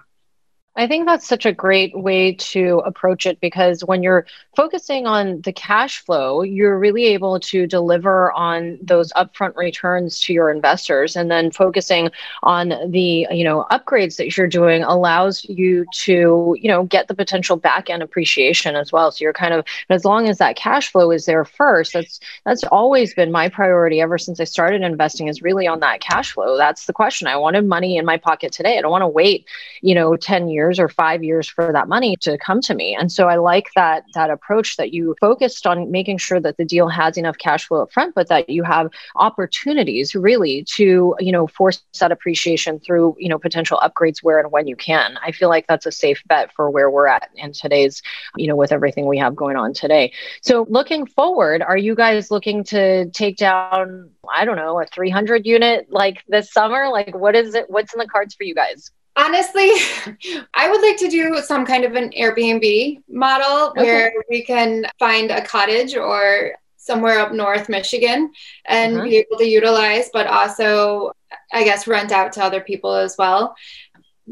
I 0.79 0.87
think 0.87 1.07
that's 1.07 1.27
such 1.27 1.47
a 1.47 1.55
great 1.55 1.97
way 1.97 2.35
to 2.35 2.83
approach 2.85 3.24
it 3.24 3.41
because 3.41 3.83
when 3.83 4.03
you're 4.03 4.27
focusing 4.55 5.07
on 5.07 5.41
the 5.41 5.53
cash 5.53 6.05
flow, 6.05 6.43
you're 6.43 6.79
really 6.79 7.07
able 7.07 7.41
to 7.41 7.66
deliver 7.66 8.31
on 8.33 8.79
those 8.83 9.11
upfront 9.14 9.57
returns 9.57 10.20
to 10.20 10.35
your 10.35 10.51
investors. 10.51 11.16
And 11.16 11.31
then 11.31 11.51
focusing 11.51 12.11
on 12.43 12.74
the, 12.91 13.27
you 13.31 13.43
know, 13.43 13.66
upgrades 13.70 14.16
that 14.16 14.37
you're 14.37 14.47
doing 14.47 14.83
allows 14.83 15.47
you 15.47 15.87
to, 15.95 16.55
you 16.61 16.68
know, 16.68 16.85
get 16.85 17.09
the 17.09 17.14
potential 17.14 17.57
back 17.57 17.89
end 17.89 18.03
appreciation 18.03 18.77
as 18.77 18.93
well. 18.93 19.11
So 19.11 19.22
you're 19.22 19.33
kind 19.33 19.55
of 19.55 19.64
as 19.89 20.05
long 20.05 20.29
as 20.29 20.37
that 20.39 20.57
cash 20.57 20.93
flow 20.93 21.11
is 21.11 21.24
there 21.24 21.47
first, 21.47 21.95
that's 21.95 22.20
that's 22.45 22.64
always 22.64 23.14
been 23.14 23.33
my 23.33 23.49
priority 23.49 24.03
ever 24.03 24.18
since 24.18 24.41
I 24.41 24.45
started 24.45 24.83
investing 24.83 25.29
is 25.29 25.41
really 25.41 25.66
on 25.66 25.81
that 25.81 26.01
cash 26.03 26.33
flow. 26.33 26.59
That's 26.59 26.85
the 26.85 26.93
question. 26.93 27.29
I 27.29 27.37
wanted 27.37 27.64
money 27.64 27.97
in 27.97 28.05
my 28.05 28.18
pocket 28.18 28.53
today. 28.53 28.77
I 28.77 28.83
don't 28.83 28.91
want 28.91 29.03
to 29.03 29.09
wait, 29.09 29.47
you 29.81 29.95
know, 29.95 30.16
10 30.16 30.49
years 30.49 30.66
years 30.67 30.81
or 30.81 30.89
five 30.89 31.23
years 31.23 31.49
for 31.49 31.73
that 31.73 31.89
money 31.89 32.17
to 32.17 32.37
come 32.39 32.61
to 32.61 32.75
me. 32.75 32.97
And 32.99 33.11
so 33.11 33.29
I 33.29 33.37
like 33.37 33.69
that 33.77 34.05
that 34.14 34.31
approach 34.31 34.77
that 34.77 34.93
you 34.93 35.14
focused 35.21 35.67
on 35.67 35.91
making 35.93 36.19
sure 36.19 36.41
that 36.41 36.57
the 36.57 36.64
deal 36.64 36.89
has 36.89 37.17
enough 37.17 37.39
cash 37.39 37.69
flow 37.69 37.83
up 37.83 37.93
front, 37.93 38.14
but 38.14 38.29
that 38.29 38.49
you 38.49 38.64
have 38.64 38.91
opportunities 39.14 40.14
really 40.14 40.64
to, 40.75 41.14
you 41.21 41.33
know, 41.33 41.47
force 41.47 41.83
that 42.01 42.11
appreciation 42.11 42.81
through, 42.81 43.14
you 43.19 43.29
know, 43.29 43.39
potential 43.39 43.79
upgrades 43.79 44.23
where 44.23 44.41
and 44.41 44.51
when 44.51 44.67
you 44.67 44.75
can. 44.75 45.19
I 45.23 45.31
feel 45.31 45.49
like 45.49 45.67
that's 45.69 45.87
a 45.87 45.93
safe 45.93 46.21
bet 46.27 46.53
for 46.53 46.69
where 46.69 46.91
we're 46.91 47.07
at 47.07 47.31
in 47.37 47.53
today's, 47.53 48.03
you 48.37 48.49
know, 48.49 48.57
with 48.57 48.73
everything 48.73 49.07
we 49.07 49.19
have 49.19 49.37
going 49.37 49.57
on 49.57 49.73
today. 49.73 50.12
So 50.43 50.67
looking 50.69 51.07
forward, 51.07 51.62
are 51.62 51.79
you 51.79 51.95
guys 51.95 52.31
looking 52.33 52.64
to 52.64 53.09
take 53.11 53.37
down, 53.37 54.11
I 54.29 54.45
don't 54.45 54.57
know, 54.57 54.81
a 54.81 54.87
300 54.87 55.47
unit 55.47 55.87
like 55.91 56.25
this 56.27 56.53
summer? 56.53 56.89
Like 56.91 57.14
what 57.14 57.37
is 57.37 57.55
it? 57.55 57.71
What's 57.71 57.95
in 57.95 58.01
the 58.01 58.09
cards 58.09 58.35
for 58.35 58.43
you 58.43 58.55
guys? 58.55 58.91
Honestly, 59.17 59.71
I 60.55 60.71
would 60.71 60.83
like 60.83 60.99
to 60.99 61.09
do 61.09 61.41
some 61.43 61.64
kind 61.64 61.85
of 61.85 61.95
an 61.95 62.11
Airbnb 62.11 63.03
model 63.09 63.71
okay. 63.71 63.83
where 63.83 64.12
we 64.31 64.43
can 64.45 64.87
find 64.99 65.31
a 65.31 65.45
cottage 65.45 65.97
or 65.97 66.53
somewhere 66.77 67.19
up 67.19 67.33
north 67.33 67.69
Michigan 67.69 68.33
and 68.67 68.97
uh-huh. 68.97 69.05
be 69.05 69.17
able 69.17 69.37
to 69.39 69.49
utilize, 69.49 70.09
but 70.12 70.27
also, 70.27 71.12
I 71.53 71.64
guess, 71.64 71.87
rent 71.87 72.12
out 72.12 72.33
to 72.33 72.45
other 72.45 72.61
people 72.61 72.95
as 72.95 73.17
well. 73.19 73.57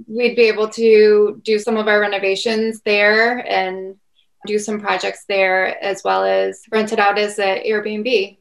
We'd 0.07 0.37
be 0.37 0.43
able 0.43 0.69
to 0.71 1.41
do 1.43 1.59
some 1.59 1.77
of 1.77 1.89
our 1.89 2.01
renovations 2.01 2.81
there 2.85 3.39
and 3.39 3.97
do 4.47 4.59
some 4.59 4.81
projects 4.81 5.25
there 5.27 5.83
as 5.83 6.05
well 6.05 6.25
as 6.25 6.63
rent 6.71 6.93
it 6.93 6.99
out 6.99 7.19
as 7.19 7.39
an 7.39 7.59
Airbnb. 7.67 8.39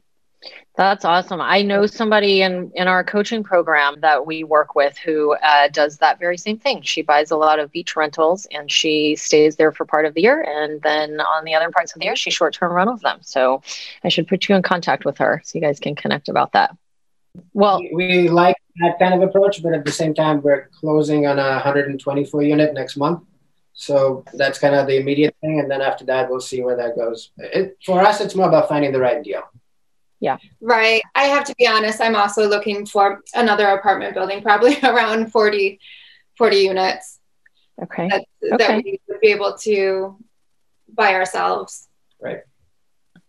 That's 0.76 1.04
awesome. 1.04 1.40
I 1.40 1.62
know 1.62 1.86
somebody 1.86 2.42
in, 2.42 2.72
in 2.74 2.88
our 2.88 3.04
coaching 3.04 3.44
program 3.44 4.00
that 4.00 4.26
we 4.26 4.42
work 4.42 4.74
with 4.74 4.98
who 4.98 5.34
uh, 5.34 5.68
does 5.68 5.98
that 5.98 6.18
very 6.18 6.36
same 6.36 6.58
thing. 6.58 6.82
She 6.82 7.02
buys 7.02 7.30
a 7.30 7.36
lot 7.36 7.60
of 7.60 7.70
beach 7.70 7.94
rentals 7.94 8.46
and 8.50 8.70
she 8.70 9.14
stays 9.14 9.54
there 9.54 9.70
for 9.70 9.84
part 9.84 10.04
of 10.04 10.14
the 10.14 10.22
year. 10.22 10.42
And 10.42 10.82
then 10.82 11.20
on 11.20 11.44
the 11.44 11.54
other 11.54 11.70
parts 11.70 11.94
of 11.94 12.00
the 12.00 12.06
year, 12.06 12.16
she 12.16 12.30
short 12.30 12.54
term 12.54 12.72
rentals 12.72 13.02
them. 13.02 13.18
So 13.22 13.62
I 14.02 14.08
should 14.08 14.26
put 14.26 14.48
you 14.48 14.56
in 14.56 14.62
contact 14.62 15.04
with 15.04 15.18
her 15.18 15.40
so 15.44 15.56
you 15.56 15.62
guys 15.62 15.78
can 15.78 15.94
connect 15.94 16.28
about 16.28 16.52
that. 16.52 16.76
Well, 17.52 17.78
we, 17.78 17.94
we 17.94 18.28
like 18.28 18.56
that 18.80 18.98
kind 18.98 19.14
of 19.14 19.28
approach, 19.28 19.62
but 19.62 19.74
at 19.74 19.84
the 19.84 19.92
same 19.92 20.12
time, 20.12 20.42
we're 20.42 20.68
closing 20.80 21.26
on 21.26 21.38
a 21.38 21.50
124 21.50 22.42
unit 22.42 22.74
next 22.74 22.96
month. 22.96 23.22
So 23.74 24.24
that's 24.34 24.58
kind 24.58 24.74
of 24.74 24.86
the 24.86 24.96
immediate 24.96 25.36
thing. 25.40 25.60
And 25.60 25.70
then 25.70 25.82
after 25.82 26.04
that, 26.06 26.30
we'll 26.30 26.40
see 26.40 26.62
where 26.62 26.76
that 26.76 26.96
goes. 26.96 27.30
It, 27.38 27.76
for 27.84 28.00
us, 28.00 28.20
it's 28.20 28.34
more 28.34 28.48
about 28.48 28.68
finding 28.68 28.92
the 28.92 29.00
right 29.00 29.22
deal. 29.22 29.42
Yeah. 30.24 30.38
Right. 30.62 31.02
I 31.14 31.24
have 31.24 31.44
to 31.44 31.54
be 31.58 31.66
honest, 31.66 32.00
I'm 32.00 32.16
also 32.16 32.48
looking 32.48 32.86
for 32.86 33.20
another 33.34 33.66
apartment 33.68 34.14
building, 34.14 34.40
probably 34.40 34.78
around 34.82 35.30
40, 35.30 35.78
40 36.38 36.56
units. 36.56 37.20
Okay. 37.82 38.08
That, 38.08 38.24
okay. 38.42 38.56
that 38.56 38.84
we 38.84 39.00
would 39.06 39.20
be 39.20 39.28
able 39.28 39.54
to 39.58 40.16
buy 40.88 41.12
ourselves. 41.12 41.88
Right. 42.22 42.38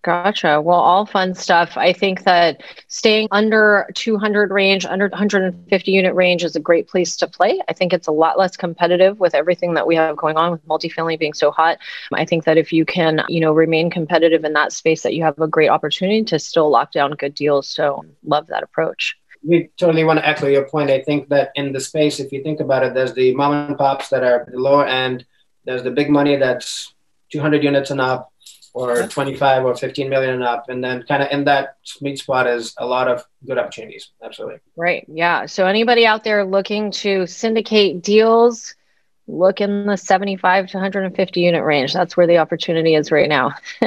Gotcha. 0.06 0.62
Well, 0.62 0.78
all 0.78 1.08
fun 1.08 1.34
stuff. 1.34 1.78
I 1.78 1.92
think 1.92 2.26
that 2.26 2.62
staying 2.90 3.28
under 3.32 3.90
200 3.96 4.52
range, 4.52 4.86
under 4.86 5.08
150 5.08 5.92
unit 5.92 6.14
range 6.14 6.44
is 6.44 6.56
a 6.56 6.60
great 6.60 6.88
place 6.88 7.18
to 7.18 7.28
play. 7.28 7.60
I 7.68 7.74
think 7.74 7.92
it's 7.92 8.06
a 8.06 8.12
lot 8.12 8.38
less 8.38 8.56
competitive 8.56 9.20
with 9.20 9.34
everything 9.34 9.74
that 9.74 9.88
we 9.88 9.96
have 9.96 10.16
going 10.16 10.38
on 10.38 10.52
with 10.52 10.64
multifamily 10.68 11.18
being 11.18 11.34
so 11.34 11.50
hot. 11.50 11.80
I 12.14 12.24
think 12.24 12.44
that 12.44 12.56
if 12.56 12.72
you 12.72 12.86
can, 12.86 13.24
you 13.30 13.40
know, 13.40 13.52
remain 13.52 13.90
competitive 13.90 14.46
in 14.46 14.54
that 14.54 14.74
space, 14.74 15.02
that 15.02 15.16
you 15.16 15.24
have 15.24 15.40
a 15.40 15.48
great 15.48 15.70
opportunity 15.70 16.24
to 16.26 16.38
still 16.38 16.70
lock 16.70 16.92
down 16.92 17.10
good 17.14 17.34
deals. 17.34 17.68
So 17.68 18.06
love 18.24 18.46
that 18.50 18.62
approach. 18.62 19.16
We 19.42 19.72
totally 19.80 20.04
want 20.04 20.20
to 20.20 20.28
echo 20.28 20.46
your 20.46 20.70
point. 20.70 20.92
I 20.92 21.02
think 21.02 21.30
that 21.30 21.50
in 21.56 21.74
the 21.74 21.80
space, 21.80 22.20
if 22.20 22.32
you 22.32 22.44
think 22.44 22.60
about 22.60 22.84
it, 22.84 22.94
there's 22.94 23.16
the 23.16 23.34
mom 23.34 23.54
and 23.54 23.76
pops 23.76 24.10
that 24.10 24.24
are 24.24 24.48
the 24.52 24.60
lower 24.60 24.86
end. 24.86 25.26
There's 25.64 25.82
the 25.82 25.90
big 25.90 26.12
money 26.12 26.36
that's 26.36 26.94
200 27.32 27.64
units 27.64 27.90
and 27.90 28.00
up 28.00 28.32
or 28.76 29.08
25 29.08 29.64
or 29.64 29.76
15 29.76 30.10
million 30.10 30.34
and 30.36 30.44
up 30.44 30.68
and 30.68 30.84
then 30.84 31.02
kind 31.04 31.24
of 31.24 31.30
in 31.32 31.46
that 31.46 31.78
sweet 31.84 32.20
spot 32.20 32.46
is 32.46 32.76
a 32.78 32.86
lot 32.86 33.08
of 33.08 33.26
good 33.48 33.58
opportunities 33.58 34.12
absolutely. 34.22 34.60
Right 34.76 35.06
yeah 35.08 35.46
so 35.46 35.66
anybody 35.66 36.06
out 36.06 36.24
there 36.24 36.44
looking 36.44 36.92
to 36.92 37.26
syndicate 37.26 38.02
deals 38.02 38.76
look 39.28 39.60
in 39.60 39.88
the 39.88 39.98
75 39.98 40.68
to 40.68 40.78
150 40.78 41.40
unit 41.40 41.64
range. 41.64 41.94
That's 41.94 42.16
where 42.16 42.28
the 42.28 42.38
opportunity 42.38 42.96
is 42.96 43.12
right 43.12 43.28
now. 43.28 43.54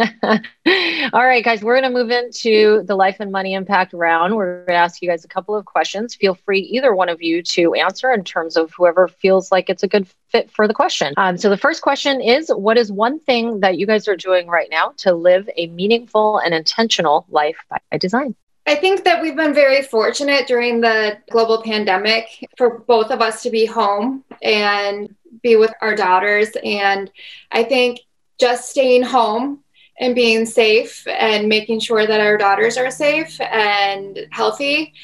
All 1.13 1.25
right, 1.25 1.45
guys, 1.45 1.63
we're 1.63 1.81
going 1.81 1.93
to 1.93 1.97
move 1.97 2.11
into 2.11 2.83
the 2.85 2.97
life 2.97 3.17
and 3.21 3.31
money 3.31 3.55
impact 3.55 3.93
round. 3.93 4.35
We're 4.35 4.65
going 4.65 4.67
to 4.69 4.75
ask 4.75 5.01
you 5.01 5.09
guys 5.09 5.25
a 5.25 5.29
couple 5.29 5.55
of 5.55 5.65
questions. 5.65 6.15
Feel 6.15 6.35
free, 6.35 6.61
either 6.61 6.95
one 6.95 7.09
of 7.09 7.23
you, 7.23 7.43
to 7.43 7.75
answer 7.75 8.11
in 8.11 8.25
terms 8.25 8.57
of 8.57 8.73
whoever 8.73 9.09
feels 9.09 9.53
like 9.53 9.71
it's 9.71 9.83
a 9.83 9.89
good 9.89 10.09
fit 10.29 10.51
for 10.51 10.67
the 10.67 10.75
question. 10.75 11.15
Um, 11.17 11.39
so 11.39 11.49
the 11.49 11.57
first 11.57 11.83
question 11.83 12.21
is 12.21 12.49
What 12.49 12.77
is 12.77 12.91
one 12.91 13.21
thing 13.21 13.61
that 13.61 13.79
you 13.79 13.87
guys 13.87 14.09
are 14.09 14.17
doing 14.17 14.49
right 14.49 14.69
now 14.71 14.93
to 14.99 15.15
live 15.15 15.49
a 15.57 15.69
meaningful 15.69 16.39
and 16.39 16.55
intentional 16.55 17.27
life 17.31 17.57
by 17.71 17.99
design? 17.99 18.35
I 18.69 18.75
think 18.75 19.05
that 19.05 19.23
we've 19.23 19.35
been 19.35 19.55
very 19.55 19.81
fortunate 19.81 20.47
during 20.47 20.83
the 20.83 21.17
global 21.31 21.63
pandemic 21.63 22.47
for 22.59 22.81
both 22.81 23.11
of 23.11 23.23
us 23.23 23.43
to 23.45 23.51
be 23.51 23.65
home 23.65 24.25
and 24.43 25.15
be 25.43 25.57
with 25.57 25.73
our 25.81 25.95
daughters. 25.95 26.49
And 26.65 27.11
I 27.51 27.65
think 27.65 28.01
just 28.39 28.71
staying 28.71 29.03
home 29.03 29.65
and 30.01 30.15
being 30.15 30.47
safe 30.47 31.07
and 31.09 31.49
making 31.49 31.81
sure 31.81 32.07
that 32.07 32.21
our 32.21 32.37
daughters 32.37 32.77
are 32.77 32.91
safe 32.91 33.41
and 33.41 34.27
healthy 34.31 34.95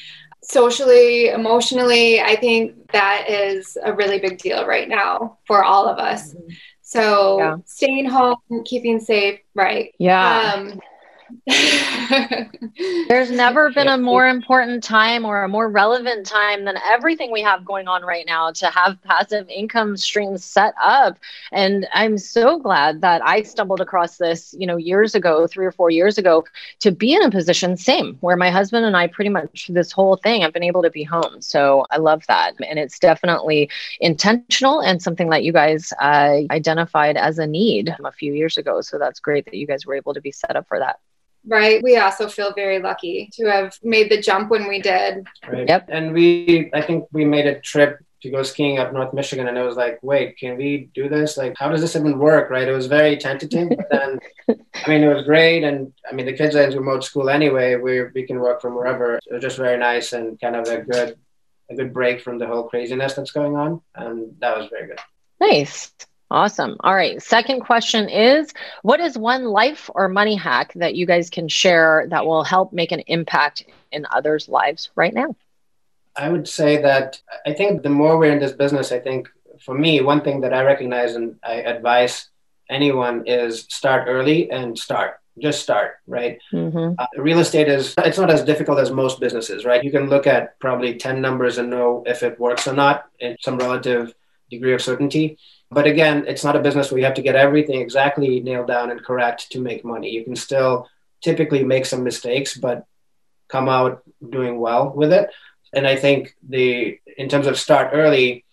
socially, 0.44 1.28
emotionally, 1.28 2.20
I 2.20 2.36
think 2.36 2.90
that 2.92 3.28
is 3.28 3.76
a 3.82 3.92
really 3.92 4.18
big 4.18 4.38
deal 4.38 4.66
right 4.66 4.88
now 4.88 5.38
for 5.46 5.64
all 5.64 5.88
of 5.88 5.98
us. 5.98 6.34
Mm-hmm. 6.34 6.48
So 6.82 7.38
yeah. 7.38 7.56
staying 7.64 8.06
home, 8.06 8.36
keeping 8.64 9.00
safe, 9.00 9.40
right? 9.54 9.94
Yeah. 9.98 10.52
Um, 10.54 10.80
There's 13.08 13.30
never 13.30 13.70
been 13.70 13.88
a 13.88 13.98
more 13.98 14.28
important 14.28 14.82
time 14.82 15.24
or 15.24 15.42
a 15.42 15.48
more 15.48 15.68
relevant 15.68 16.26
time 16.26 16.64
than 16.64 16.76
everything 16.84 17.32
we 17.32 17.42
have 17.42 17.64
going 17.64 17.88
on 17.88 18.02
right 18.02 18.24
now 18.26 18.50
to 18.52 18.66
have 18.66 19.02
passive 19.02 19.48
income 19.48 19.96
streams 19.96 20.44
set 20.44 20.74
up. 20.82 21.18
And 21.52 21.86
I'm 21.92 22.18
so 22.18 22.58
glad 22.58 23.00
that 23.02 23.24
I 23.24 23.42
stumbled 23.42 23.80
across 23.80 24.16
this, 24.16 24.54
you 24.58 24.66
know, 24.66 24.76
years 24.76 25.14
ago, 25.14 25.46
three 25.46 25.66
or 25.66 25.72
four 25.72 25.90
years 25.90 26.18
ago, 26.18 26.44
to 26.80 26.90
be 26.90 27.14
in 27.14 27.22
a 27.22 27.30
position, 27.30 27.76
same, 27.76 28.16
where 28.20 28.36
my 28.36 28.50
husband 28.50 28.86
and 28.86 28.96
I 28.96 29.06
pretty 29.06 29.30
much 29.30 29.68
this 29.68 29.92
whole 29.92 30.16
thing 30.16 30.44
I've 30.44 30.52
been 30.52 30.62
able 30.62 30.82
to 30.82 30.90
be 30.90 31.04
home. 31.04 31.40
So 31.40 31.86
I 31.90 31.98
love 31.98 32.24
that. 32.28 32.54
And 32.66 32.78
it's 32.78 32.98
definitely 32.98 33.70
intentional 34.00 34.80
and 34.80 35.02
something 35.02 35.30
that 35.30 35.44
you 35.44 35.52
guys 35.52 35.92
uh, 36.00 36.40
identified 36.50 37.16
as 37.16 37.38
a 37.38 37.46
need 37.46 37.94
a 38.04 38.12
few 38.12 38.32
years 38.32 38.56
ago. 38.56 38.80
So 38.80 38.98
that's 38.98 39.20
great 39.20 39.44
that 39.46 39.54
you 39.54 39.66
guys 39.66 39.84
were 39.86 39.94
able 39.94 40.14
to 40.14 40.20
be 40.20 40.32
set 40.32 40.56
up 40.56 40.68
for 40.68 40.78
that 40.78 41.00
right? 41.46 41.82
We 41.82 41.96
also 41.96 42.28
feel 42.28 42.52
very 42.54 42.78
lucky 42.78 43.30
to 43.34 43.46
have 43.46 43.78
made 43.82 44.10
the 44.10 44.20
jump 44.20 44.50
when 44.50 44.68
we 44.68 44.80
did. 44.80 45.26
Right. 45.46 45.68
Yep. 45.68 45.86
And 45.88 46.12
we, 46.12 46.70
I 46.72 46.82
think 46.82 47.06
we 47.12 47.24
made 47.24 47.46
a 47.46 47.60
trip 47.60 48.00
to 48.24 48.30
go 48.30 48.42
skiing 48.42 48.78
up 48.78 48.92
North 48.92 49.12
Michigan, 49.12 49.48
and 49.48 49.58
it 49.58 49.62
was 49.62 49.76
like, 49.76 49.98
wait, 50.02 50.38
can 50.38 50.56
we 50.56 50.88
do 50.94 51.10
this? 51.10 51.36
Like, 51.36 51.54
how 51.58 51.68
does 51.68 51.82
this 51.82 51.94
even 51.94 52.18
work? 52.18 52.48
Right? 52.48 52.66
It 52.66 52.72
was 52.72 52.86
very 52.86 53.18
tentative, 53.18 53.68
but 53.68 53.90
then, 53.90 54.18
I 54.74 54.88
mean, 54.88 55.04
it 55.04 55.14
was 55.14 55.24
great, 55.24 55.62
and 55.62 55.92
I 56.10 56.14
mean, 56.14 56.24
the 56.24 56.32
kids 56.32 56.56
are 56.56 56.62
in 56.62 56.74
remote 56.74 57.04
school 57.04 57.28
anyway. 57.28 57.76
We 57.76 58.04
we 58.14 58.26
can 58.26 58.40
work 58.40 58.62
from 58.62 58.74
wherever. 58.74 59.16
It 59.16 59.30
was 59.30 59.42
just 59.42 59.58
very 59.58 59.76
nice 59.76 60.14
and 60.14 60.40
kind 60.40 60.56
of 60.56 60.66
a 60.68 60.80
good 60.80 61.18
a 61.70 61.74
good 61.74 61.92
break 61.92 62.22
from 62.22 62.38
the 62.38 62.46
whole 62.46 62.64
craziness 62.64 63.12
that's 63.12 63.30
going 63.30 63.56
on, 63.56 63.82
and 63.94 64.34
that 64.40 64.56
was 64.56 64.68
very 64.70 64.86
good. 64.86 65.00
Nice. 65.38 65.92
Awesome. 66.34 66.76
All 66.80 66.96
right. 66.96 67.22
Second 67.22 67.60
question 67.60 68.08
is 68.08 68.52
What 68.82 68.98
is 68.98 69.16
one 69.16 69.44
life 69.44 69.88
or 69.94 70.08
money 70.08 70.34
hack 70.34 70.72
that 70.74 70.96
you 70.96 71.06
guys 71.06 71.30
can 71.30 71.46
share 71.46 72.06
that 72.10 72.26
will 72.26 72.42
help 72.42 72.72
make 72.72 72.90
an 72.90 73.04
impact 73.06 73.64
in 73.92 74.04
others' 74.10 74.48
lives 74.48 74.90
right 74.96 75.14
now? 75.14 75.36
I 76.16 76.28
would 76.28 76.48
say 76.48 76.82
that 76.82 77.20
I 77.46 77.52
think 77.52 77.84
the 77.84 77.88
more 77.88 78.18
we're 78.18 78.32
in 78.32 78.40
this 78.40 78.50
business, 78.50 78.90
I 78.90 78.98
think 78.98 79.28
for 79.60 79.78
me, 79.78 80.00
one 80.00 80.22
thing 80.22 80.40
that 80.40 80.52
I 80.52 80.64
recognize 80.64 81.14
and 81.14 81.36
I 81.44 81.62
advise 81.62 82.30
anyone 82.68 83.28
is 83.28 83.66
start 83.68 84.08
early 84.08 84.50
and 84.50 84.76
start. 84.76 85.20
Just 85.38 85.62
start, 85.62 85.98
right? 86.08 86.38
Mm-hmm. 86.52 86.94
Uh, 86.98 87.06
real 87.16 87.38
estate 87.38 87.68
is, 87.68 87.94
it's 87.98 88.18
not 88.18 88.30
as 88.30 88.42
difficult 88.42 88.80
as 88.80 88.90
most 88.90 89.20
businesses, 89.20 89.64
right? 89.64 89.84
You 89.84 89.92
can 89.92 90.08
look 90.08 90.26
at 90.26 90.58
probably 90.58 90.96
10 90.96 91.20
numbers 91.20 91.58
and 91.58 91.70
know 91.70 92.02
if 92.06 92.24
it 92.24 92.40
works 92.40 92.66
or 92.66 92.72
not 92.72 93.06
in 93.20 93.36
some 93.40 93.56
relative 93.56 94.14
degree 94.50 94.74
of 94.74 94.82
certainty. 94.82 95.38
But 95.74 95.86
again, 95.86 96.24
it's 96.28 96.44
not 96.44 96.56
a 96.56 96.60
business 96.60 96.90
where 96.90 97.00
you 97.00 97.04
have 97.04 97.14
to 97.14 97.22
get 97.22 97.34
everything 97.34 97.80
exactly 97.80 98.40
nailed 98.40 98.68
down 98.68 98.90
and 98.92 99.04
correct 99.04 99.50
to 99.52 99.60
make 99.60 99.84
money. 99.84 100.08
You 100.08 100.22
can 100.22 100.36
still 100.36 100.88
typically 101.20 101.64
make 101.64 101.84
some 101.84 102.04
mistakes, 102.04 102.56
but 102.56 102.86
come 103.48 103.68
out 103.68 104.02
doing 104.36 104.58
well 104.60 104.90
with 104.90 105.12
it. 105.12 105.30
And 105.72 105.86
I 105.86 105.96
think 105.96 106.36
the 106.48 106.98
in 107.16 107.28
terms 107.28 107.48
of 107.48 107.58
start 107.58 107.90
early, 107.92 108.44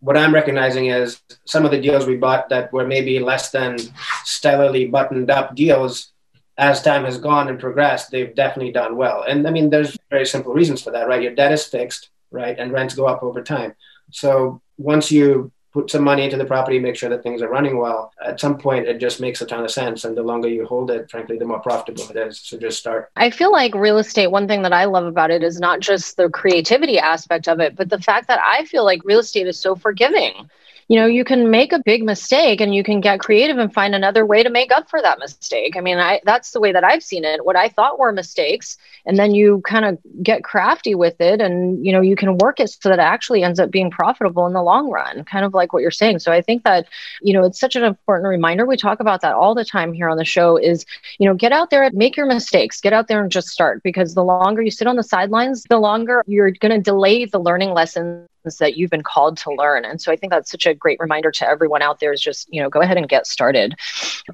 what 0.00 0.16
I'm 0.16 0.34
recognizing 0.34 0.86
is 0.86 1.20
some 1.44 1.64
of 1.64 1.70
the 1.70 1.80
deals 1.80 2.06
we 2.06 2.16
bought 2.16 2.48
that 2.48 2.72
were 2.72 2.86
maybe 2.86 3.18
less 3.18 3.50
than 3.50 3.76
stellarly 4.24 4.90
buttoned 4.90 5.30
up 5.30 5.54
deals. 5.54 6.10
As 6.58 6.82
time 6.82 7.04
has 7.04 7.18
gone 7.18 7.48
and 7.48 7.58
progressed, 7.58 8.10
they've 8.10 8.34
definitely 8.34 8.72
done 8.72 8.96
well. 8.96 9.22
And 9.22 9.46
I 9.46 9.50
mean, 9.50 9.70
there's 9.70 9.96
very 10.10 10.26
simple 10.26 10.52
reasons 10.52 10.82
for 10.82 10.90
that, 10.90 11.08
right? 11.08 11.22
Your 11.22 11.34
debt 11.34 11.52
is 11.52 11.64
fixed, 11.66 12.10
right? 12.30 12.58
And 12.58 12.72
rents 12.72 12.94
go 12.94 13.06
up 13.06 13.22
over 13.22 13.42
time. 13.42 13.74
So 14.10 14.60
once 14.76 15.10
you 15.10 15.52
put 15.72 15.90
some 15.90 16.04
money 16.04 16.24
into 16.24 16.36
the 16.36 16.44
property, 16.44 16.78
make 16.78 16.96
sure 16.96 17.08
that 17.08 17.22
things 17.22 17.42
are 17.42 17.48
running 17.48 17.78
well. 17.78 18.12
At 18.24 18.40
some 18.40 18.58
point, 18.58 18.86
it 18.86 18.98
just 18.98 19.20
makes 19.20 19.40
a 19.40 19.46
ton 19.46 19.64
of 19.64 19.70
sense. 19.70 20.04
And 20.04 20.16
the 20.16 20.22
longer 20.22 20.48
you 20.48 20.66
hold 20.66 20.90
it, 20.90 21.10
frankly, 21.10 21.38
the 21.38 21.44
more 21.44 21.60
profitable 21.60 22.08
it 22.10 22.16
is. 22.16 22.38
So 22.38 22.58
just 22.58 22.78
start. 22.78 23.10
I 23.16 23.30
feel 23.30 23.50
like 23.50 23.74
real 23.74 23.98
estate, 23.98 24.28
one 24.28 24.46
thing 24.46 24.62
that 24.62 24.72
I 24.72 24.84
love 24.84 25.06
about 25.06 25.30
it 25.30 25.42
is 25.42 25.58
not 25.58 25.80
just 25.80 26.16
the 26.16 26.28
creativity 26.28 26.98
aspect 26.98 27.48
of 27.48 27.60
it, 27.60 27.74
but 27.74 27.88
the 27.88 28.00
fact 28.00 28.28
that 28.28 28.40
I 28.44 28.64
feel 28.66 28.84
like 28.84 29.02
real 29.04 29.20
estate 29.20 29.46
is 29.46 29.58
so 29.58 29.74
forgiving 29.74 30.48
you 30.92 31.00
know 31.00 31.06
you 31.06 31.24
can 31.24 31.50
make 31.50 31.72
a 31.72 31.82
big 31.82 32.04
mistake 32.04 32.60
and 32.60 32.74
you 32.74 32.84
can 32.84 33.00
get 33.00 33.18
creative 33.18 33.56
and 33.56 33.72
find 33.72 33.94
another 33.94 34.26
way 34.26 34.42
to 34.42 34.50
make 34.50 34.70
up 34.70 34.90
for 34.90 35.00
that 35.00 35.18
mistake. 35.18 35.74
I 35.74 35.80
mean 35.80 35.96
i 35.96 36.20
that's 36.22 36.50
the 36.50 36.60
way 36.60 36.70
that 36.70 36.84
i've 36.84 37.02
seen 37.02 37.24
it. 37.24 37.46
What 37.46 37.56
i 37.56 37.70
thought 37.70 37.98
were 37.98 38.12
mistakes 38.12 38.76
and 39.06 39.18
then 39.18 39.34
you 39.34 39.62
kind 39.62 39.86
of 39.86 39.96
get 40.22 40.44
crafty 40.44 40.94
with 40.94 41.18
it 41.18 41.40
and 41.40 41.82
you 41.82 41.92
know 41.92 42.02
you 42.02 42.14
can 42.14 42.36
work 42.36 42.60
it 42.60 42.68
so 42.68 42.90
that 42.90 42.98
it 42.98 43.08
actually 43.14 43.42
ends 43.42 43.58
up 43.58 43.70
being 43.70 43.90
profitable 43.90 44.46
in 44.46 44.52
the 44.52 44.62
long 44.62 44.90
run 44.90 45.24
kind 45.24 45.46
of 45.46 45.54
like 45.54 45.72
what 45.72 45.80
you're 45.80 45.90
saying. 45.90 46.18
So 46.18 46.30
i 46.30 46.42
think 46.42 46.62
that 46.64 46.86
you 47.22 47.32
know 47.32 47.44
it's 47.44 47.58
such 47.58 47.74
an 47.74 47.84
important 47.84 48.28
reminder. 48.28 48.66
We 48.66 48.76
talk 48.76 49.00
about 49.00 49.22
that 49.22 49.32
all 49.32 49.54
the 49.54 49.64
time 49.64 49.94
here 49.94 50.10
on 50.10 50.18
the 50.18 50.26
show 50.26 50.58
is 50.58 50.84
you 51.18 51.26
know 51.26 51.34
get 51.34 51.52
out 51.52 51.70
there 51.70 51.84
and 51.84 51.96
make 51.96 52.18
your 52.18 52.26
mistakes. 52.26 52.82
Get 52.82 52.92
out 52.92 53.08
there 53.08 53.22
and 53.22 53.32
just 53.32 53.48
start 53.48 53.82
because 53.82 54.12
the 54.12 54.24
longer 54.24 54.60
you 54.60 54.70
sit 54.70 54.86
on 54.86 54.96
the 54.96 55.02
sidelines 55.02 55.62
the 55.70 55.78
longer 55.78 56.22
you're 56.26 56.50
going 56.50 56.76
to 56.76 56.82
delay 56.82 57.24
the 57.24 57.40
learning 57.40 57.72
lesson 57.72 58.28
that 58.44 58.76
you've 58.76 58.90
been 58.90 59.02
called 59.02 59.36
to 59.38 59.52
learn. 59.52 59.84
And 59.84 60.00
so 60.00 60.12
I 60.12 60.16
think 60.16 60.32
that's 60.32 60.50
such 60.50 60.66
a 60.66 60.74
great 60.74 60.98
reminder 61.00 61.30
to 61.30 61.48
everyone 61.48 61.82
out 61.82 62.00
there 62.00 62.12
is 62.12 62.20
just, 62.20 62.52
you 62.52 62.62
know, 62.62 62.68
go 62.68 62.80
ahead 62.80 62.96
and 62.96 63.08
get 63.08 63.26
started. 63.26 63.74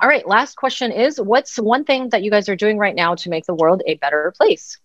All 0.01 0.09
right, 0.09 0.27
last 0.27 0.57
question 0.57 0.93
is 0.93 1.21
what's 1.21 1.57
one 1.59 1.85
thing 1.85 2.09
that 2.11 2.23
you 2.23 2.31
guys 2.31 2.49
are 2.49 2.57
doing 2.57 2.79
right 2.79 2.95
now 2.95 3.15
to 3.17 3.31
make 3.31 3.47
the 3.47 3.55
world 3.55 3.83
a 3.87 3.97
better 3.97 4.33
place? 4.37 4.79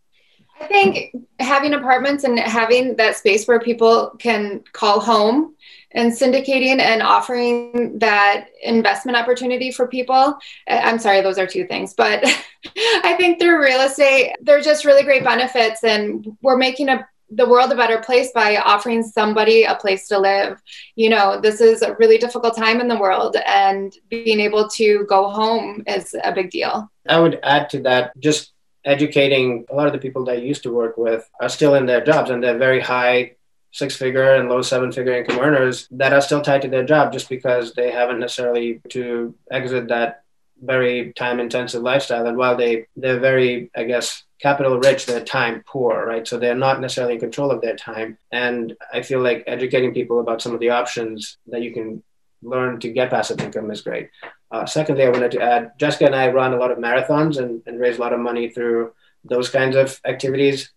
I 0.61 0.67
think 0.67 1.15
having 1.39 1.73
apartments 1.73 2.23
and 2.23 2.39
having 2.39 2.95
that 2.97 3.17
space 3.17 3.47
where 3.47 3.59
people 3.59 4.11
can 4.19 4.63
call 4.71 4.99
home 4.99 5.55
and 5.91 6.11
syndicating 6.11 6.79
and 6.79 7.01
offering 7.01 7.99
that 7.99 8.47
investment 8.61 9.17
opportunity 9.17 9.71
for 9.71 9.87
people. 9.87 10.37
Uh, 10.67 10.81
I'm 10.83 10.99
sorry, 10.99 11.21
those 11.21 11.37
are 11.37 11.47
two 11.47 11.65
things, 11.67 11.93
but 11.93 12.23
I 13.03 13.15
think 13.17 13.39
through 13.39 13.61
real 13.61 13.81
estate, 13.81 14.35
they're 14.41 14.61
just 14.61 14.85
really 14.85 15.03
great 15.03 15.23
benefits, 15.23 15.83
and 15.83 16.37
we're 16.41 16.57
making 16.57 16.89
a 16.89 17.07
the 17.29 17.47
world 17.47 17.71
a 17.71 17.75
better 17.75 17.99
place 17.99 18.31
by 18.33 18.57
offering 18.57 19.03
somebody 19.03 19.63
a 19.63 19.75
place 19.75 20.07
to 20.07 20.19
live. 20.19 20.61
You 20.95 21.09
know, 21.09 21.39
this 21.41 21.61
is 21.61 21.81
a 21.81 21.95
really 21.95 22.17
difficult 22.17 22.55
time 22.55 22.79
in 22.79 22.87
the 22.87 22.97
world, 22.97 23.35
and 23.47 23.93
being 24.09 24.39
able 24.39 24.69
to 24.69 25.05
go 25.09 25.29
home 25.29 25.83
is 25.87 26.15
a 26.23 26.31
big 26.31 26.51
deal. 26.51 26.89
I 27.07 27.19
would 27.19 27.39
add 27.43 27.69
to 27.71 27.81
that 27.81 28.17
just 28.19 28.53
educating 28.85 29.65
a 29.69 29.75
lot 29.75 29.87
of 29.87 29.93
the 29.93 29.99
people 29.99 30.25
that 30.25 30.33
I 30.33 30.39
used 30.39 30.63
to 30.63 30.73
work 30.73 30.97
with 30.97 31.29
are 31.41 31.49
still 31.49 31.75
in 31.75 31.85
their 31.85 32.03
jobs 32.03 32.29
and 32.29 32.43
they're 32.43 32.57
very 32.57 32.81
high 32.81 33.35
six 33.71 33.95
figure 33.95 34.35
and 34.35 34.49
low 34.49 34.61
seven 34.61 34.91
figure 34.91 35.13
income 35.13 35.39
earners 35.39 35.87
that 35.91 36.13
are 36.13 36.21
still 36.21 36.41
tied 36.41 36.61
to 36.61 36.67
their 36.67 36.85
job 36.85 37.11
just 37.11 37.27
because 37.27 37.73
they 37.73 37.91
haven't 37.91 38.19
necessarily 38.19 38.81
to 38.89 39.33
exit 39.49 39.87
that 39.87 40.22
very 40.61 41.13
time 41.13 41.39
intensive 41.39 41.81
lifestyle 41.81 42.25
and 42.27 42.37
while 42.37 42.55
they 42.55 42.85
they're 42.95 43.19
very 43.19 43.69
i 43.75 43.83
guess 43.83 44.23
capital 44.39 44.79
rich 44.79 45.05
they're 45.05 45.23
time 45.23 45.63
poor 45.67 46.05
right 46.05 46.27
so 46.27 46.37
they're 46.37 46.55
not 46.55 46.79
necessarily 46.79 47.15
in 47.15 47.19
control 47.19 47.51
of 47.51 47.61
their 47.61 47.75
time 47.75 48.17
and 48.31 48.75
i 48.93 49.01
feel 49.01 49.19
like 49.19 49.43
educating 49.47 49.93
people 49.93 50.19
about 50.19 50.41
some 50.41 50.53
of 50.53 50.59
the 50.59 50.69
options 50.69 51.37
that 51.47 51.61
you 51.61 51.73
can 51.73 52.01
learn 52.41 52.79
to 52.79 52.91
get 52.91 53.09
passive 53.09 53.39
income 53.39 53.71
is 53.71 53.81
great 53.81 54.09
uh, 54.51 54.65
secondly 54.65 55.03
i 55.03 55.09
wanted 55.09 55.31
to 55.31 55.41
add 55.41 55.71
jessica 55.77 56.05
and 56.05 56.15
i 56.15 56.27
run 56.29 56.53
a 56.53 56.57
lot 56.57 56.71
of 56.71 56.77
marathons 56.77 57.37
and, 57.37 57.61
and 57.65 57.79
raise 57.79 57.97
a 57.97 58.01
lot 58.01 58.13
of 58.13 58.19
money 58.19 58.49
through 58.49 58.91
those 59.25 59.49
kinds 59.49 59.75
of 59.75 59.99
activities 60.05 60.71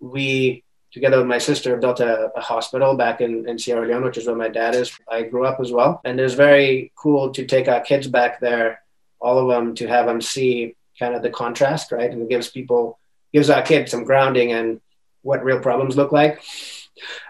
we 0.00 0.64
together 0.92 1.18
with 1.18 1.26
my 1.26 1.38
sister, 1.38 1.76
built 1.76 2.00
a, 2.00 2.30
a, 2.34 2.40
hospital 2.40 2.96
back 2.96 3.20
in, 3.20 3.48
in 3.48 3.58
Sierra 3.58 3.86
Leone, 3.86 4.04
which 4.04 4.16
is 4.16 4.26
where 4.26 4.36
my 4.36 4.48
dad 4.48 4.74
is. 4.74 4.90
I 5.10 5.22
grew 5.22 5.44
up 5.44 5.60
as 5.60 5.70
well. 5.70 6.00
And 6.04 6.18
it's 6.18 6.34
very 6.34 6.92
cool 6.96 7.30
to 7.32 7.46
take 7.46 7.68
our 7.68 7.80
kids 7.80 8.06
back 8.06 8.40
there, 8.40 8.82
all 9.20 9.38
of 9.38 9.48
them, 9.48 9.74
to 9.76 9.86
have 9.86 10.06
them 10.06 10.20
see 10.20 10.76
kind 10.98 11.14
of 11.14 11.22
the 11.22 11.30
contrast, 11.30 11.92
right? 11.92 12.10
And 12.10 12.22
it 12.22 12.28
gives 12.28 12.48
people, 12.50 12.98
gives 13.32 13.50
our 13.50 13.62
kids 13.62 13.90
some 13.90 14.04
grounding 14.04 14.52
and 14.52 14.80
what 15.22 15.44
real 15.44 15.60
problems 15.60 15.96
look 15.96 16.12
like. 16.12 16.42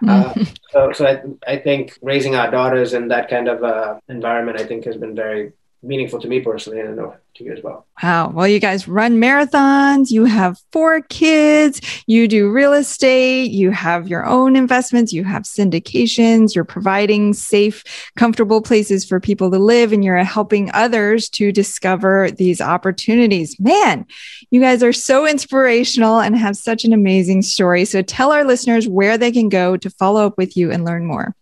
Uh, 0.06 0.32
so, 0.70 0.92
so 0.92 1.06
I, 1.06 1.22
I 1.46 1.56
think 1.58 1.98
raising 2.00 2.34
our 2.34 2.50
daughters 2.50 2.94
in 2.94 3.08
that 3.08 3.28
kind 3.28 3.48
of 3.48 3.62
uh, 3.62 4.00
environment, 4.08 4.60
I 4.60 4.64
think, 4.64 4.84
has 4.84 4.96
been 4.96 5.14
very 5.14 5.52
meaningful 5.82 6.20
to 6.20 6.28
me 6.28 6.40
personally, 6.40 6.80
and 6.80 6.88
I 6.88 6.92
know 6.94 7.14
to 7.38 7.44
you 7.44 7.52
as 7.52 7.62
well. 7.62 7.86
Wow. 8.02 8.30
Well, 8.30 8.48
you 8.48 8.58
guys 8.58 8.88
run 8.88 9.20
marathons, 9.20 10.10
you 10.10 10.24
have 10.24 10.58
four 10.72 11.02
kids, 11.02 11.80
you 12.06 12.28
do 12.28 12.50
real 12.50 12.72
estate, 12.72 13.50
you 13.50 13.70
have 13.70 14.08
your 14.08 14.26
own 14.26 14.56
investments, 14.56 15.12
you 15.12 15.24
have 15.24 15.42
syndications, 15.42 16.54
you're 16.54 16.64
providing 16.64 17.32
safe, 17.32 18.10
comfortable 18.16 18.60
places 18.60 19.04
for 19.04 19.20
people 19.20 19.50
to 19.50 19.58
live, 19.58 19.92
and 19.92 20.04
you're 20.04 20.22
helping 20.24 20.70
others 20.74 21.28
to 21.30 21.52
discover 21.52 22.30
these 22.30 22.60
opportunities. 22.60 23.58
Man, 23.60 24.04
you 24.50 24.60
guys 24.60 24.82
are 24.82 24.92
so 24.92 25.26
inspirational 25.26 26.20
and 26.20 26.36
have 26.36 26.56
such 26.56 26.84
an 26.84 26.92
amazing 26.92 27.42
story. 27.42 27.84
So 27.84 28.02
tell 28.02 28.32
our 28.32 28.44
listeners 28.44 28.88
where 28.88 29.16
they 29.16 29.32
can 29.32 29.48
go 29.48 29.76
to 29.76 29.90
follow 29.90 30.26
up 30.26 30.36
with 30.36 30.56
you 30.56 30.72
and 30.72 30.84
learn 30.84 31.06
more. 31.06 31.34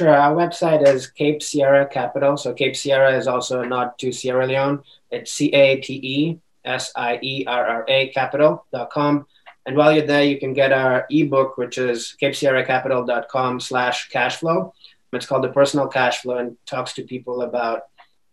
Sure. 0.00 0.16
Our 0.16 0.34
website 0.34 0.88
is 0.88 1.08
Cape 1.08 1.42
Sierra 1.42 1.86
Capital. 1.86 2.38
So 2.38 2.54
Cape 2.54 2.74
Sierra 2.74 3.14
is 3.18 3.26
also 3.26 3.62
not 3.64 3.98
to 3.98 4.12
Sierra 4.12 4.46
Leone. 4.46 4.82
It's 5.10 5.30
C 5.30 5.52
A 5.52 5.76
P 5.76 6.00
E 6.02 6.38
S 6.64 6.90
I 6.96 7.18
E 7.20 7.44
R 7.46 7.66
R 7.66 7.84
A 7.86 8.08
capital.com. 8.08 9.26
And 9.66 9.76
while 9.76 9.92
you're 9.92 10.06
there, 10.06 10.24
you 10.24 10.38
can 10.40 10.54
get 10.54 10.72
our 10.72 11.06
ebook, 11.10 11.58
which 11.58 11.76
is 11.76 12.14
Cape 12.18 12.34
Sierra 12.34 12.64
capesierracapital.com 12.64 13.60
slash 13.60 14.08
cash 14.08 14.36
flow. 14.36 14.72
It's 15.12 15.26
called 15.26 15.44
The 15.44 15.52
Personal 15.52 15.86
Cash 15.86 16.22
Flow 16.22 16.38
and 16.38 16.56
talks 16.64 16.94
to 16.94 17.02
people 17.02 17.42
about 17.42 17.82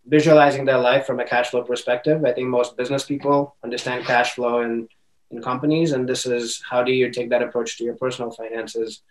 visualizing 0.06 0.64
their 0.64 0.78
life 0.78 1.04
from 1.04 1.20
a 1.20 1.26
cash 1.26 1.50
flow 1.50 1.64
perspective. 1.64 2.24
I 2.24 2.32
think 2.32 2.48
most 2.48 2.78
business 2.78 3.04
people 3.04 3.56
understand 3.62 4.06
cash 4.06 4.32
flow 4.36 4.62
in, 4.62 4.88
in 5.30 5.42
companies. 5.42 5.92
And 5.92 6.08
this 6.08 6.24
is 6.24 6.62
how 6.66 6.82
do 6.82 6.92
you 6.92 7.10
take 7.10 7.28
that 7.28 7.42
approach 7.42 7.76
to 7.76 7.84
your 7.84 7.96
personal 7.96 8.30
finances 8.30 9.02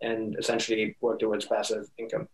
and 0.00 0.36
essentially 0.38 0.96
work 1.00 1.18
towards 1.18 1.46
passive 1.46 1.86
income. 1.98 2.28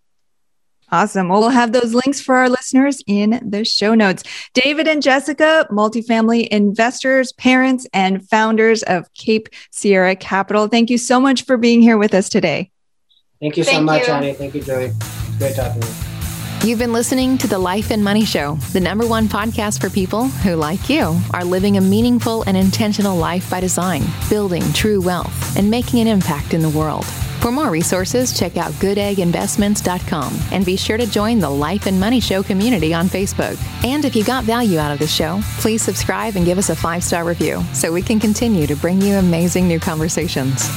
Awesome. 0.90 1.28
Well, 1.28 1.40
we'll 1.40 1.50
have 1.50 1.72
those 1.72 1.94
links 1.94 2.20
for 2.20 2.34
our 2.34 2.50
listeners 2.50 3.02
in 3.06 3.40
the 3.48 3.64
show 3.64 3.94
notes. 3.94 4.24
David 4.52 4.86
and 4.86 5.02
Jessica, 5.02 5.66
multifamily 5.70 6.48
investors, 6.48 7.32
parents, 7.32 7.86
and 7.94 8.28
founders 8.28 8.82
of 8.82 9.12
Cape 9.14 9.48
Sierra 9.70 10.14
Capital. 10.14 10.68
Thank 10.68 10.90
you 10.90 10.98
so 10.98 11.18
much 11.18 11.44
for 11.44 11.56
being 11.56 11.80
here 11.80 11.96
with 11.96 12.12
us 12.12 12.28
today. 12.28 12.70
Thank 13.40 13.56
you 13.56 13.64
so 13.64 13.72
Thank 13.72 13.84
much, 13.84 14.06
you. 14.06 14.12
Annie. 14.12 14.34
Thank 14.34 14.54
you, 14.54 14.62
Joey. 14.62 14.84
It's 14.84 15.36
great 15.38 15.56
talking 15.56 15.80
to 15.80 15.86
you. 15.86 15.94
You've 16.64 16.78
been 16.78 16.92
listening 16.92 17.38
to 17.38 17.48
the 17.48 17.58
Life 17.58 17.90
and 17.90 18.04
Money 18.04 18.24
Show, 18.24 18.54
the 18.72 18.78
number 18.78 19.04
one 19.04 19.26
podcast 19.26 19.80
for 19.80 19.90
people 19.90 20.28
who, 20.28 20.54
like 20.54 20.88
you, 20.88 21.18
are 21.34 21.44
living 21.44 21.76
a 21.76 21.80
meaningful 21.80 22.44
and 22.46 22.56
intentional 22.56 23.16
life 23.16 23.50
by 23.50 23.58
design, 23.58 24.04
building 24.30 24.62
true 24.72 25.00
wealth, 25.00 25.56
and 25.56 25.68
making 25.68 26.00
an 26.00 26.06
impact 26.06 26.54
in 26.54 26.60
the 26.60 26.68
world. 26.68 27.04
For 27.42 27.50
more 27.50 27.70
resources, 27.70 28.38
check 28.38 28.56
out 28.56 28.70
goodegginvestments.com 28.74 30.38
and 30.52 30.64
be 30.64 30.76
sure 30.76 30.96
to 30.96 31.06
join 31.06 31.40
the 31.40 31.50
Life 31.50 31.86
and 31.86 31.98
Money 31.98 32.20
Show 32.20 32.40
community 32.40 32.94
on 32.94 33.08
Facebook. 33.08 33.58
And 33.84 34.04
if 34.04 34.14
you 34.14 34.22
got 34.22 34.44
value 34.44 34.78
out 34.78 34.92
of 34.92 35.00
the 35.00 35.08
show, 35.08 35.40
please 35.58 35.82
subscribe 35.82 36.36
and 36.36 36.46
give 36.46 36.56
us 36.56 36.70
a 36.70 36.76
five 36.76 37.02
star 37.02 37.24
review 37.24 37.60
so 37.72 37.92
we 37.92 38.00
can 38.00 38.20
continue 38.20 38.68
to 38.68 38.76
bring 38.76 39.02
you 39.02 39.16
amazing 39.16 39.66
new 39.66 39.80
conversations. 39.80 40.70